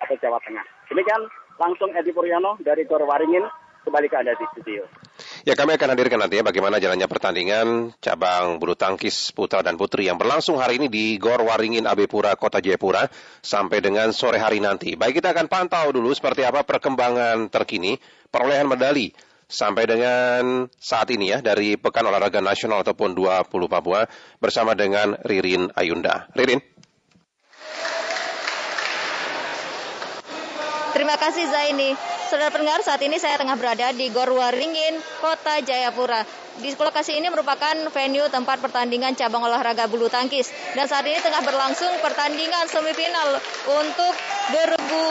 atau 0.03 0.17
Jawa 0.19 0.39
Tengah. 0.43 0.65
Demikian 0.91 1.27
langsung 1.57 1.93
Edi 1.93 2.13
Puryono 2.13 2.61
dari 2.61 2.85
Gor 2.85 3.05
Waringin 3.05 3.45
kembali 3.87 4.07
ke 4.11 4.17
Anda 4.19 4.35
di 4.35 4.47
studio. 4.51 4.83
Ya 5.47 5.55
kami 5.55 5.79
akan 5.79 5.95
hadirkan 5.95 6.19
nanti 6.19 6.43
ya 6.43 6.45
bagaimana 6.45 6.83
jalannya 6.83 7.07
pertandingan 7.07 7.95
cabang 8.03 8.59
bulu 8.59 8.75
tangkis 8.75 9.31
putra 9.31 9.63
dan 9.63 9.79
putri 9.79 10.11
yang 10.11 10.19
berlangsung 10.19 10.59
hari 10.59 10.83
ini 10.83 10.91
di 10.91 11.15
Gor 11.23 11.47
Waringin 11.47 11.87
Abepura 11.87 12.35
Kota 12.35 12.59
Jayapura 12.59 13.07
sampai 13.41 13.79
dengan 13.79 14.11
sore 14.11 14.43
hari 14.43 14.59
nanti. 14.59 14.99
Baik 14.99 15.23
kita 15.23 15.31
akan 15.31 15.47
pantau 15.47 15.95
dulu 15.95 16.11
seperti 16.11 16.43
apa 16.43 16.67
perkembangan 16.67 17.47
terkini 17.47 17.95
perolehan 18.27 18.67
medali 18.67 19.15
sampai 19.47 19.87
dengan 19.87 20.67
saat 20.75 21.07
ini 21.15 21.31
ya 21.31 21.39
dari 21.39 21.79
Pekan 21.79 22.11
Olahraga 22.11 22.43
Nasional 22.43 22.83
ataupun 22.83 23.15
20 23.15 23.47
Papua 23.71 24.11
bersama 24.43 24.75
dengan 24.75 25.15
Ririn 25.23 25.71
Ayunda. 25.79 26.27
Ririn. 26.35 26.59
Terima 30.97 31.13
kasih 31.21 31.45
Zaini. 31.53 31.93
Saudara 32.33 32.49
pendengar, 32.49 32.81
saat 32.81 33.05
ini 33.05 33.21
saya 33.21 33.37
tengah 33.37 33.53
berada 33.61 33.93
di 33.93 34.09
Gor 34.09 34.33
Waringin, 34.33 34.97
Kota 35.21 35.61
Jayapura. 35.61 36.25
Di 36.57 36.73
lokasi 36.73 37.21
ini 37.21 37.29
merupakan 37.29 37.77
venue 37.93 38.25
tempat 38.33 38.65
pertandingan 38.65 39.13
cabang 39.13 39.45
olahraga 39.45 39.93
bulu 39.93 40.09
tangkis. 40.09 40.49
Dan 40.73 40.89
saat 40.89 41.05
ini 41.05 41.21
tengah 41.21 41.45
berlangsung 41.45 41.93
pertandingan 42.01 42.65
semifinal 42.73 43.37
untuk 43.77 44.15
bergu 44.49 45.09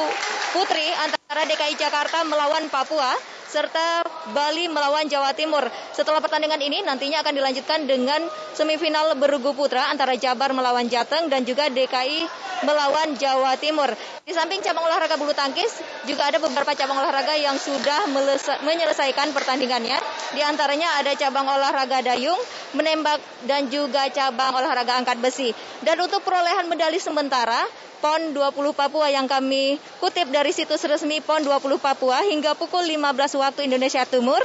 putri 0.57 0.89
antara 1.05 1.14
DKI 1.25 1.73
Jakarta 1.73 2.21
melawan 2.21 2.69
Papua 2.69 3.09
serta 3.49 4.05
Bali 4.29 4.69
melawan 4.69 5.09
Jawa 5.09 5.33
Timur. 5.33 5.65
Setelah 5.89 6.21
pertandingan 6.21 6.61
ini 6.61 6.85
nantinya 6.85 7.25
akan 7.25 7.33
dilanjutkan 7.33 7.89
dengan 7.89 8.21
semifinal 8.53 9.17
bergu 9.17 9.57
putra 9.57 9.89
antara 9.89 10.13
Jabar 10.21 10.53
melawan 10.53 10.85
Jateng 10.85 11.25
dan 11.33 11.41
juga 11.41 11.65
DKI 11.73 12.29
melawan 12.61 13.17
Jawa 13.17 13.57
Timur. 13.57 13.89
Di 14.21 14.33
samping 14.37 14.61
cabang 14.61 14.85
olahraga 14.85 15.17
bulu 15.17 15.33
tangkis, 15.33 15.81
juga 16.05 16.29
ada 16.29 16.37
beberapa 16.37 16.73
cabang 16.77 16.97
olahraga 16.97 17.33
yang 17.37 17.57
sudah 17.57 18.05
menyelesaikan 18.61 19.33
pertandingannya. 19.33 19.97
Di 20.33 20.41
antaranya 20.45 21.01
ada 21.01 21.13
cabang 21.17 21.45
olahraga 21.45 22.05
dayung, 22.05 22.37
menembak, 22.75 23.23
dan 23.49 23.71
juga 23.71 24.05
cabang 24.11 24.53
olahraga 24.53 24.99
angkat 24.99 25.17
besi. 25.23 25.49
Dan 25.81 25.97
untuk 26.03 26.21
perolehan 26.21 26.67
medali 26.67 26.99
sementara, 26.99 27.63
PON 28.03 28.37
20 28.37 28.75
Papua 28.75 29.09
yang 29.09 29.25
kami 29.25 29.81
kutip 29.97 30.29
dari 30.29 30.53
situs 30.53 30.83
resmi 30.85 31.23
PON 31.23 31.41
20 31.41 31.81
Papua 31.81 32.21
hingga 32.21 32.53
pukul 32.53 32.85
15 32.85 33.41
waktu 33.41 33.65
Indonesia 33.65 34.05
Timur. 34.05 34.43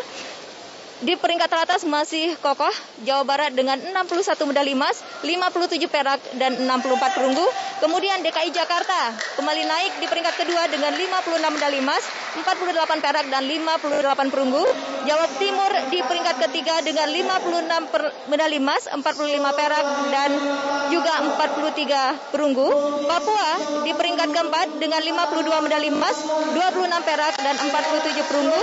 Di 1.00 1.16
peringkat 1.16 1.48
teratas 1.48 1.80
masih 1.88 2.36
kokoh 2.44 2.68
Jawa 3.08 3.24
Barat 3.24 3.56
dengan 3.56 3.80
61 3.80 4.36
medali 4.44 4.76
emas, 4.76 5.00
57 5.24 5.80
perak 5.88 6.20
dan 6.36 6.60
64 6.60 7.16
perunggu. 7.16 7.46
Kemudian 7.80 8.20
DKI 8.20 8.52
Jakarta 8.52 9.16
kembali 9.40 9.64
naik 9.64 9.92
di 9.96 10.04
peringkat 10.04 10.36
kedua 10.36 10.68
dengan 10.68 10.92
56 10.92 11.56
medali 11.56 11.80
emas, 11.80 12.04
48 12.44 13.00
perak 13.00 13.24
dan 13.32 13.48
58 13.48 14.28
perunggu. 14.28 14.60
Jawa 15.08 15.24
Timur 15.40 15.72
di 15.88 16.04
peringkat 16.04 16.36
ketiga 16.36 16.84
dengan 16.84 17.08
56 17.08 17.88
per, 17.88 18.02
medali 18.28 18.60
emas, 18.60 18.84
45 18.84 19.00
perak 19.56 19.84
dan 20.12 20.30
juga 20.92 21.14
43 21.32 22.28
perunggu. 22.28 22.68
Papua 23.08 23.48
di 23.88 23.96
peringkat 23.96 24.28
keempat 24.36 24.76
dengan 24.76 25.00
52 25.00 25.64
medali 25.64 25.88
emas, 25.88 26.20
26 26.52 27.08
perak 27.08 27.34
dan 27.40 27.56
47 27.56 28.28
perunggu. 28.28 28.60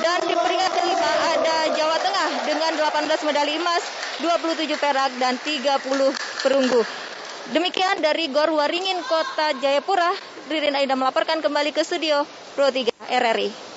Dan 0.00 0.20
di 0.28 0.36
peringkat 0.36 0.72
kelima 0.72 1.12
ada 1.36 1.56
Jawa 1.74 1.98
Tengah 1.98 2.30
dengan 2.46 2.72
18 2.78 3.26
medali 3.26 3.58
emas, 3.58 3.82
27 4.22 4.78
perak 4.78 5.10
dan 5.18 5.34
30 5.42 5.82
perunggu. 6.40 6.86
Demikian 7.50 8.00
dari 8.00 8.32
Gor 8.32 8.54
Waringin 8.54 9.02
Kota 9.04 9.52
Jayapura, 9.60 10.14
Ririn 10.48 10.78
Aida 10.78 10.96
melaporkan 10.96 11.44
kembali 11.44 11.76
ke 11.76 11.82
studio 11.84 12.24
Pro 12.56 12.70
3 12.70 12.88
RRI. 13.10 13.74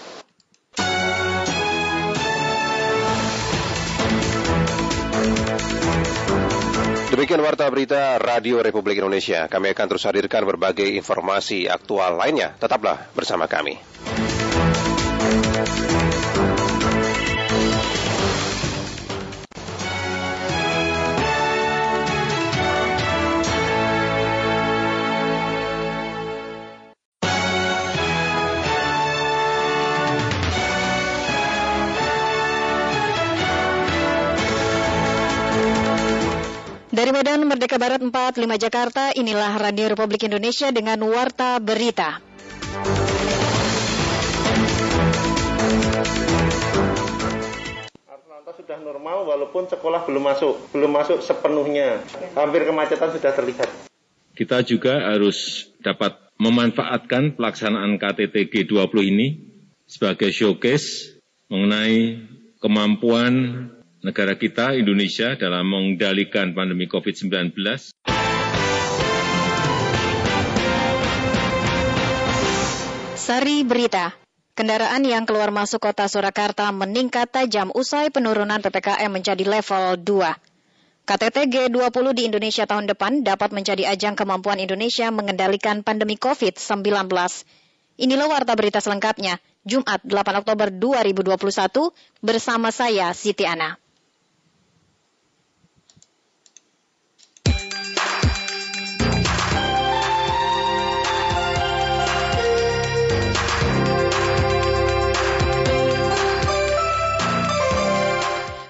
Demikian 7.17 7.41
warta 7.41 7.65
berita 7.65 8.21
Radio 8.21 8.61
Republik 8.61 9.01
Indonesia. 9.01 9.49
Kami 9.49 9.73
akan 9.73 9.85
terus 9.89 10.05
hadirkan 10.05 10.45
berbagai 10.45 10.85
informasi 10.85 11.65
aktual 11.65 12.13
lainnya. 12.13 12.53
Tetaplah 12.61 13.09
bersama 13.17 13.49
kami. 13.49 13.73
Dari 36.97 37.13
Medan 37.13 37.45
Merdeka 37.45 37.77
Barat 37.77 38.01
45 38.01 38.57
Jakarta, 38.57 39.13
inilah 39.13 39.53
Radio 39.61 39.93
Republik 39.93 40.25
Indonesia 40.25 40.73
dengan 40.73 40.97
Warta 41.05 41.61
Berita. 41.61 42.17
Sudah 48.57 48.81
normal 48.81 49.29
walaupun 49.29 49.69
sekolah 49.69 50.09
belum 50.09 50.25
masuk, 50.25 50.57
belum 50.73 50.89
masuk 50.97 51.21
sepenuhnya. 51.21 52.01
Hampir 52.33 52.65
kemacetan 52.65 53.13
sudah 53.13 53.29
terlihat. 53.29 53.69
Kita 54.33 54.65
juga 54.65 55.13
harus 55.13 55.69
dapat 55.85 56.17
memanfaatkan 56.41 57.37
pelaksanaan 57.37 58.01
KTT 58.01 58.49
G20 58.49 58.97
ini 59.05 59.27
sebagai 59.85 60.33
showcase 60.33 61.13
mengenai 61.45 62.25
kemampuan 62.57 63.69
negara 64.05 64.37
kita, 64.37 64.77
Indonesia, 64.77 65.33
dalam 65.33 65.65
mengendalikan 65.69 66.53
pandemi 66.53 66.85
COVID-19. 66.85 67.53
Sari 73.17 73.57
Berita. 73.65 74.13
Kendaraan 74.57 75.05
yang 75.05 75.29
keluar 75.29 75.53
masuk 75.53 75.85
kota 75.85 76.09
Surakarta 76.09 76.73
meningkat 76.73 77.29
tajam 77.29 77.69
usai 77.77 78.09
penurunan 78.09 78.57
PPKM 78.57 79.13
menjadi 79.13 79.45
level 79.45 80.01
2. 80.01 81.05
KTT 81.07 81.37
G20 81.47 82.05
di 82.17 82.23
Indonesia 82.25 82.65
tahun 82.65 82.89
depan 82.89 83.21
dapat 83.21 83.53
menjadi 83.53 83.85
ajang 83.93 84.17
kemampuan 84.17 84.57
Indonesia 84.57 85.13
mengendalikan 85.13 85.85
pandemi 85.85 86.17
COVID-19. 86.17 86.83
Inilah 88.01 88.27
warta 88.27 88.57
berita 88.57 88.81
selengkapnya, 88.81 89.37
Jumat 89.63 90.01
8 90.03 90.41
Oktober 90.41 90.67
2021, 90.73 91.93
bersama 92.25 92.73
saya 92.73 93.13
Siti 93.13 93.45
Ana. 93.45 93.86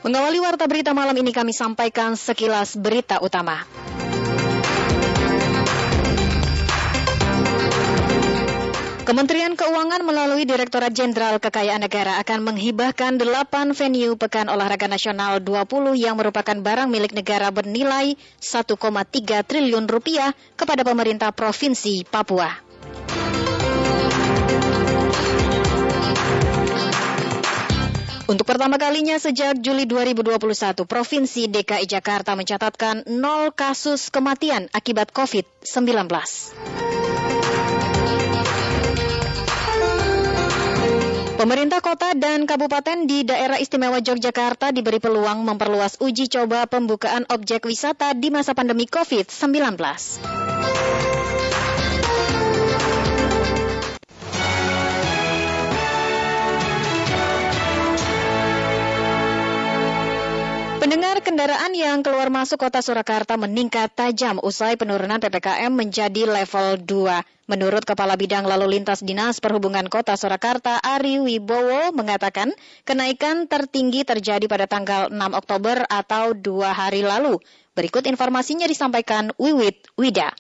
Mengawali 0.08 0.40
warta 0.40 0.72
berita 0.72 0.96
malam 0.96 1.20
ini 1.20 1.36
kami 1.36 1.52
sampaikan 1.52 2.16
sekilas 2.16 2.80
berita 2.80 3.20
utama. 3.20 3.68
Kementerian 9.04 9.60
Keuangan 9.60 10.08
melalui 10.08 10.48
Direktorat 10.48 10.96
Jenderal 10.96 11.44
Kekayaan 11.44 11.84
Negara 11.84 12.24
akan 12.24 12.40
menghibahkan 12.40 13.20
8 13.20 13.76
venue 13.76 14.16
Pekan 14.16 14.48
Olahraga 14.48 14.88
Nasional 14.88 15.44
20 15.44 16.00
yang 16.00 16.16
merupakan 16.16 16.56
barang 16.56 16.88
milik 16.88 17.12
negara 17.12 17.52
bernilai 17.52 18.16
1,3 18.40 18.80
triliun 19.44 19.92
rupiah 19.92 20.32
kepada 20.56 20.88
pemerintah 20.88 21.36
Provinsi 21.36 22.08
Papua. 22.08 22.67
Untuk 28.28 28.44
pertama 28.44 28.76
kalinya 28.76 29.16
sejak 29.16 29.64
Juli 29.64 29.88
2021, 29.88 30.84
Provinsi 30.84 31.48
DKI 31.48 31.88
Jakarta 31.88 32.36
mencatatkan 32.36 33.08
nol 33.08 33.56
kasus 33.56 34.12
kematian 34.12 34.68
akibat 34.76 35.16
COVID-19. 35.16 36.12
Pemerintah 41.40 41.80
kota 41.80 42.12
dan 42.20 42.44
kabupaten 42.44 43.08
di 43.08 43.24
daerah 43.24 43.64
istimewa 43.64 44.04
Yogyakarta 44.04 44.76
diberi 44.76 45.00
peluang 45.00 45.48
memperluas 45.48 46.04
uji 46.04 46.28
coba 46.28 46.68
pembukaan 46.68 47.24
objek 47.32 47.64
wisata 47.64 48.12
di 48.12 48.28
masa 48.28 48.52
pandemi 48.52 48.92
COVID-19. 48.92 49.80
Pendengar 60.88 61.20
kendaraan 61.20 61.76
yang 61.76 62.00
keluar 62.00 62.32
masuk 62.32 62.64
kota 62.64 62.80
Surakarta 62.80 63.36
meningkat 63.36 63.92
tajam 63.92 64.40
usai 64.40 64.80
penurunan 64.80 65.20
PPKM 65.20 65.68
menjadi 65.68 66.24
level 66.24 66.80
2. 66.80 67.52
Menurut 67.52 67.84
Kepala 67.84 68.16
Bidang 68.16 68.48
Lalu 68.48 68.80
Lintas 68.80 69.04
Dinas 69.04 69.44
Perhubungan 69.44 69.92
Kota 69.92 70.16
Surakarta 70.16 70.80
Ari 70.80 71.20
Wibowo 71.20 71.92
mengatakan 71.92 72.56
kenaikan 72.88 73.52
tertinggi 73.52 74.08
terjadi 74.08 74.48
pada 74.48 74.64
tanggal 74.64 75.12
6 75.12 75.20
Oktober 75.36 75.84
atau 75.92 76.32
dua 76.32 76.72
hari 76.72 77.04
lalu. 77.04 77.36
Berikut 77.76 78.08
informasinya 78.08 78.64
disampaikan 78.64 79.36
Wiwit 79.36 79.92
Wida. 80.00 80.32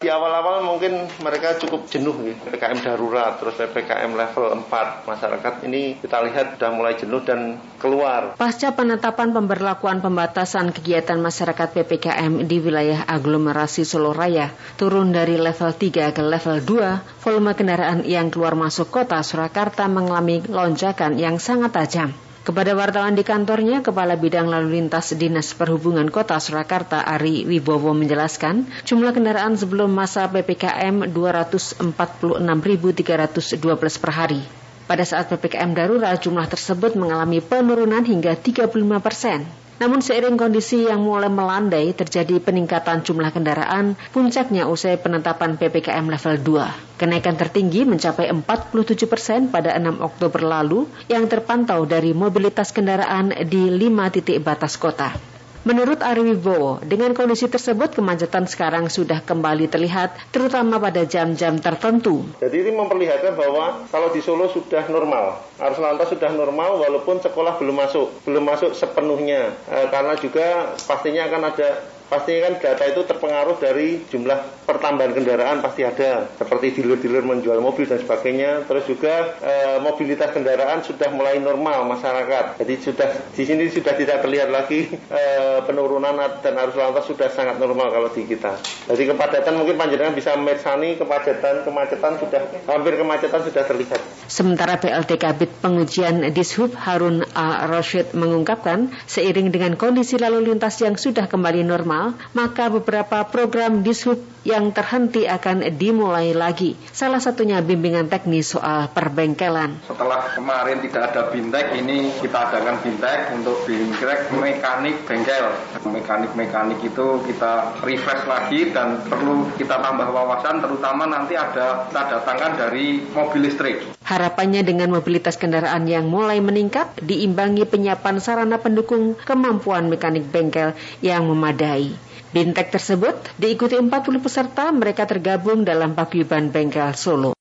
Di 0.00 0.08
awal-awal 0.08 0.64
mungkin 0.64 1.12
mereka 1.20 1.60
cukup 1.60 1.84
jenuh 1.92 2.16
ya, 2.24 2.32
PPKM 2.32 2.80
darurat, 2.80 3.36
terus 3.36 3.52
PPKM 3.60 4.16
level 4.16 4.64
4. 4.64 5.04
Masyarakat 5.04 5.54
ini 5.68 6.00
kita 6.00 6.24
lihat 6.24 6.56
sudah 6.56 6.72
mulai 6.72 6.96
jenuh 6.96 7.20
dan 7.20 7.60
keluar. 7.76 8.32
Pasca 8.40 8.72
penetapan 8.72 9.36
pemberlakuan 9.36 10.00
pembatasan 10.00 10.72
kegiatan 10.72 11.20
masyarakat 11.20 11.76
PPKM 11.76 12.48
di 12.48 12.64
wilayah 12.64 13.04
aglomerasi 13.12 13.84
Solo 13.84 14.16
Raya 14.16 14.48
turun 14.80 15.12
dari 15.12 15.36
level 15.36 15.68
3 15.68 16.16
ke 16.16 16.22
level 16.24 16.64
2, 16.64 17.20
volume 17.20 17.52
kendaraan 17.52 18.00
yang 18.08 18.32
keluar 18.32 18.56
masuk 18.56 18.88
kota 18.88 19.20
Surakarta 19.20 19.84
mengalami 19.84 20.40
lonjakan 20.48 21.20
yang 21.20 21.36
sangat 21.36 21.76
tajam. 21.76 22.29
Kepada 22.50 22.74
wartawan 22.74 23.14
di 23.14 23.22
kantornya, 23.22 23.78
Kepala 23.78 24.18
Bidang 24.18 24.50
Lalu 24.50 24.82
Lintas 24.82 25.14
Dinas 25.14 25.54
Perhubungan 25.54 26.10
Kota 26.10 26.34
Surakarta 26.42 26.98
Ari 26.98 27.46
Wibowo 27.46 27.94
menjelaskan, 27.94 28.66
jumlah 28.82 29.14
kendaraan 29.14 29.54
sebelum 29.54 29.86
masa 29.86 30.26
PPKM 30.26 31.14
246.312 31.14 34.02
per 34.02 34.10
hari. 34.10 34.42
Pada 34.82 35.06
saat 35.06 35.30
PPKM 35.30 35.78
darurat, 35.78 36.18
jumlah 36.18 36.50
tersebut 36.50 36.98
mengalami 36.98 37.38
penurunan 37.38 38.02
hingga 38.02 38.34
35 38.34 38.66
persen. 38.98 39.46
Namun 39.80 40.04
seiring 40.04 40.36
kondisi 40.36 40.84
yang 40.84 41.00
mulai 41.00 41.32
melandai 41.32 41.96
terjadi 41.96 42.36
peningkatan 42.36 43.00
jumlah 43.00 43.32
kendaraan, 43.32 43.96
puncaknya 44.12 44.68
usai 44.68 45.00
penetapan 45.00 45.56
PPKM 45.56 46.04
level 46.04 46.36
2. 46.36 47.00
Kenaikan 47.00 47.40
tertinggi 47.40 47.88
mencapai 47.88 48.28
47 48.28 49.08
persen 49.08 49.48
pada 49.48 49.72
6 49.72 50.04
Oktober 50.04 50.44
lalu 50.44 50.84
yang 51.08 51.24
terpantau 51.32 51.88
dari 51.88 52.12
mobilitas 52.12 52.76
kendaraan 52.76 53.32
di 53.48 53.72
5 53.72 54.14
titik 54.20 54.44
batas 54.44 54.76
kota. 54.76 55.16
Menurut 55.60 56.00
Ari 56.00 56.24
Wibowo, 56.24 56.80
dengan 56.80 57.12
kondisi 57.12 57.44
tersebut 57.44 57.92
kemacetan 57.92 58.48
sekarang 58.48 58.88
sudah 58.88 59.20
kembali 59.20 59.68
terlihat, 59.68 60.32
terutama 60.32 60.80
pada 60.80 61.04
jam-jam 61.04 61.60
tertentu. 61.60 62.24
Jadi 62.40 62.64
ini 62.64 62.72
memperlihatkan 62.72 63.36
bahwa 63.36 63.84
kalau 63.92 64.08
di 64.08 64.24
Solo 64.24 64.48
sudah 64.48 64.88
normal, 64.88 65.36
arus 65.60 65.76
lantas 65.76 66.08
sudah 66.16 66.32
normal 66.32 66.80
walaupun 66.80 67.20
sekolah 67.20 67.60
belum 67.60 67.76
masuk, 67.76 68.08
belum 68.24 68.40
masuk 68.48 68.72
sepenuhnya, 68.72 69.52
e, 69.68 69.76
karena 69.92 70.16
juga 70.16 70.72
pastinya 70.88 71.28
akan 71.28 71.42
ada 71.52 71.68
pastinya 72.10 72.50
kan 72.50 72.54
data 72.58 72.84
itu 72.90 73.00
terpengaruh 73.06 73.56
dari 73.62 74.02
jumlah 74.10 74.66
pertambahan 74.66 75.14
kendaraan 75.14 75.62
pasti 75.62 75.86
ada. 75.86 76.26
Seperti 76.34 76.74
dealer-dealer 76.74 77.22
menjual 77.22 77.62
mobil 77.62 77.86
dan 77.86 78.02
sebagainya. 78.02 78.66
Terus 78.66 78.84
juga 78.90 79.38
e, 79.38 79.78
mobilitas 79.78 80.34
kendaraan 80.34 80.82
sudah 80.82 81.06
mulai 81.14 81.38
normal 81.38 81.86
masyarakat. 81.86 82.58
Jadi 82.58 82.74
sudah 82.82 83.08
di 83.30 83.42
sini 83.46 83.70
sudah 83.70 83.94
tidak 83.94 84.26
terlihat 84.26 84.50
lagi 84.50 84.90
e, 84.90 85.22
penurunan 85.62 86.18
dan 86.42 86.54
arus 86.66 86.74
lantas 86.74 87.06
sudah 87.06 87.30
sangat 87.30 87.62
normal 87.62 87.94
kalau 87.94 88.10
di 88.10 88.26
kita. 88.26 88.58
Jadi 88.90 89.14
kepadatan 89.14 89.54
mungkin 89.54 89.78
panjenengan 89.78 90.14
bisa 90.18 90.34
mersani 90.34 90.98
kepadatan 90.98 91.62
kemacetan 91.62 92.12
sudah 92.18 92.42
hampir 92.66 92.98
kemacetan 92.98 93.40
sudah 93.46 93.62
terlihat. 93.62 94.00
Sementara 94.26 94.82
PLT 94.82 95.10
Kabit 95.14 95.50
Pengujian 95.62 96.26
Dishub 96.34 96.74
Harun 96.74 97.22
A. 97.38 97.70
Rashid 97.70 98.14
mengungkapkan 98.18 98.90
seiring 99.06 99.54
dengan 99.54 99.78
kondisi 99.78 100.18
lalu 100.18 100.50
lintas 100.50 100.78
yang 100.82 100.98
sudah 100.98 101.30
kembali 101.30 101.62
normal 101.62 101.99
maka 102.32 102.72
beberapa 102.72 103.24
program 103.28 103.84
dishub 103.84 104.20
yang 104.40 104.72
terhenti 104.72 105.28
akan 105.28 105.68
dimulai 105.76 106.32
lagi. 106.32 106.72
Salah 106.90 107.20
satunya 107.20 107.60
bimbingan 107.60 108.08
teknis 108.08 108.56
soal 108.56 108.88
perbengkelan. 108.88 109.84
Setelah 109.84 110.32
kemarin 110.32 110.80
tidak 110.80 111.12
ada 111.12 111.28
bintek, 111.28 111.76
ini 111.76 112.08
kita 112.24 112.48
adakan 112.48 112.80
bintek 112.80 113.36
untuk 113.36 113.68
bintek 113.68 114.32
mekanik 114.32 114.96
bengkel. 115.04 115.52
Mekanik-mekanik 115.84 116.80
itu 116.80 117.06
kita 117.28 117.84
refresh 117.84 118.24
lagi 118.24 118.72
dan 118.72 119.04
perlu 119.04 119.52
kita 119.60 119.76
tambah 119.76 120.08
wawasan, 120.08 120.64
terutama 120.64 121.04
nanti 121.04 121.36
ada 121.36 121.84
kita 121.92 122.02
datangkan 122.16 122.52
dari 122.56 123.04
mobil 123.12 123.44
listrik. 123.44 123.84
Harapannya 124.10 124.66
dengan 124.66 124.90
mobilitas 124.90 125.38
kendaraan 125.38 125.86
yang 125.86 126.08
mulai 126.08 126.42
meningkat, 126.42 126.98
diimbangi 127.04 127.62
penyiapan 127.68 128.18
sarana 128.18 128.58
pendukung 128.58 129.14
kemampuan 129.22 129.86
mekanik 129.86 130.26
bengkel 130.32 130.74
yang 131.04 131.28
memadai. 131.28 131.89
Bintek 132.30 132.70
tersebut 132.70 133.18
diikuti 133.42 133.74
40 133.74 133.90
peserta, 134.22 134.70
mereka 134.70 135.02
tergabung 135.02 135.66
dalam 135.66 135.98
paguyuban 135.98 136.54
bengkel 136.54 136.94
Solo. 136.94 137.34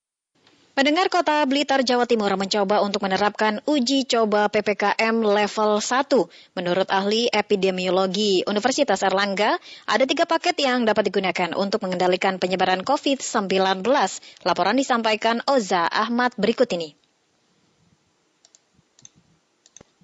Pendengar 0.73 1.13
Kota 1.13 1.45
Blitar, 1.45 1.85
Jawa 1.85 2.09
Timur 2.09 2.33
mencoba 2.33 2.81
untuk 2.81 3.05
menerapkan 3.05 3.61
uji 3.69 4.09
coba 4.09 4.49
PPKM 4.49 5.21
level 5.21 5.77
1. 5.77 6.57
Menurut 6.57 6.89
ahli 6.89 7.29
epidemiologi 7.29 8.41
Universitas 8.49 9.05
Erlangga, 9.05 9.61
ada 9.85 10.03
tiga 10.09 10.25
paket 10.25 10.57
yang 10.57 10.89
dapat 10.89 11.13
digunakan 11.13 11.53
untuk 11.53 11.85
mengendalikan 11.85 12.41
penyebaran 12.41 12.81
COVID-19. 12.81 13.85
Laporan 14.41 14.75
disampaikan 14.79 15.45
Oza 15.45 15.85
Ahmad 15.85 16.33
berikut 16.39 16.71
ini. 16.73 16.98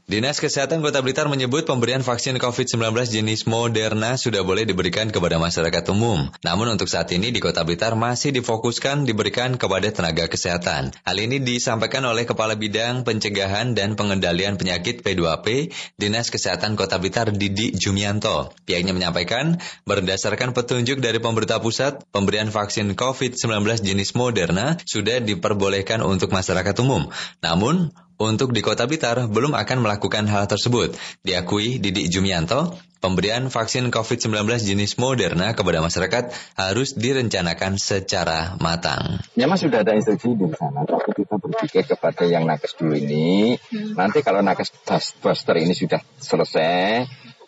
Dinas 0.06 0.38
Kesehatan 0.38 0.86
Kota 0.86 1.02
Blitar 1.02 1.26
menyebut 1.34 1.66
pemberian 1.66 2.06
vaksin 2.06 2.38
COVID-19 2.38 2.94
jenis 3.10 3.50
Moderna 3.50 4.22
sudah 4.22 4.46
boleh 4.46 4.62
diberikan 4.62 5.10
kepada 5.10 5.42
masyarakat 5.42 5.82
umum. 5.90 6.30
Namun 6.46 6.78
untuk 6.78 6.86
saat 6.86 7.10
ini 7.10 7.34
di 7.34 7.42
Kota 7.42 7.66
Blitar 7.66 7.98
masih 7.98 8.30
difokuskan 8.30 9.10
diberikan 9.10 9.58
kepada 9.58 9.90
tenaga 9.90 10.30
kesehatan. 10.30 10.94
Hal 10.94 11.18
ini 11.18 11.42
disampaikan 11.42 12.06
oleh 12.06 12.30
Kepala 12.30 12.54
Bidang 12.54 13.02
Pencegahan 13.02 13.74
dan 13.74 13.98
Pengendalian 13.98 14.62
Penyakit 14.62 15.02
P2P 15.02 15.74
Dinas 15.98 16.30
Kesehatan 16.30 16.78
Kota 16.78 17.02
Blitar 17.02 17.34
Didi 17.34 17.74
Jumianto. 17.74 18.54
Pihaknya 18.70 18.94
menyampaikan 18.94 19.58
berdasarkan 19.90 20.54
petunjuk 20.54 21.02
dari 21.02 21.18
pemerintah 21.18 21.58
pusat, 21.58 22.06
pemberian 22.14 22.54
vaksin 22.54 22.94
COVID-19 22.94 23.82
jenis 23.82 24.14
Moderna 24.14 24.78
sudah 24.86 25.18
diperbolehkan 25.18 26.06
untuk 26.06 26.30
masyarakat 26.30 26.78
umum. 26.86 27.10
Namun 27.42 27.90
untuk 28.16 28.56
di 28.56 28.64
Kota 28.64 28.88
Blitar 28.88 29.28
belum 29.28 29.56
akan 29.56 29.78
melakukan 29.84 30.28
hal 30.32 30.48
tersebut. 30.48 30.96
Diakui 31.24 31.84
Didi 31.84 32.08
Jumianto, 32.08 32.76
pemberian 33.04 33.52
vaksin 33.54 33.92
COVID-19 33.94 34.66
jenis 34.66 34.98
Moderna 34.98 35.54
kepada 35.54 35.84
masyarakat 35.84 36.32
harus 36.58 36.96
direncanakan 36.96 37.78
secara 37.78 38.58
matang. 38.58 39.22
Memang 39.38 39.60
sudah 39.60 39.84
ada 39.84 39.94
instruksi 39.94 40.34
di 40.34 40.48
sana, 40.56 40.88
tapi 40.88 41.12
kita 41.14 41.36
berpikir 41.38 41.84
kepada 41.86 42.24
yang 42.26 42.48
nakes 42.48 42.74
dulu 42.80 42.98
ini. 42.98 43.60
Hmm. 43.70 43.94
Nanti 43.94 44.24
kalau 44.24 44.42
nakes 44.42 44.74
booster 45.22 45.62
ini 45.62 45.78
sudah 45.78 46.02
selesai, 46.18 47.06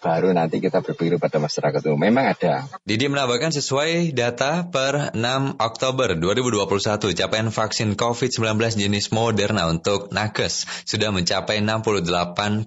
baru 0.07 0.31
nanti 0.31 0.63
kita 0.63 0.79
berpikir 0.79 1.19
pada 1.19 1.35
masyarakat 1.35 1.83
umum. 1.91 1.99
Memang 2.07 2.31
ada. 2.31 2.63
Didi 2.87 3.11
menambahkan 3.11 3.51
sesuai 3.51 4.15
data 4.15 4.63
per 4.71 5.11
6 5.11 5.59
Oktober 5.59 6.15
2021, 6.15 7.11
capaian 7.11 7.51
vaksin 7.51 7.99
COVID-19 7.99 8.79
jenis 8.79 9.11
Moderna 9.11 9.67
untuk 9.67 10.15
nakes 10.15 10.63
sudah 10.87 11.11
mencapai 11.11 11.59
68,66 11.59 12.63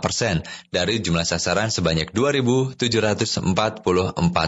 persen 0.00 0.40
dari 0.72 1.04
jumlah 1.04 1.28
sasaran 1.28 1.68
sebanyak 1.68 2.16
2.744 2.16 3.44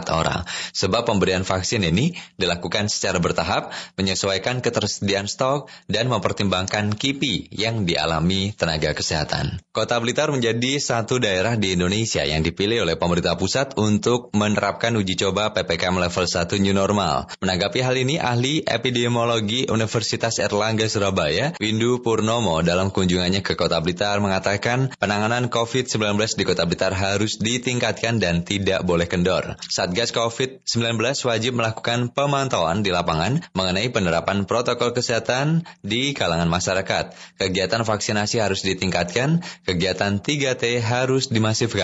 orang. 0.09 0.41
Sebab 0.73 1.05
pemberian 1.05 1.45
vaksin 1.45 1.85
ini 1.85 2.17
dilakukan 2.41 2.89
secara 2.89 3.21
bertahap, 3.21 3.69
menyesuaikan 4.01 4.65
ketersediaan 4.65 5.29
stok, 5.29 5.69
dan 5.85 6.09
mempertimbangkan 6.09 6.97
KIPI 6.97 7.53
yang 7.53 7.85
dialami 7.85 8.57
tenaga 8.57 8.97
kesehatan. 8.97 9.61
Kota 9.69 10.01
Blitar 10.01 10.33
menjadi 10.33 10.81
satu 10.81 11.21
daerah 11.21 11.53
di 11.59 11.77
Indonesia 11.77 11.98
Indonesia 11.99 12.23
yang 12.23 12.47
dipilih 12.47 12.87
oleh 12.87 12.95
pemerintah 12.95 13.35
pusat 13.35 13.75
untuk 13.75 14.31
menerapkan 14.31 14.95
uji 14.95 15.19
coba 15.19 15.51
PPKM 15.51 15.99
level 15.99 16.23
1 16.31 16.63
New 16.63 16.71
Normal. 16.71 17.27
Menanggapi 17.43 17.83
hal 17.83 17.91
ini, 17.99 18.15
ahli 18.15 18.63
epidemiologi 18.63 19.67
Universitas 19.67 20.39
Erlangga 20.39 20.87
Surabaya, 20.87 21.59
Windu 21.59 21.99
Purnomo 21.99 22.63
dalam 22.63 22.95
kunjungannya 22.95 23.43
ke 23.43 23.59
Kota 23.59 23.83
Blitar 23.83 24.23
mengatakan 24.23 24.95
penanganan 24.95 25.51
COVID-19 25.51 26.39
di 26.39 26.43
Kota 26.47 26.63
Blitar 26.63 26.95
harus 26.95 27.35
ditingkatkan 27.35 28.23
dan 28.23 28.47
tidak 28.47 28.87
boleh 28.87 29.11
kendor. 29.11 29.59
Satgas 29.67 30.15
COVID-19 30.15 31.03
wajib 31.03 31.59
melakukan 31.59 32.15
pemantauan 32.15 32.79
di 32.79 32.95
lapangan 32.95 33.43
mengenai 33.51 33.91
penerapan 33.91 34.47
protokol 34.47 34.95
kesehatan 34.95 35.67
di 35.83 36.15
kalangan 36.15 36.47
masyarakat. 36.47 37.11
Kegiatan 37.43 37.83
vaksinasi 37.83 38.39
harus 38.39 38.63
ditingkatkan, 38.63 39.43
kegiatan 39.67 40.23
3T 40.23 40.79
harus 40.79 41.27
dimasifkan 41.27 41.78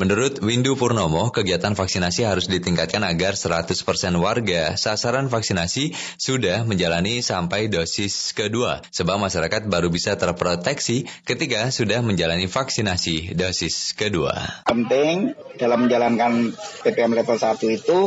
Menurut 0.00 0.40
Windu 0.40 0.72
Purnomo, 0.74 1.28
kegiatan 1.28 1.76
vaksinasi 1.76 2.24
harus 2.24 2.48
ditingkatkan 2.48 3.04
agar 3.04 3.36
100% 3.36 3.76
warga 4.16 4.74
sasaran 4.80 5.28
vaksinasi 5.28 5.92
sudah 6.16 6.64
menjalani 6.64 7.20
sampai 7.20 7.68
dosis 7.68 8.32
kedua, 8.32 8.80
sebab 8.88 9.20
masyarakat 9.20 9.68
baru 9.68 9.92
bisa 9.92 10.16
terproteksi 10.16 11.04
ketika 11.28 11.68
sudah 11.68 12.00
menjalani 12.00 12.48
vaksinasi 12.48 13.36
dosis 13.36 13.92
kedua. 13.92 14.64
Penting 14.64 15.36
dalam 15.60 15.84
menjalankan 15.84 16.56
PPM 16.82 17.12
level 17.12 17.36
1 17.36 17.60
itu 17.68 17.98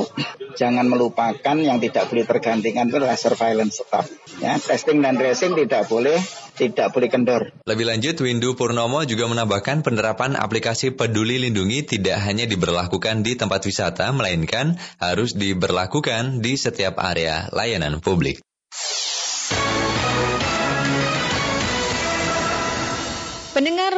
jangan 0.57 0.89
melupakan 0.89 1.57
yang 1.57 1.77
tidak 1.77 2.09
boleh 2.09 2.25
tergantikan 2.25 2.89
itu 2.89 2.97
adalah 2.97 3.19
surveillance 3.19 3.85
tetap. 3.85 4.09
Ya, 4.41 4.57
testing 4.57 5.05
dan 5.05 5.17
tracing 5.17 5.53
tidak 5.53 5.85
boleh 5.85 6.17
tidak 6.57 6.89
boleh 6.89 7.09
kendor. 7.13 7.53
Lebih 7.69 7.85
lanjut, 7.85 8.17
Windu 8.17 8.57
Purnomo 8.57 9.05
juga 9.05 9.29
menambahkan 9.29 9.85
penerapan 9.85 10.33
aplikasi 10.33 10.97
Peduli 10.97 11.37
Lindungi 11.37 11.85
tidak 11.85 12.17
hanya 12.25 12.49
diberlakukan 12.49 13.21
di 13.21 13.37
tempat 13.37 13.61
wisata, 13.61 14.09
melainkan 14.09 14.81
harus 14.97 15.37
diberlakukan 15.37 16.41
di 16.41 16.57
setiap 16.57 16.97
area 16.97 17.45
layanan 17.53 18.01
publik. 18.01 18.46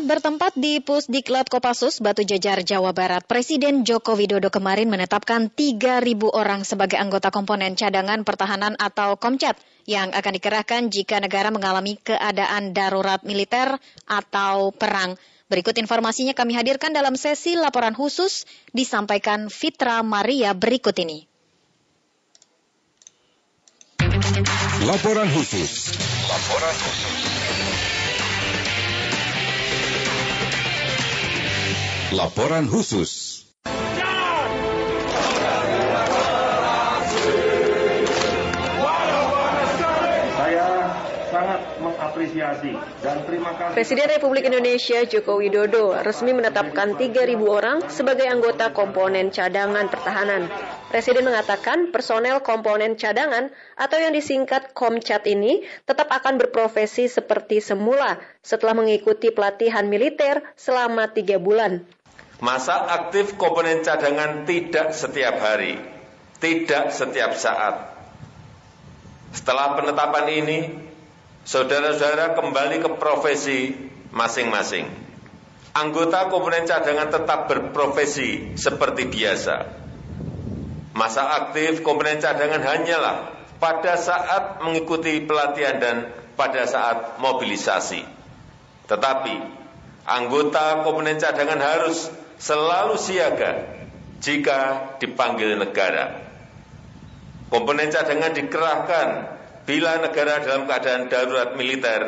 Bertempat 0.10 0.58
di 0.58 0.82
Pusdiklat 0.82 1.54
Kopassus, 1.54 2.02
Batu 2.02 2.26
Jajar, 2.26 2.66
Jawa 2.66 2.98
Barat, 2.98 3.22
Presiden 3.30 3.86
Joko 3.86 4.18
Widodo 4.18 4.50
kemarin 4.50 4.90
menetapkan 4.90 5.54
3.000 5.54 6.02
orang 6.34 6.66
sebagai 6.66 6.98
anggota 6.98 7.30
komponen 7.30 7.78
cadangan 7.78 8.26
pertahanan 8.26 8.74
atau 8.82 9.22
Komcat 9.22 9.62
yang 9.86 10.10
akan 10.10 10.34
dikerahkan 10.34 10.90
jika 10.90 11.22
negara 11.22 11.54
mengalami 11.54 12.02
keadaan 12.02 12.74
darurat 12.74 13.22
militer 13.22 13.78
atau 14.10 14.74
perang. 14.74 15.14
Berikut 15.46 15.78
informasinya 15.78 16.34
kami 16.34 16.58
hadirkan 16.58 16.90
dalam 16.90 17.14
sesi 17.14 17.54
laporan 17.54 17.94
khusus 17.94 18.50
disampaikan 18.74 19.54
Fitra 19.54 20.02
Maria 20.02 20.58
berikut 20.58 20.98
ini. 20.98 21.30
Laporan 24.90 25.30
khusus. 25.38 25.94
Laporan 26.26 26.74
khusus. 26.82 27.79
Laporan 32.10 32.66
khusus. 32.66 33.46
Saya 40.34 40.90
sangat 41.30 41.62
mengapresiasi 41.78 42.74
dan 43.06 43.22
terima 43.30 43.54
kasih. 43.54 43.78
Presiden 43.78 44.10
Republik 44.10 44.50
Indonesia 44.50 45.06
Joko 45.06 45.38
Widodo 45.38 45.94
resmi 46.02 46.34
menetapkan 46.34 46.98
3.000 46.98 47.38
orang 47.46 47.86
sebagai 47.94 48.26
anggota 48.26 48.74
komponen 48.74 49.30
cadangan 49.30 49.86
pertahanan. 49.94 50.50
Presiden 50.90 51.30
mengatakan 51.30 51.94
personel 51.94 52.42
komponen 52.42 52.98
cadangan 52.98 53.54
atau 53.78 54.02
yang 54.02 54.18
disingkat 54.18 54.74
Komcat 54.74 55.30
ini 55.30 55.62
tetap 55.86 56.10
akan 56.10 56.42
berprofesi 56.42 57.06
seperti 57.06 57.62
semula 57.62 58.18
setelah 58.42 58.74
mengikuti 58.74 59.30
pelatihan 59.30 59.86
militer 59.86 60.42
selama 60.58 61.14
tiga 61.14 61.38
bulan. 61.38 61.86
Masa 62.40 62.88
aktif 62.88 63.36
komponen 63.36 63.84
cadangan 63.84 64.48
tidak 64.48 64.96
setiap 64.96 65.44
hari, 65.44 65.76
tidak 66.40 66.96
setiap 66.96 67.36
saat. 67.36 67.92
Setelah 69.36 69.76
penetapan 69.76 70.26
ini, 70.32 70.60
saudara-saudara 71.44 72.40
kembali 72.40 72.80
ke 72.80 72.90
profesi 72.96 73.76
masing-masing. 74.16 74.88
Anggota 75.76 76.32
komponen 76.32 76.64
cadangan 76.64 77.12
tetap 77.12 77.52
berprofesi 77.52 78.56
seperti 78.56 79.12
biasa. 79.12 79.56
Masa 80.96 81.44
aktif 81.44 81.84
komponen 81.84 82.24
cadangan 82.24 82.64
hanyalah 82.64 83.36
pada 83.60 84.00
saat 84.00 84.64
mengikuti 84.64 85.22
pelatihan 85.28 85.78
dan 85.78 85.98
pada 86.40 86.64
saat 86.64 87.20
mobilisasi. 87.20 88.02
Tetapi 88.88 89.36
anggota 90.08 90.88
komponen 90.88 91.20
cadangan 91.20 91.60
harus 91.60 92.10
selalu 92.40 92.96
siaga 92.96 93.68
jika 94.24 94.60
dipanggil 94.98 95.60
negara. 95.60 96.24
Komponen 97.52 97.92
cadangan 97.92 98.32
dikerahkan 98.32 99.08
bila 99.68 100.02
negara 100.02 100.42
dalam 100.42 100.66
keadaan 100.66 101.12
darurat 101.12 101.54
militer 101.60 102.02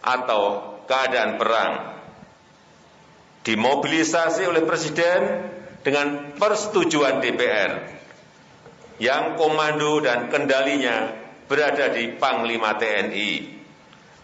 atau 0.00 0.74
keadaan 0.86 1.36
perang. 1.36 1.72
Dimobilisasi 3.42 4.46
oleh 4.46 4.62
Presiden 4.62 5.50
dengan 5.82 6.38
persetujuan 6.38 7.18
DPR 7.18 7.72
yang 9.02 9.34
komando 9.34 9.98
dan 9.98 10.30
kendalinya 10.30 11.10
berada 11.50 11.90
di 11.90 12.14
Panglima 12.14 12.78
TNI. 12.78 13.30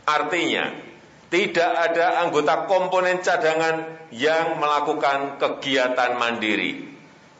Artinya, 0.07 0.88
tidak 1.29 1.93
ada 1.93 2.24
anggota 2.24 2.64
komponen 2.64 3.20
cadangan 3.20 4.09
yang 4.09 4.57
melakukan 4.57 5.37
kegiatan 5.37 6.16
mandiri. 6.16 6.89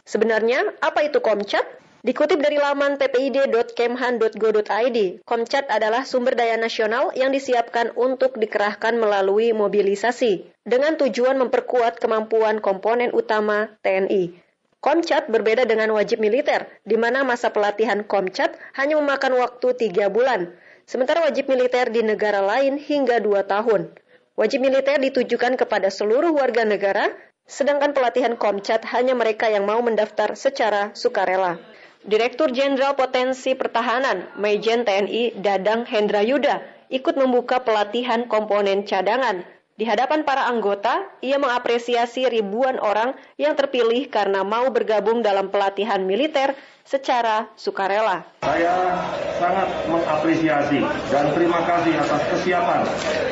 Sebenarnya, 0.05 0.61
apa 0.81 1.01
itu 1.05 1.21
Komcat? 1.21 1.79
Dikutip 1.99 2.39
dari 2.39 2.55
laman 2.55 2.95
ppid.kemhan.go.id, 2.95 4.97
Komcat 5.27 5.67
adalah 5.67 6.07
sumber 6.07 6.31
daya 6.31 6.55
nasional 6.55 7.11
yang 7.11 7.35
disiapkan 7.35 7.91
untuk 7.99 8.39
dikerahkan 8.39 8.95
melalui 8.95 9.51
mobilisasi 9.51 10.47
dengan 10.63 10.95
tujuan 10.95 11.35
memperkuat 11.35 11.99
kemampuan 11.99 12.63
komponen 12.63 13.11
utama 13.11 13.67
TNI. 13.83 14.31
Komcat 14.79 15.27
berbeda 15.27 15.67
dengan 15.67 15.91
wajib 15.91 16.23
militer, 16.23 16.71
di 16.87 16.95
mana 16.95 17.27
masa 17.27 17.51
pelatihan 17.51 18.07
Komcat 18.07 18.55
hanya 18.79 18.95
memakan 18.95 19.35
waktu 19.35 19.75
tiga 19.75 20.07
bulan, 20.07 20.55
sementara 20.89 21.21
wajib 21.21 21.45
militer 21.45 21.93
di 21.93 22.01
negara 22.01 22.41
lain 22.41 22.81
hingga 22.81 23.21
dua 23.21 23.45
tahun. 23.45 23.93
Wajib 24.33 24.65
militer 24.65 24.97
ditujukan 24.97 25.53
kepada 25.53 25.93
seluruh 25.93 26.33
warga 26.33 26.65
negara, 26.65 27.13
sedangkan 27.45 27.93
pelatihan 27.93 28.33
Komcat 28.33 28.89
hanya 28.89 29.13
mereka 29.13 29.45
yang 29.53 29.69
mau 29.69 29.77
mendaftar 29.85 30.33
secara 30.33 30.89
sukarela. 30.97 31.61
Direktur 32.01 32.49
Jenderal 32.49 32.97
Potensi 32.97 33.53
Pertahanan, 33.53 34.33
Majen 34.39 34.81
TNI 34.81 35.37
Dadang 35.37 35.85
Hendra 35.85 36.25
Yuda, 36.25 36.63
ikut 36.89 37.13
membuka 37.19 37.61
pelatihan 37.61 38.25
komponen 38.25 38.87
cadangan. 38.87 39.45
Di 39.79 39.87
hadapan 39.87 40.27
para 40.27 40.43
anggota, 40.51 41.07
ia 41.23 41.39
mengapresiasi 41.39 42.27
ribuan 42.27 42.83
orang 42.83 43.15
yang 43.39 43.55
terpilih 43.55 44.11
karena 44.11 44.43
mau 44.43 44.67
bergabung 44.75 45.23
dalam 45.23 45.47
pelatihan 45.47 46.03
militer 46.03 46.51
secara 46.83 47.47
sukarela. 47.55 48.27
Saya 48.43 48.99
sangat 49.39 49.71
mengapresiasi 49.87 50.83
dan 51.07 51.31
terima 51.31 51.63
kasih 51.63 51.95
atas 51.95 52.27
kesiapan 52.27 52.83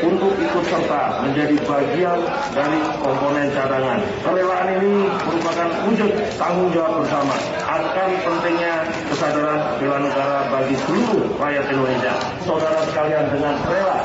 untuk 0.07 0.39
ikut 0.39 0.63
serta 0.71 1.27
menjadi 1.27 1.59
bagian 1.67 2.23
dari 2.55 2.79
komponen 3.03 3.51
cadangan. 3.51 3.99
Kerelaan 4.23 4.67
ini 4.79 5.03
merupakan 5.27 5.67
wujud 5.83 6.11
tanggung 6.39 6.71
jawab 6.71 7.03
bersama 7.03 7.35
akan 7.67 8.09
pentingnya 8.23 8.87
kesadaran 9.11 9.59
bela 9.83 9.99
negara 9.99 10.47
bagi 10.47 10.79
seluruh 10.87 11.27
rakyat 11.35 11.65
Indonesia. 11.75 12.15
Saudara 12.47 12.79
sekalian 12.87 13.35
dengan 13.35 13.59
rela, 13.67 13.99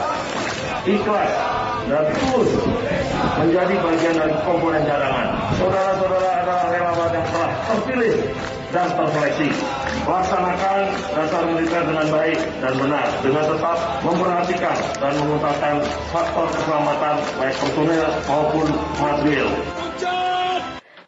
ikhlas, 0.91 1.31
dan 1.91 2.05
tulus 2.15 2.51
menjadi 3.43 3.75
bagian 3.83 4.15
dari 4.19 4.35
komponen 4.47 4.83
cadangan. 4.87 5.27
Saudara-saudara 5.59 6.31
adalah 6.43 6.67
relawan 6.71 7.11
yang 7.11 7.27
telah 7.31 7.51
terpilih 7.67 8.15
dan 8.73 8.89
terseleksi. 8.97 9.49
Laksanakan 10.03 10.79
dasar 11.15 11.43
militer 11.47 11.83
dengan 11.87 12.07
baik 12.11 12.39
dan 12.59 12.73
benar 12.79 13.07
dengan 13.23 13.45
tetap 13.47 13.79
memperhatikan 14.03 14.77
dan 14.99 15.13
mengutamakan 15.23 15.75
faktor 16.11 16.47
keselamatan 16.55 17.15
baik 17.39 17.57
personel 17.61 18.07
maupun 18.27 18.67
material. 18.99 19.51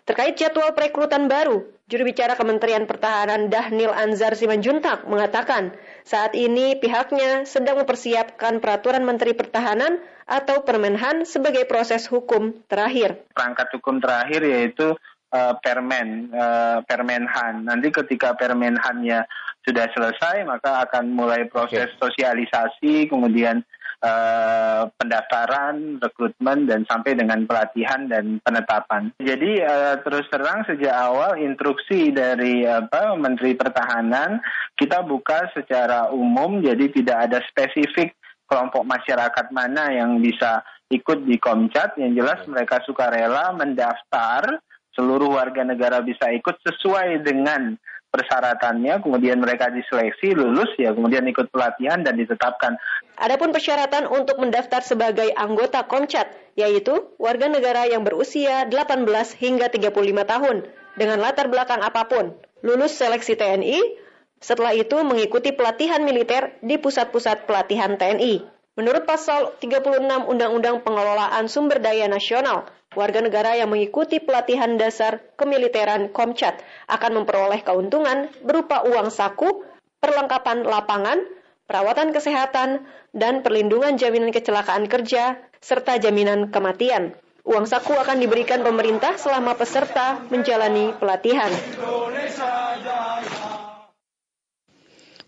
Terkait 0.04 0.36
jadwal 0.36 0.76
perekrutan 0.76 1.32
baru, 1.32 1.64
juru 1.88 2.02
bicara 2.04 2.36
Kementerian 2.36 2.84
Pertahanan 2.84 3.48
Dahnil 3.48 3.88
Anzar 3.88 4.36
Simanjuntak 4.36 5.08
mengatakan 5.08 5.72
saat 6.04 6.36
ini 6.36 6.76
pihaknya 6.76 7.48
sedang 7.48 7.80
mempersiapkan 7.80 8.60
peraturan 8.60 9.08
Menteri 9.08 9.32
Pertahanan 9.32 10.04
atau 10.24 10.64
Permenhan 10.64 11.28
sebagai 11.28 11.68
proses 11.68 12.08
hukum 12.08 12.56
terakhir. 12.68 13.20
Perangkat 13.32 13.68
hukum 13.76 14.00
terakhir 14.00 14.40
yaitu 14.44 14.96
uh, 15.34 15.54
Permen, 15.60 16.32
uh, 16.32 16.80
Permenhan. 16.84 17.68
Nanti 17.68 17.92
ketika 17.92 18.32
Permenhannya 18.38 19.26
sudah 19.64 19.86
selesai, 19.92 20.44
maka 20.44 20.84
akan 20.84 21.12
mulai 21.16 21.48
proses 21.48 21.88
sosialisasi, 21.96 23.08
kemudian 23.08 23.64
uh, 24.04 24.92
pendaftaran, 25.00 25.98
rekrutmen, 25.98 26.68
dan 26.68 26.84
sampai 26.84 27.16
dengan 27.16 27.48
pelatihan 27.48 28.04
dan 28.06 28.38
penetapan. 28.44 29.10
Jadi 29.18 29.64
uh, 29.64 29.96
terus 30.04 30.28
terang 30.28 30.68
sejak 30.68 30.92
awal 30.92 31.40
instruksi 31.40 32.12
dari 32.12 32.68
apa 32.68 33.16
Menteri 33.16 33.56
Pertahanan 33.56 34.44
kita 34.76 35.00
buka 35.00 35.48
secara 35.56 36.12
umum, 36.12 36.60
jadi 36.60 36.92
tidak 36.92 37.18
ada 37.30 37.38
spesifik 37.48 38.12
kelompok 38.54 38.86
masyarakat 38.86 39.50
mana 39.50 39.90
yang 39.90 40.22
bisa 40.22 40.62
ikut 40.94 41.26
di 41.26 41.42
Komcat. 41.42 41.98
Yang 41.98 42.22
jelas 42.22 42.40
mereka 42.46 42.78
sukarela 42.86 43.50
mendaftar, 43.50 44.62
seluruh 44.94 45.34
warga 45.34 45.66
negara 45.66 45.98
bisa 46.06 46.30
ikut 46.30 46.54
sesuai 46.62 47.26
dengan 47.26 47.74
persyaratannya, 48.14 49.02
kemudian 49.02 49.42
mereka 49.42 49.74
diseleksi, 49.74 50.38
lulus, 50.38 50.70
ya 50.78 50.94
kemudian 50.94 51.26
ikut 51.26 51.50
pelatihan 51.50 52.06
dan 52.06 52.14
ditetapkan. 52.14 52.78
Adapun 53.18 53.50
persyaratan 53.50 54.06
untuk 54.06 54.38
mendaftar 54.38 54.86
sebagai 54.86 55.34
anggota 55.34 55.82
Komcat, 55.82 56.30
yaitu 56.54 57.10
warga 57.18 57.50
negara 57.50 57.90
yang 57.90 58.06
berusia 58.06 58.70
18 58.70 59.02
hingga 59.34 59.66
35 59.66 60.30
tahun, 60.30 60.56
dengan 60.94 61.18
latar 61.18 61.50
belakang 61.50 61.82
apa 61.82 62.06
pun, 62.06 62.38
lulus 62.62 62.94
seleksi 62.94 63.34
TNI, 63.34 64.03
setelah 64.42 64.74
itu 64.76 64.96
mengikuti 65.06 65.54
pelatihan 65.54 66.02
militer 66.02 66.56
di 66.60 66.76
pusat-pusat 66.76 67.48
pelatihan 67.48 67.96
TNI. 67.98 68.54
Menurut 68.74 69.06
pasal 69.06 69.54
36 69.62 70.02
Undang-Undang 70.02 70.82
Pengelolaan 70.82 71.46
Sumber 71.46 71.78
Daya 71.78 72.10
Nasional, 72.10 72.66
warga 72.98 73.22
negara 73.22 73.54
yang 73.54 73.70
mengikuti 73.70 74.18
pelatihan 74.18 74.74
dasar 74.74 75.22
kemiliteran 75.38 76.10
Komcat 76.10 76.58
akan 76.90 77.22
memperoleh 77.22 77.62
keuntungan 77.62 78.30
berupa 78.42 78.82
uang 78.82 79.14
saku, 79.14 79.62
perlengkapan 80.02 80.66
lapangan, 80.66 81.22
perawatan 81.70 82.10
kesehatan, 82.10 82.82
dan 83.14 83.46
perlindungan 83.46 83.94
jaminan 83.94 84.34
kecelakaan 84.34 84.90
kerja, 84.90 85.38
serta 85.62 86.02
jaminan 86.02 86.50
kematian. 86.50 87.14
Uang 87.44 87.70
saku 87.70 87.94
akan 87.94 88.18
diberikan 88.18 88.64
pemerintah 88.66 89.20
selama 89.20 89.54
peserta 89.54 90.18
menjalani 90.32 90.96
pelatihan. 90.98 91.52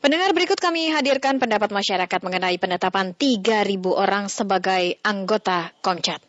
Pendengar 0.06 0.30
berikut 0.38 0.62
kami 0.62 0.94
hadirkan 0.94 1.42
pendapat 1.42 1.74
masyarakat 1.74 2.20
mengenai 2.22 2.54
penetapan 2.62 3.10
3.000 3.10 3.74
orang 3.90 4.30
sebagai 4.30 5.02
anggota 5.02 5.74
Komcat. 5.82 6.22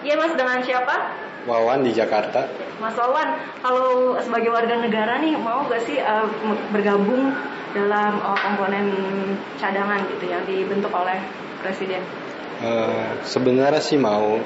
Iya 0.00 0.16
mas, 0.16 0.32
dengan 0.32 0.64
siapa? 0.64 0.96
Wawan 1.44 1.84
di 1.84 1.92
Jakarta. 1.92 2.48
Mas 2.80 2.96
Wawan, 2.96 3.36
kalau 3.60 4.16
sebagai 4.24 4.48
warga 4.48 4.80
negara 4.80 5.20
nih 5.20 5.36
mau 5.36 5.68
gak 5.68 5.84
sih 5.84 6.00
uh, 6.00 6.24
bergabung 6.72 7.36
dalam 7.76 8.16
uh, 8.24 8.32
komponen 8.32 8.88
cadangan 9.60 10.08
gitu 10.08 10.24
yang 10.24 10.40
dibentuk 10.48 10.88
oleh 10.88 11.20
Presiden? 11.60 12.00
Uh, 12.64 13.20
sebenarnya 13.28 13.84
sih 13.84 14.00
mau, 14.00 14.40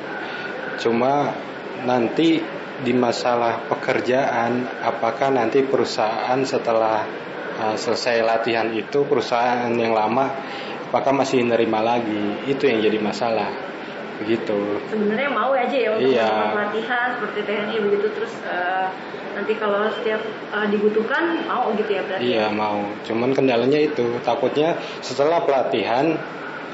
cuma 0.82 1.38
nanti 1.86 2.42
di 2.80 2.92
masalah 2.96 3.68
pekerjaan, 3.68 4.64
apakah 4.80 5.28
nanti 5.28 5.60
perusahaan 5.64 6.40
setelah 6.44 7.04
uh, 7.60 7.76
selesai 7.76 8.24
latihan 8.24 8.72
itu 8.72 9.04
perusahaan 9.04 9.68
yang 9.76 9.92
lama 9.92 10.32
apakah 10.90 11.14
masih 11.14 11.46
menerima 11.46 11.80
lagi? 11.80 12.24
Itu 12.50 12.66
yang 12.66 12.82
jadi 12.82 12.98
masalah. 12.98 13.46
Begitu. 14.20 14.82
Sebenarnya 14.90 15.30
mau 15.32 15.54
aja 15.56 15.72
ya 15.72 15.96
untuk 15.96 16.12
iya. 16.12 16.52
pelatihan 16.52 17.08
seperti 17.16 17.40
TNI 17.46 17.76
begitu 17.88 18.06
terus 18.12 18.34
uh, 18.44 18.92
nanti 19.32 19.56
kalau 19.56 19.88
setiap 19.88 20.20
uh, 20.52 20.68
dibutuhkan 20.68 21.46
mau 21.48 21.72
gitu 21.78 21.88
ya 21.88 22.02
berarti. 22.04 22.24
Iya, 22.26 22.46
mau. 22.52 22.84
Cuman 23.06 23.32
kendalanya 23.32 23.80
itu 23.80 24.20
takutnya 24.20 24.76
setelah 25.00 25.40
pelatihan 25.40 26.20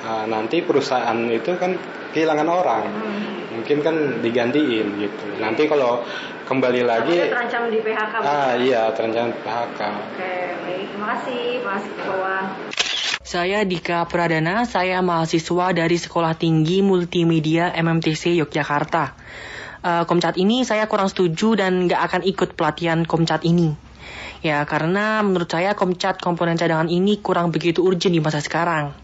uh, 0.05 0.27
nanti 0.29 0.61
perusahaan 0.61 1.17
itu 1.31 1.55
kan 1.57 1.73
kehilangan 2.13 2.49
orang. 2.49 2.85
Hmm 2.91 3.37
mungkin 3.57 3.81
kan 3.81 3.97
digantiin 4.21 4.87
gitu. 5.01 5.25
Nanti 5.41 5.65
kalau 5.65 6.05
kembali 6.45 6.85
lagi 6.85 7.17
Maksudnya 7.17 7.33
terancam 7.33 7.63
di 7.73 7.79
PHK. 7.81 8.15
Ah 8.21 8.53
iya, 8.55 8.83
terancam 8.93 9.27
PHK. 9.33 9.81
Oke, 9.81 10.37
baik. 10.63 10.85
Terima 10.93 11.07
kasih, 11.17 11.43
Mas. 11.65 11.85
Saya 13.27 13.67
Dika 13.67 14.07
Pradana, 14.07 14.63
saya 14.71 15.03
mahasiswa 15.03 15.75
dari 15.75 15.99
Sekolah 15.99 16.39
Tinggi 16.39 16.79
Multimedia 16.79 17.75
MMTC 17.75 18.39
Yogyakarta. 18.39 19.19
Uh, 19.83 20.03
Komcat 20.07 20.39
ini 20.39 20.63
saya 20.63 20.87
kurang 20.87 21.11
setuju 21.11 21.59
dan 21.59 21.91
nggak 21.91 22.01
akan 22.07 22.23
ikut 22.23 22.55
pelatihan 22.55 23.03
Komcat 23.03 23.43
ini. 23.43 23.75
Ya, 24.47 24.63
karena 24.63 25.27
menurut 25.27 25.51
saya 25.51 25.75
Komcat 25.75 26.23
komponen 26.23 26.55
cadangan 26.55 26.87
ini 26.87 27.19
kurang 27.19 27.51
begitu 27.51 27.83
urgent 27.83 28.15
di 28.15 28.23
masa 28.23 28.39
sekarang. 28.39 28.95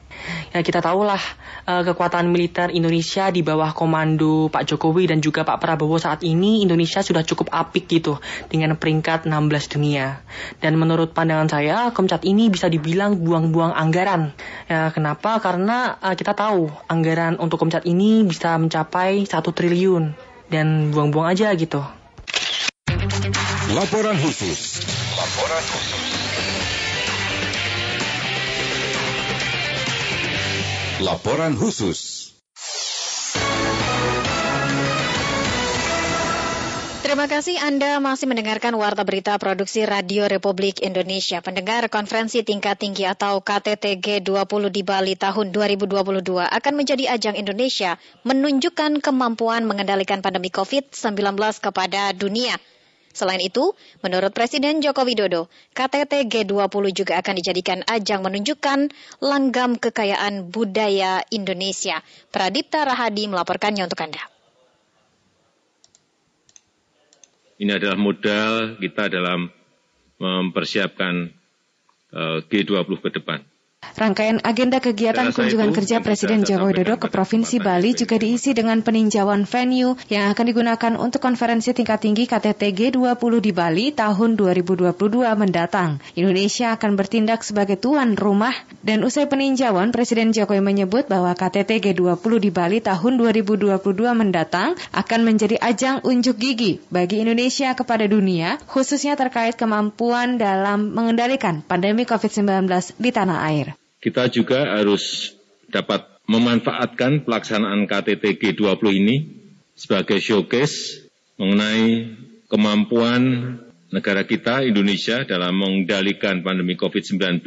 Ya 0.52 0.60
kita 0.60 0.84
tahulah 0.84 1.20
uh, 1.64 1.82
kekuatan 1.86 2.28
militer 2.28 2.68
Indonesia 2.70 3.32
di 3.32 3.40
bawah 3.40 3.72
komando 3.72 4.52
Pak 4.52 4.68
Jokowi 4.68 5.08
dan 5.08 5.24
juga 5.24 5.42
Pak 5.46 5.58
Prabowo 5.58 5.96
saat 5.96 6.20
ini 6.26 6.62
Indonesia 6.62 7.00
sudah 7.00 7.24
cukup 7.24 7.48
apik 7.52 7.88
gitu 7.88 8.20
dengan 8.52 8.76
peringkat 8.76 9.24
16 9.28 9.72
dunia. 9.72 10.20
Dan 10.60 10.76
menurut 10.76 11.16
pandangan 11.16 11.48
saya 11.48 11.76
Komcat 11.92 12.24
ini 12.28 12.52
bisa 12.52 12.68
dibilang 12.68 13.20
buang-buang 13.20 13.72
anggaran. 13.72 14.36
Ya 14.68 14.92
kenapa? 14.92 15.40
Karena 15.40 15.96
uh, 15.98 16.14
kita 16.14 16.36
tahu 16.36 16.68
anggaran 16.90 17.40
untuk 17.40 17.62
Komcat 17.62 17.88
ini 17.88 18.26
bisa 18.26 18.58
mencapai 18.58 19.24
satu 19.24 19.54
triliun 19.54 20.12
dan 20.52 20.92
buang-buang 20.92 21.32
aja 21.32 21.48
gitu. 21.56 21.80
Laporan 23.72 24.20
khusus. 24.20 24.84
Laporan 25.16 25.64
khusus. 25.64 26.01
Laporan 31.01 31.57
khusus. 31.57 32.28
Terima 37.01 37.24
kasih 37.24 37.57
Anda 37.64 37.97
masih 37.97 38.28
mendengarkan 38.28 38.76
Warta 38.76 39.01
Berita 39.01 39.40
Produksi 39.40 39.88
Radio 39.88 40.28
Republik 40.28 40.84
Indonesia. 40.84 41.40
Pendengar 41.40 41.88
konferensi 41.88 42.45
tingkat 42.45 42.76
tinggi 42.76 43.09
atau 43.09 43.40
KTT 43.40 44.05
G20 44.05 44.68
di 44.68 44.84
Bali 44.84 45.16
tahun 45.16 45.49
2022 45.49 46.20
akan 46.45 46.74
menjadi 46.76 47.16
ajang 47.16 47.40
Indonesia 47.40 47.97
menunjukkan 48.28 49.01
kemampuan 49.01 49.64
mengendalikan 49.64 50.20
pandemi 50.20 50.53
COVID-19 50.53 51.40
kepada 51.64 52.12
dunia. 52.12 52.61
Selain 53.12 53.40
itu, 53.44 53.76
menurut 54.00 54.32
Presiden 54.32 54.80
Joko 54.80 55.04
Widodo, 55.04 55.52
KTT 55.76 56.32
G20 56.32 56.84
juga 56.96 57.20
akan 57.20 57.34
dijadikan 57.36 57.84
ajang 57.84 58.24
menunjukkan 58.24 58.88
langgam 59.20 59.76
kekayaan 59.76 60.48
budaya 60.48 61.20
Indonesia. 61.28 62.00
Pradipta 62.32 62.88
Rahadi 62.88 63.28
melaporkannya 63.28 63.84
untuk 63.84 64.00
Anda. 64.00 64.24
Ini 67.60 67.78
adalah 67.78 67.94
modal 68.00 68.80
kita 68.80 69.06
dalam 69.06 69.46
mempersiapkan 70.18 71.30
eh, 72.10 72.38
G20 72.48 72.96
ke 72.98 73.10
depan. 73.20 73.51
Rangkaian 74.03 74.43
agenda 74.43 74.83
kegiatan 74.83 75.30
kunjungan 75.30 75.70
kerja 75.70 76.03
Presiden 76.03 76.43
Joko 76.43 76.74
Widodo 76.74 76.99
ke 76.99 77.07
Provinsi 77.07 77.62
Bali 77.62 77.95
juga 77.95 78.18
diisi 78.18 78.51
dengan 78.51 78.83
peninjauan 78.83 79.47
venue 79.47 79.95
yang 80.11 80.26
akan 80.35 80.43
digunakan 80.43 80.93
untuk 80.99 81.22
konferensi 81.22 81.70
tingkat 81.70 82.03
tinggi 82.03 82.26
KTT 82.26 82.74
G20 82.74 83.33
di 83.39 83.55
Bali 83.55 83.95
tahun 83.95 84.35
2022 84.35 84.97
mendatang. 85.39 86.03
Indonesia 86.18 86.74
akan 86.74 86.99
bertindak 86.99 87.47
sebagai 87.47 87.78
tuan 87.78 88.18
rumah 88.18 88.51
dan 88.83 89.07
usai 89.07 89.30
peninjauan 89.30 89.95
Presiden 89.95 90.35
Jokowi 90.35 90.59
menyebut 90.59 91.07
bahwa 91.07 91.30
KTT 91.39 91.95
G20 91.95 92.33
di 92.43 92.51
Bali 92.51 92.83
tahun 92.83 93.22
2022 93.22 93.78
mendatang 94.18 94.74
akan 94.91 95.20
menjadi 95.22 95.62
ajang 95.62 96.03
unjuk 96.03 96.43
gigi 96.43 96.83
bagi 96.91 97.22
Indonesia 97.22 97.70
kepada 97.78 98.11
dunia 98.11 98.59
khususnya 98.66 99.14
terkait 99.14 99.55
kemampuan 99.55 100.43
dalam 100.43 100.91
mengendalikan 100.91 101.62
pandemi 101.62 102.03
COVID-19 102.03 102.66
di 102.99 103.12
tanah 103.14 103.47
air 103.47 103.71
kita 104.03 104.26
juga 104.28 104.74
harus 104.74 105.32
dapat 105.70 106.05
memanfaatkan 106.26 107.22
pelaksanaan 107.22 107.86
KTT 107.86 108.42
G20 108.42 108.84
ini 108.99 109.16
sebagai 109.79 110.18
showcase 110.18 111.07
mengenai 111.38 112.18
kemampuan 112.50 113.22
negara 113.95 114.26
kita 114.26 114.66
Indonesia 114.66 115.22
dalam 115.22 115.54
mengendalikan 115.54 116.42
pandemi 116.42 116.74
COVID-19 116.74 117.46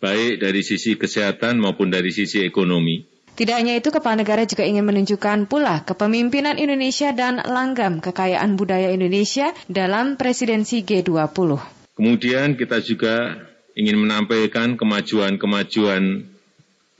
baik 0.00 0.40
dari 0.40 0.60
sisi 0.60 1.00
kesehatan 1.00 1.60
maupun 1.60 1.88
dari 1.88 2.12
sisi 2.12 2.44
ekonomi. 2.44 3.08
Tidak 3.30 3.56
hanya 3.56 3.72
itu, 3.78 3.88
kepala 3.88 4.20
negara 4.20 4.44
juga 4.44 4.68
ingin 4.68 4.84
menunjukkan 4.84 5.48
pula 5.48 5.80
kepemimpinan 5.88 6.60
Indonesia 6.60 7.14
dan 7.16 7.40
langgam 7.40 8.04
kekayaan 8.04 8.58
budaya 8.60 8.92
Indonesia 8.92 9.56
dalam 9.64 10.20
presidensi 10.20 10.84
G20. 10.84 11.56
Kemudian 11.96 12.56
kita 12.60 12.84
juga 12.84 13.48
ingin 13.74 13.96
menampilkan 13.98 14.74
kemajuan-kemajuan 14.78 16.26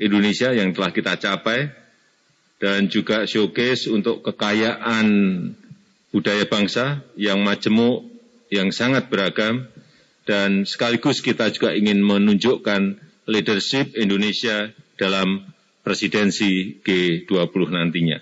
Indonesia 0.01 0.49
yang 0.55 0.73
telah 0.73 0.91
kita 0.95 1.19
capai 1.21 1.71
dan 2.61 2.89
juga 2.93 3.25
showcase 3.25 3.89
untuk 3.89 4.21
kekayaan 4.25 5.07
budaya 6.13 6.45
bangsa 6.45 7.05
yang 7.17 7.41
majemuk, 7.41 8.05
yang 8.53 8.75
sangat 8.75 9.09
beragam 9.09 9.69
dan 10.29 10.69
sekaligus 10.69 11.25
kita 11.25 11.49
juga 11.51 11.73
ingin 11.73 12.05
menunjukkan 12.05 13.01
leadership 13.27 13.95
Indonesia 13.97 14.71
dalam 14.99 15.47
presidensi 15.81 16.79
G20 16.85 17.73
nantinya. 17.73 18.19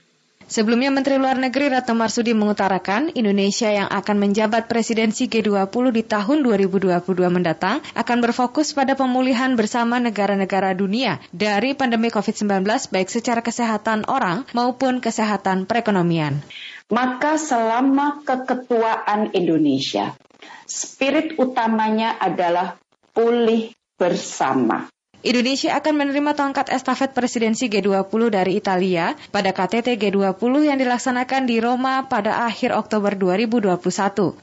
Sebelumnya 0.49 0.89
Menteri 0.89 1.21
Luar 1.21 1.37
Negeri 1.37 1.69
Retno 1.69 1.93
Marsudi 1.93 2.33
mengutarakan 2.33 3.13
Indonesia 3.13 3.69
yang 3.69 3.85
akan 3.85 4.17
menjabat 4.17 4.65
presidensi 4.65 5.29
G20 5.29 5.93
di 5.93 6.01
tahun 6.01 6.41
2022 6.41 7.05
mendatang 7.29 7.85
akan 7.93 8.19
berfokus 8.25 8.73
pada 8.73 8.97
pemulihan 8.97 9.53
bersama 9.61 10.01
negara-negara 10.01 10.73
dunia 10.73 11.21
dari 11.37 11.77
pandemi 11.77 12.09
COVID-19 12.09 12.65
baik 12.65 13.13
secara 13.13 13.45
kesehatan 13.45 14.09
orang 14.09 14.49
maupun 14.57 15.05
kesehatan 15.05 15.69
perekonomian. 15.69 16.41
Maka 16.89 17.37
selama 17.37 18.25
keketuaan 18.25 19.37
Indonesia, 19.37 20.17
spirit 20.65 21.37
utamanya 21.37 22.17
adalah 22.17 22.81
pulih 23.13 23.69
bersama. 24.01 24.89
Indonesia 25.19 25.75
akan 25.75 25.99
menerima 25.99 26.31
tongkat 26.39 26.71
estafet 26.71 27.11
presidensi 27.11 27.67
G20 27.67 28.31
dari 28.31 28.55
Italia 28.55 29.19
pada 29.35 29.51
KTT 29.51 29.99
G20 29.99 30.71
yang 30.71 30.79
dilaksanakan 30.79 31.43
di 31.43 31.59
Roma 31.59 32.07
pada 32.07 32.47
akhir 32.47 32.71
Oktober 32.71 33.19
2021. 33.19 33.83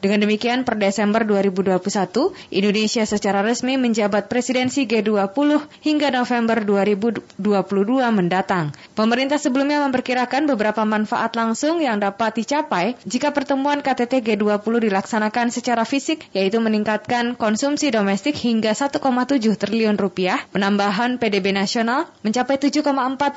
Dengan 0.03 0.19
demikian, 0.27 0.67
per 0.67 0.75
Desember 0.75 1.23
2021, 1.23 1.79
Indonesia 2.51 3.07
secara 3.07 3.39
resmi 3.39 3.79
menjabat 3.79 4.27
presidensi 4.27 4.83
G20 4.83 5.63
hingga 5.79 6.11
November 6.11 6.59
2022 6.59 7.39
mendatang. 8.11 8.75
Pemerintah 8.99 9.39
sebelumnya 9.39 9.79
memperkirakan 9.87 10.43
beberapa 10.43 10.83
manfaat 10.83 11.39
langsung 11.39 11.79
yang 11.79 12.03
dapat 12.03 12.43
dicapai 12.43 12.99
jika 13.07 13.31
pertemuan 13.31 13.79
KTT 13.79 14.19
G20 14.19 14.91
dilaksanakan 14.91 15.55
secara 15.55 15.87
fisik, 15.87 16.27
yaitu 16.35 16.59
meningkatkan 16.59 17.39
konsumsi 17.39 17.95
domestik 17.95 18.35
hingga 18.35 18.75
1,7 18.75 18.99
triliun 19.55 19.95
rupiah, 19.95 20.43
penambahan 20.65 21.21
PDB 21.21 21.53
nasional 21.53 22.09
mencapai 22.25 22.57
7,4 22.57 22.81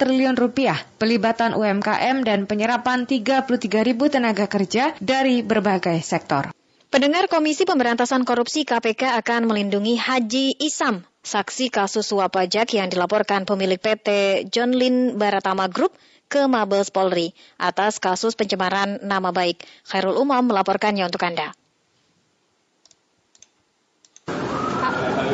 triliun 0.01 0.33
rupiah, 0.33 0.81
pelibatan 0.97 1.53
UMKM 1.53 2.25
dan 2.25 2.49
penyerapan 2.49 3.05
33 3.05 3.45
ribu 3.85 4.09
tenaga 4.09 4.49
kerja 4.49 4.97
dari 4.97 5.45
berbagai 5.45 6.01
sektor. 6.01 6.49
Pendengar 6.89 7.29
Komisi 7.29 7.69
Pemberantasan 7.69 8.25
Korupsi 8.25 8.65
KPK 8.65 9.21
akan 9.21 9.45
melindungi 9.45 10.01
Haji 10.01 10.57
Isam, 10.57 11.05
saksi 11.21 11.69
kasus 11.69 12.09
suap 12.09 12.33
pajak 12.33 12.73
yang 12.73 12.89
dilaporkan 12.89 13.45
pemilik 13.45 13.77
PT 13.77 14.09
John 14.49 14.73
Lin 14.73 15.21
Baratama 15.21 15.69
Group 15.69 15.93
ke 16.33 16.49
Mabes 16.49 16.89
Polri 16.89 17.37
atas 17.61 18.01
kasus 18.01 18.41
pencemaran 18.41 19.05
nama 19.05 19.37
baik. 19.37 19.69
Khairul 19.85 20.17
Umam 20.17 20.49
melaporkannya 20.49 21.05
untuk 21.05 21.21
Anda. 21.29 21.53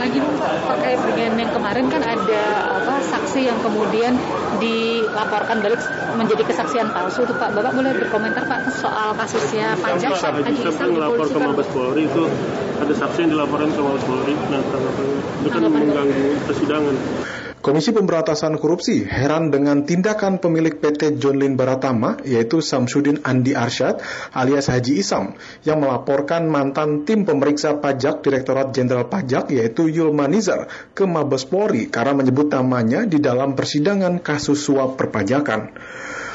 lagi 0.05 0.19
Pak 0.21 0.65
terkait 0.85 1.01
dengan 1.16 1.32
yang 1.40 1.52
kemarin 1.56 1.86
kan 1.89 2.02
ada 2.05 2.43
apa 2.77 2.94
saksi 3.01 3.48
yang 3.48 3.56
kemudian 3.65 4.20
dilaporkan 4.61 5.65
balik 5.65 5.81
menjadi 6.20 6.44
kesaksian 6.44 6.93
palsu 6.93 7.24
itu 7.24 7.32
Pak. 7.40 7.56
Bapak 7.56 7.73
boleh 7.73 7.97
berkomentar 7.97 8.44
Pak 8.44 8.69
soal 8.69 9.16
kasusnya 9.16 9.81
pajak 9.81 10.12
Pak 10.12 10.44
Haji 10.44 10.61
Isam 10.61 10.93
melapor 10.93 11.27
ke 11.32 11.39
Mabes 11.40 11.69
Polri 11.73 12.05
itu 12.05 12.28
ada 12.85 12.93
saksi 12.93 13.19
yang 13.24 13.32
dilaporkan 13.32 13.73
ke 13.73 13.81
Mabes 13.81 14.05
Polri 14.05 14.35
nah 14.52 14.61
itu 14.61 15.48
kan 15.48 15.62
mengganggu 15.73 16.24
persidangan. 16.44 16.97
Komisi 17.65 17.97
Pemberantasan 17.97 18.61
Korupsi 18.61 19.09
heran 19.09 19.49
dengan 19.49 19.89
tindakan 19.89 20.36
pemilik 20.36 20.77
PT 20.77 21.16
John 21.16 21.41
Lin 21.41 21.57
Baratama, 21.57 22.20
yaitu 22.20 22.61
Samsudin 22.61 23.24
Andi 23.24 23.57
Arsyad 23.57 24.05
alias 24.36 24.69
Haji 24.69 25.01
Isam, 25.01 25.32
yang 25.65 25.81
melaporkan 25.81 26.45
mantan 26.45 27.09
tim 27.09 27.24
pemeriksa 27.24 27.81
pajak 27.81 28.20
Direktorat 28.20 28.77
Jenderal 28.77 29.09
Pajak, 29.09 29.49
yaitu 29.49 29.89
Yulma 29.89 30.28
Nizar, 30.28 30.69
ke 30.93 31.09
Mabes 31.09 31.49
Polri 31.49 31.89
karena 31.89 32.12
menyebut 32.12 32.53
namanya 32.53 33.09
di 33.09 33.16
dalam 33.16 33.57
persidangan 33.57 34.20
kasus 34.20 34.61
suap 34.61 35.01
perpajakan. 35.01 35.73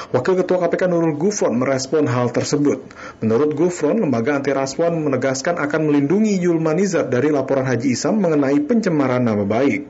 Wakil 0.10 0.34
Ketua 0.34 0.66
KPK 0.66 0.90
Nurul 0.90 1.14
Gufron 1.14 1.54
merespon 1.62 2.10
hal 2.10 2.34
tersebut. 2.34 2.82
Menurut 3.22 3.54
Gufron, 3.54 4.02
lembaga 4.02 4.42
anti 4.42 4.50
rasuah 4.50 4.90
menegaskan 4.90 5.62
akan 5.62 5.94
melindungi 5.94 6.42
Yulma 6.42 6.74
Nizar 6.74 7.06
dari 7.06 7.30
laporan 7.30 7.70
Haji 7.70 7.94
Isam 7.94 8.18
mengenai 8.18 8.58
pencemaran 8.66 9.22
nama 9.22 9.46
baik. 9.46 9.86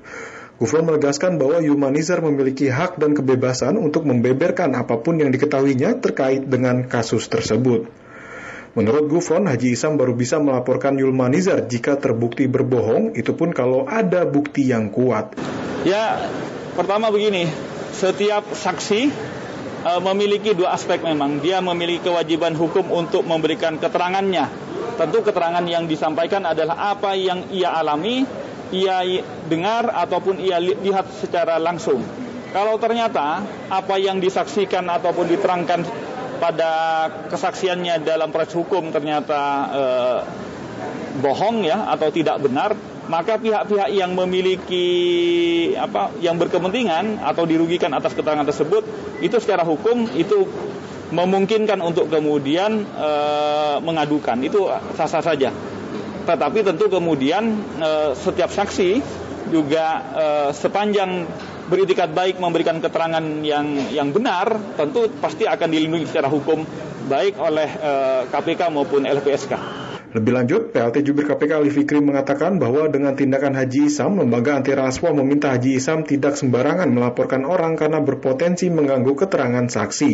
Gufron 0.59 0.83
menegaskan 0.83 1.39
bahwa 1.39 1.63
Yumanizar 1.63 2.19
memiliki 2.19 2.67
hak 2.67 2.99
dan 2.99 3.15
kebebasan 3.15 3.79
untuk 3.79 4.03
membeberkan 4.03 4.75
apa 4.75 4.99
pun 4.99 5.15
yang 5.15 5.31
diketahuinya 5.31 6.03
terkait 6.03 6.43
dengan 6.43 6.83
kasus 6.83 7.31
tersebut. 7.31 7.87
Menurut 8.75 9.07
Gufron, 9.07 9.47
Haji 9.47 9.73
Isam 9.73 9.95
baru 9.95 10.13
bisa 10.13 10.37
melaporkan 10.37 10.99
Yulmanizar 10.99 11.65
jika 11.65 11.95
terbukti 11.95 12.45
berbohong, 12.45 13.17
itu 13.17 13.33
pun 13.33 13.55
kalau 13.55 13.87
ada 13.87 14.27
bukti 14.27 14.67
yang 14.67 14.93
kuat. 14.93 15.33
Ya, 15.87 16.29
pertama 16.75 17.09
begini, 17.09 17.47
setiap 17.95 18.45
saksi 18.53 19.01
e, 19.79 19.91
memiliki 20.05 20.53
dua 20.53 20.75
aspek 20.77 21.01
memang. 21.01 21.41
Dia 21.41 21.63
memiliki 21.65 22.11
kewajiban 22.11 22.53
hukum 22.53 22.93
untuk 22.93 23.25
memberikan 23.25 23.81
keterangannya. 23.81 24.51
Tentu 25.01 25.23
keterangan 25.23 25.63
yang 25.65 25.87
disampaikan 25.87 26.45
adalah 26.45 26.93
apa 26.93 27.17
yang 27.17 27.49
ia 27.49 27.73
alami, 27.73 28.27
ia 28.71 29.01
dengar 29.49 29.89
ataupun 29.91 30.39
ia 30.41 30.59
lihat 30.59 31.09
secara 31.19 31.57
langsung. 31.57 32.01
Kalau 32.49 32.81
ternyata 32.81 33.45
apa 33.69 33.95
yang 34.01 34.17
disaksikan 34.17 34.85
ataupun 34.89 35.29
diterangkan 35.29 35.85
pada 36.41 36.73
kesaksiannya 37.29 38.01
dalam 38.01 38.33
proses 38.33 38.57
hukum 38.57 38.89
ternyata 38.89 39.41
eh, 39.69 40.19
bohong 41.19 41.67
ya 41.67 41.91
atau 41.93 42.09
tidak 42.09 42.41
benar, 42.41 42.73
maka 43.09 43.41
pihak-pihak 43.41 43.89
yang 43.89 44.13
memiliki 44.13 44.87
apa 45.73 46.13
yang 46.21 46.37
berkepentingan 46.37 47.17
atau 47.25 47.43
dirugikan 47.49 47.89
atas 47.97 48.13
keterangan 48.13 48.45
tersebut 48.45 48.85
itu 49.25 49.33
secara 49.41 49.65
hukum 49.65 50.05
itu 50.13 50.45
memungkinkan 51.09 51.81
untuk 51.81 52.05
kemudian 52.13 52.85
e, 52.85 53.11
mengadukan 53.81 54.37
itu 54.45 54.69
sah-sah 54.93 55.25
saja 55.25 55.49
tetapi 56.29 56.61
tentu 56.61 56.85
kemudian 56.93 57.57
e, 57.81 58.13
setiap 58.13 58.53
saksi 58.53 59.01
juga 59.49 59.85
e, 60.13 60.25
sepanjang 60.53 61.25
beritikat 61.65 62.13
baik 62.13 62.37
memberikan 62.37 62.77
keterangan 62.77 63.21
yang 63.41 63.89
yang 63.89 64.13
benar 64.13 64.53
tentu 64.77 65.09
pasti 65.17 65.49
akan 65.49 65.69
dilindungi 65.69 66.05
secara 66.05 66.29
hukum 66.29 66.65
baik 67.09 67.41
oleh 67.41 67.69
KPK 68.29 68.69
maupun 68.69 69.05
LPSK. 69.05 69.53
Lebih 70.09 70.33
lanjut, 70.33 70.61
PLT 70.73 71.05
Jubir 71.05 71.29
KPK 71.29 71.61
Ali 71.61 71.69
Fikri 71.69 72.01
mengatakan 72.01 72.57
bahwa 72.57 72.89
dengan 72.89 73.13
tindakan 73.13 73.53
Haji 73.53 73.93
Isam, 73.93 74.17
lembaga 74.17 74.57
anti 74.57 74.73
rasuah 74.73 75.13
meminta 75.13 75.53
Haji 75.53 75.77
Isam 75.77 76.01
tidak 76.01 76.33
sembarangan 76.33 76.89
melaporkan 76.89 77.45
orang 77.45 77.77
karena 77.77 78.01
berpotensi 78.01 78.73
mengganggu 78.73 79.13
keterangan 79.13 79.69
saksi. 79.69 80.11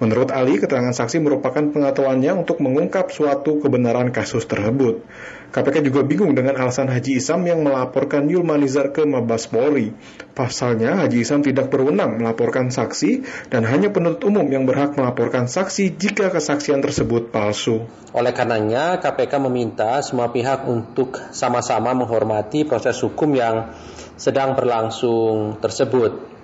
Menurut 0.00 0.32
Ali, 0.32 0.56
keterangan 0.56 0.96
saksi 0.96 1.20
merupakan 1.20 1.60
pengetahuannya 1.60 2.40
untuk 2.40 2.64
mengungkap 2.64 3.12
suatu 3.12 3.60
kebenaran 3.60 4.16
kasus 4.16 4.48
tersebut. 4.48 5.04
KPK 5.52 5.84
juga 5.84 6.08
bingung 6.08 6.32
dengan 6.32 6.56
alasan 6.56 6.88
Haji 6.88 7.20
Isam 7.20 7.44
yang 7.44 7.60
melaporkan 7.60 8.24
Yulmanizar 8.32 8.96
ke 8.96 9.04
Mabes 9.04 9.44
Polri. 9.44 9.92
Pasalnya, 10.38 11.02
Haji 11.02 11.26
Isam 11.26 11.42
tidak 11.42 11.66
berwenang 11.66 12.22
melaporkan 12.22 12.70
saksi 12.70 13.26
dan 13.50 13.66
hanya 13.66 13.90
penuntut 13.90 14.22
umum 14.30 14.46
yang 14.46 14.70
berhak 14.70 14.94
melaporkan 14.94 15.50
saksi 15.50 15.98
jika 15.98 16.30
kesaksian 16.30 16.78
tersebut 16.78 17.34
palsu. 17.34 17.90
Oleh 18.14 18.30
karenanya, 18.30 19.02
KPK 19.02 19.42
meminta 19.42 19.98
semua 19.98 20.30
pihak 20.30 20.62
untuk 20.70 21.18
sama-sama 21.34 21.90
menghormati 21.90 22.62
proses 22.62 22.94
hukum 23.02 23.34
yang 23.34 23.74
sedang 24.14 24.54
berlangsung 24.54 25.58
tersebut 25.58 26.38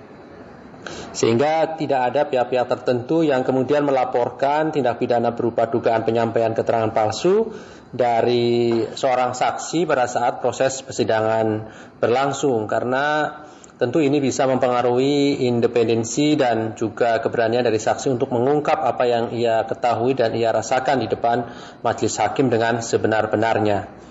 sehingga 1.15 1.79
tidak 1.79 2.11
ada 2.11 2.21
pihak-pihak 2.27 2.67
tertentu 2.67 3.23
yang 3.23 3.47
kemudian 3.47 3.87
melaporkan 3.87 4.75
tindak 4.75 4.99
pidana 4.99 5.31
berupa 5.31 5.71
dugaan 5.71 6.03
penyampaian 6.03 6.51
keterangan 6.51 6.91
palsu 6.91 7.55
dari 7.95 8.83
seorang 8.91 9.31
saksi 9.31 9.87
pada 9.87 10.05
saat 10.11 10.43
proses 10.43 10.83
persidangan 10.83 11.71
berlangsung 12.03 12.67
karena 12.67 13.31
tentu 13.75 13.99
ini 13.99 14.23
bisa 14.23 14.47
mempengaruhi 14.47 15.43
independensi 15.43 16.39
dan 16.39 16.79
juga 16.79 17.19
keberanian 17.19 17.67
dari 17.67 17.79
saksi 17.79 18.15
untuk 18.15 18.31
mengungkap 18.31 18.79
apa 18.79 19.03
yang 19.03 19.25
ia 19.35 19.67
ketahui 19.67 20.15
dan 20.15 20.31
ia 20.31 20.55
rasakan 20.55 21.03
di 21.03 21.07
depan 21.11 21.51
majelis 21.83 22.15
hakim 22.19 22.47
dengan 22.47 22.79
sebenar-benarnya. 22.79 24.05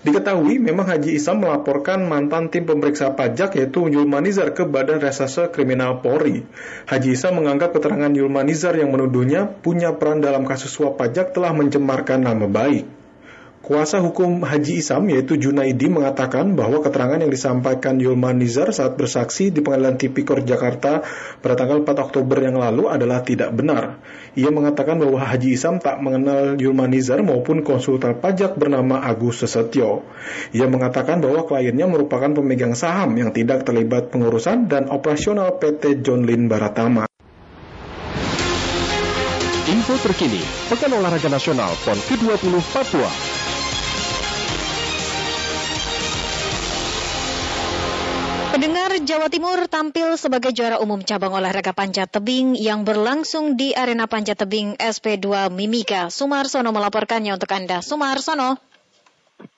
Diketahui 0.00 0.56
memang 0.56 0.88
Haji 0.88 1.20
Isam 1.20 1.44
melaporkan 1.44 2.08
mantan 2.08 2.48
tim 2.48 2.64
pemeriksa 2.64 3.12
pajak 3.12 3.52
yaitu 3.60 3.84
Yulmanizar 3.92 4.56
ke 4.56 4.64
Badan 4.64 4.96
Reserse 4.96 5.52
Kriminal 5.52 6.00
Polri. 6.00 6.40
Haji 6.88 7.12
Isam 7.12 7.36
menganggap 7.36 7.76
keterangan 7.76 8.08
Yulmanizar 8.08 8.72
yang 8.80 8.96
menuduhnya 8.96 9.44
punya 9.44 9.92
peran 10.00 10.24
dalam 10.24 10.48
kasus 10.48 10.72
suap 10.72 10.96
pajak 10.96 11.36
telah 11.36 11.52
mencemarkan 11.52 12.24
nama 12.24 12.48
baik. 12.48 12.99
Kuasa 13.60 14.00
hukum 14.00 14.40
Haji 14.40 14.80
Isam 14.80 15.04
yaitu 15.12 15.36
Junaidi 15.36 15.92
mengatakan 15.92 16.56
bahwa 16.56 16.80
keterangan 16.80 17.20
yang 17.20 17.28
disampaikan 17.28 18.00
Yulman 18.00 18.40
Nizar 18.40 18.72
saat 18.72 18.96
bersaksi 18.96 19.52
di 19.52 19.60
Pengadilan 19.60 20.00
Tipikor 20.00 20.40
Jakarta 20.40 21.04
pada 21.44 21.54
tanggal 21.60 21.84
4 21.84 21.92
Oktober 22.08 22.40
yang 22.40 22.56
lalu 22.56 22.88
adalah 22.88 23.20
tidak 23.20 23.52
benar. 23.52 24.00
Ia 24.32 24.48
mengatakan 24.48 24.96
bahwa 24.96 25.20
Haji 25.20 25.60
Isam 25.60 25.76
tak 25.76 26.00
mengenal 26.00 26.56
Yulman 26.56 26.88
Nizar 26.88 27.20
maupun 27.20 27.60
konsultan 27.60 28.16
pajak 28.16 28.56
bernama 28.56 29.04
Agus 29.04 29.44
Sesetio. 29.44 30.08
Ia 30.56 30.64
mengatakan 30.64 31.20
bahwa 31.20 31.44
kliennya 31.44 31.84
merupakan 31.84 32.32
pemegang 32.32 32.72
saham 32.72 33.12
yang 33.20 33.28
tidak 33.36 33.68
terlibat 33.68 34.08
pengurusan 34.08 34.72
dan 34.72 34.88
operasional 34.88 35.60
PT 35.60 36.00
John 36.00 36.24
Lin 36.24 36.48
Baratama. 36.48 37.04
Info 39.68 39.94
terkini, 40.00 40.40
Pekan 40.72 40.96
Olahraga 40.96 41.28
Nasional 41.28 41.76
PON 41.84 42.00
ke-20 42.08 42.56
Papua. 42.72 43.39
Pendengar 48.50 48.90
Jawa 49.06 49.30
Timur 49.30 49.70
tampil 49.70 50.18
sebagai 50.18 50.50
juara 50.50 50.82
umum 50.82 50.98
cabang 51.06 51.30
olahraga 51.30 51.70
panjat 51.70 52.10
tebing 52.10 52.58
yang 52.58 52.82
berlangsung 52.82 53.54
di 53.54 53.70
arena 53.78 54.10
panjat 54.10 54.42
tebing 54.42 54.74
SP2 54.74 55.54
Mimika. 55.54 56.10
Sumarsono 56.10 56.74
melaporkannya 56.74 57.30
untuk 57.30 57.46
Anda. 57.54 57.78
Sumarsono. 57.78 58.58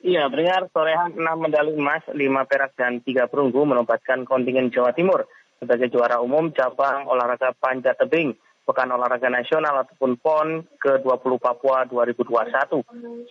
Iya, 0.05 0.29
pendengar 0.29 0.69
torehan 0.69 1.17
6 1.17 1.25
medali 1.41 1.73
emas, 1.73 2.05
5 2.05 2.21
perak 2.45 2.77
dan 2.77 3.01
3 3.01 3.25
perunggu 3.25 3.65
menempatkan 3.65 4.29
kontingen 4.29 4.69
Jawa 4.69 4.93
Timur 4.93 5.25
sebagai 5.57 5.89
juara 5.89 6.21
umum 6.21 6.53
cabang 6.53 7.09
olahraga 7.09 7.49
panjat 7.57 7.97
tebing 7.97 8.37
Pekan 8.63 8.95
Olahraga 8.95 9.27
Nasional 9.27 9.83
ataupun 9.83 10.15
PON 10.23 10.63
ke-20 10.79 11.31
Papua 11.35 11.83
2021. 11.83 12.79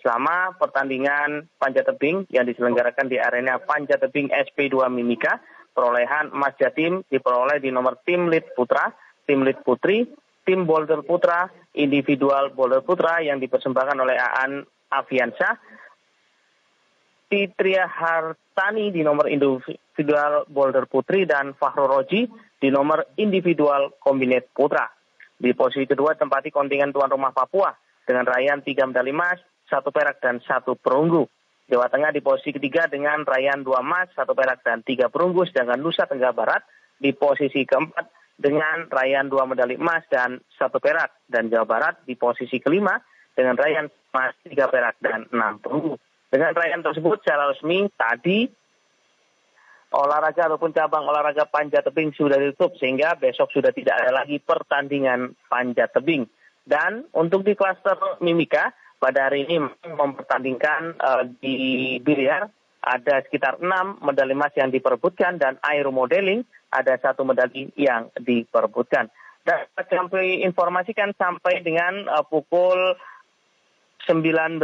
Selama 0.05 0.53
pertandingan 0.61 1.49
panjat 1.57 1.89
tebing 1.89 2.29
yang 2.29 2.45
diselenggarakan 2.45 3.09
di 3.09 3.17
arena 3.17 3.57
panjat 3.57 3.97
tebing 4.05 4.29
SP2 4.29 4.93
Mimika, 4.93 5.41
perolehan 5.73 6.37
emas 6.37 6.53
Jatim 6.61 7.01
diperoleh 7.09 7.65
di 7.65 7.73
nomor 7.73 8.05
tim 8.05 8.29
lead 8.29 8.53
putra, 8.53 8.93
tim 9.25 9.41
lead 9.41 9.65
putri, 9.65 10.05
tim 10.45 10.69
boulder 10.69 11.01
putra, 11.01 11.49
individual 11.81 12.53
boulder 12.53 12.85
putra 12.85 13.25
yang 13.25 13.41
dipersembahkan 13.41 13.97
oleh 13.97 14.17
Aan 14.21 14.61
Aviansyah, 14.93 15.55
Fitria 17.33 17.89
Hartani 17.89 18.93
di 18.93 19.01
nomor 19.01 19.33
individual 19.33 20.45
boulder 20.53 20.85
putri 20.85 21.25
dan 21.25 21.57
Fahro 21.57 21.89
Roji 21.89 22.29
di 22.61 22.69
nomor 22.69 23.17
individual 23.17 23.97
kombinat 23.97 24.53
putra. 24.53 24.85
Di 25.43 25.51
posisi 25.59 25.91
kedua 25.91 26.15
tempati 26.15 26.55
kontingen 26.55 26.95
tuan 26.95 27.11
rumah 27.11 27.35
Papua 27.35 27.75
dengan 28.07 28.31
raihan 28.31 28.63
tiga 28.63 28.87
medali 28.87 29.11
emas, 29.11 29.43
satu 29.67 29.91
perak 29.91 30.23
dan 30.23 30.39
satu 30.39 30.79
perunggu. 30.79 31.27
Jawa 31.67 31.91
Tengah 31.91 32.15
di 32.15 32.23
posisi 32.23 32.55
ketiga 32.55 32.87
dengan 32.87 33.27
raihan 33.27 33.67
dua 33.67 33.83
emas, 33.83 34.07
satu 34.15 34.39
perak 34.39 34.63
dan 34.63 34.87
tiga 34.87 35.11
perunggu, 35.11 35.43
sedangkan 35.51 35.83
Nusa 35.83 36.07
Tenggara 36.07 36.31
Barat 36.31 36.63
di 36.95 37.11
posisi 37.11 37.67
keempat 37.67 38.07
dengan 38.39 38.87
raihan 38.87 39.27
dua 39.27 39.43
medali 39.51 39.75
emas 39.75 40.07
dan 40.07 40.39
satu 40.55 40.79
perak, 40.79 41.27
dan 41.27 41.51
Jawa 41.51 41.67
Barat 41.67 41.95
di 42.07 42.15
posisi 42.15 42.63
kelima 42.63 42.95
dengan 43.35 43.59
raihan 43.59 43.91
emas, 44.15 44.39
tiga 44.47 44.71
perak 44.71 44.95
dan 45.03 45.27
enam 45.35 45.59
perunggu. 45.59 45.99
Dengan 46.31 46.55
raihan 46.55 46.87
tersebut 46.87 47.19
secara 47.19 47.51
resmi 47.51 47.91
tadi 47.99 48.47
olahraga 49.93 50.49
ataupun 50.49 50.73
cabang 50.73 51.05
olahraga 51.05 51.45
panjat 51.47 51.85
tebing 51.85 52.17
sudah 52.17 52.41
ditutup 52.41 52.75
sehingga 52.81 53.15
besok 53.21 53.53
sudah 53.53 53.71
tidak 53.71 53.95
ada 54.01 54.25
lagi 54.25 54.41
pertandingan 54.41 55.37
panjat 55.47 55.93
tebing. 55.93 56.27
Dan 56.63 57.07
untuk 57.13 57.43
di 57.45 57.53
klaster 57.53 57.99
Mimika 58.25 58.73
pada 59.03 59.29
hari 59.29 59.45
ini 59.47 59.59
mempertandingkan 59.83 60.95
uh, 60.97 61.23
di 61.43 61.99
biliar 61.99 62.47
ada 62.83 63.23
sekitar 63.27 63.63
enam 63.63 63.99
medali 64.03 64.35
emas 64.35 64.55
yang 64.59 64.71
diperebutkan 64.71 65.39
dan 65.39 65.59
aeromodeling 65.63 66.43
ada 66.71 66.99
satu 66.99 67.23
medali 67.23 67.71
yang 67.79 68.11
diperebutkan. 68.19 69.11
Dan 69.43 69.67
kami 69.75 70.47
informasikan 70.47 71.11
sampai 71.19 71.63
dengan 71.67 72.07
uh, 72.07 72.23
pukul 72.23 72.95
19 74.07 74.59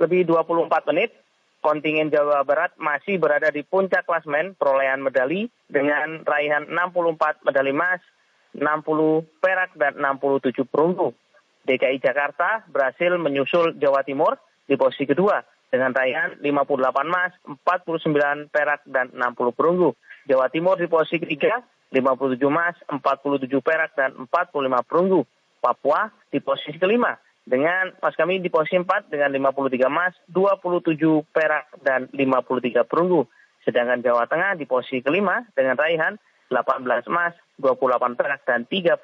lebih 0.00 0.20
24 0.26 0.90
menit 0.90 1.19
kontingen 1.60 2.08
Jawa 2.08 2.42
Barat 2.42 2.72
masih 2.80 3.20
berada 3.20 3.52
di 3.52 3.60
puncak 3.64 4.08
klasmen 4.08 4.56
perolehan 4.56 5.04
medali 5.04 5.48
dengan 5.68 6.24
raihan 6.24 6.66
64 6.68 7.44
medali 7.46 7.72
emas, 7.72 8.00
60 8.56 9.24
perak 9.38 9.70
dan 9.76 9.96
67 10.00 10.66
perunggu. 10.66 11.12
DKI 11.68 12.00
Jakarta 12.00 12.64
berhasil 12.72 13.14
menyusul 13.20 13.76
Jawa 13.76 14.02
Timur 14.02 14.40
di 14.64 14.74
posisi 14.80 15.04
kedua 15.04 15.44
dengan 15.70 15.92
raihan 15.94 16.40
58 16.40 17.06
emas, 17.06 17.32
49 17.62 18.48
perak 18.50 18.80
dan 18.88 19.12
60 19.12 19.54
perunggu. 19.54 19.94
Jawa 20.26 20.48
Timur 20.48 20.80
di 20.80 20.88
posisi 20.88 21.20
ketiga 21.20 21.60
57 21.92 22.40
emas, 22.48 22.74
47 22.88 23.46
perak 23.60 23.94
dan 23.94 24.16
45 24.26 24.88
perunggu. 24.88 25.22
Papua 25.60 26.08
di 26.32 26.40
posisi 26.40 26.80
kelima 26.80 27.12
dengan 27.50 27.90
pas 27.98 28.14
kami 28.14 28.38
di 28.38 28.46
posisi 28.46 28.78
4 28.78 29.10
dengan 29.10 29.34
53 29.34 29.90
emas, 29.90 30.14
27 30.30 30.94
perak 31.34 31.66
dan 31.82 32.06
53 32.14 32.86
perunggu. 32.86 33.26
Sedangkan 33.66 33.98
Jawa 34.06 34.30
Tengah 34.30 34.54
di 34.54 34.70
posisi 34.70 35.02
kelima 35.02 35.42
dengan 35.58 35.74
raihan 35.74 36.14
18 36.46 36.86
emas, 37.10 37.34
28 37.58 38.14
perak 38.14 38.46
dan 38.46 38.70
31 38.70 39.02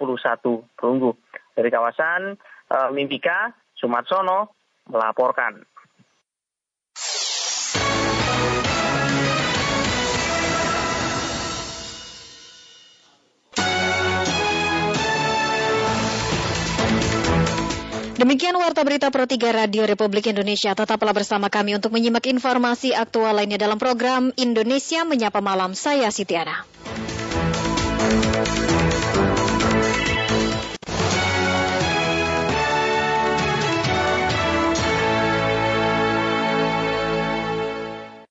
perunggu. 0.78 1.18
Dari 1.59 1.68
kawasan 1.74 2.39
uh, 2.70 2.89
Mimika, 2.94 3.51
Sumarsono 3.74 4.55
melaporkan. 4.86 5.66
Demikian 18.17 18.57
Warta 18.57 18.81
Berita 18.81 19.13
Pro 19.13 19.29
3 19.29 19.37
Radio 19.53 19.85
Republik 19.85 20.25
Indonesia. 20.33 20.73
Tetaplah 20.73 21.13
bersama 21.13 21.53
kami 21.53 21.77
untuk 21.77 21.93
menyimak 21.93 22.25
informasi 22.25 22.97
aktual 22.97 23.37
lainnya 23.37 23.61
dalam 23.61 23.77
program 23.77 24.33
Indonesia 24.41 25.05
Menyapa 25.05 25.45
Malam. 25.45 25.77
Saya 25.77 26.09
Sitiana. 26.09 26.65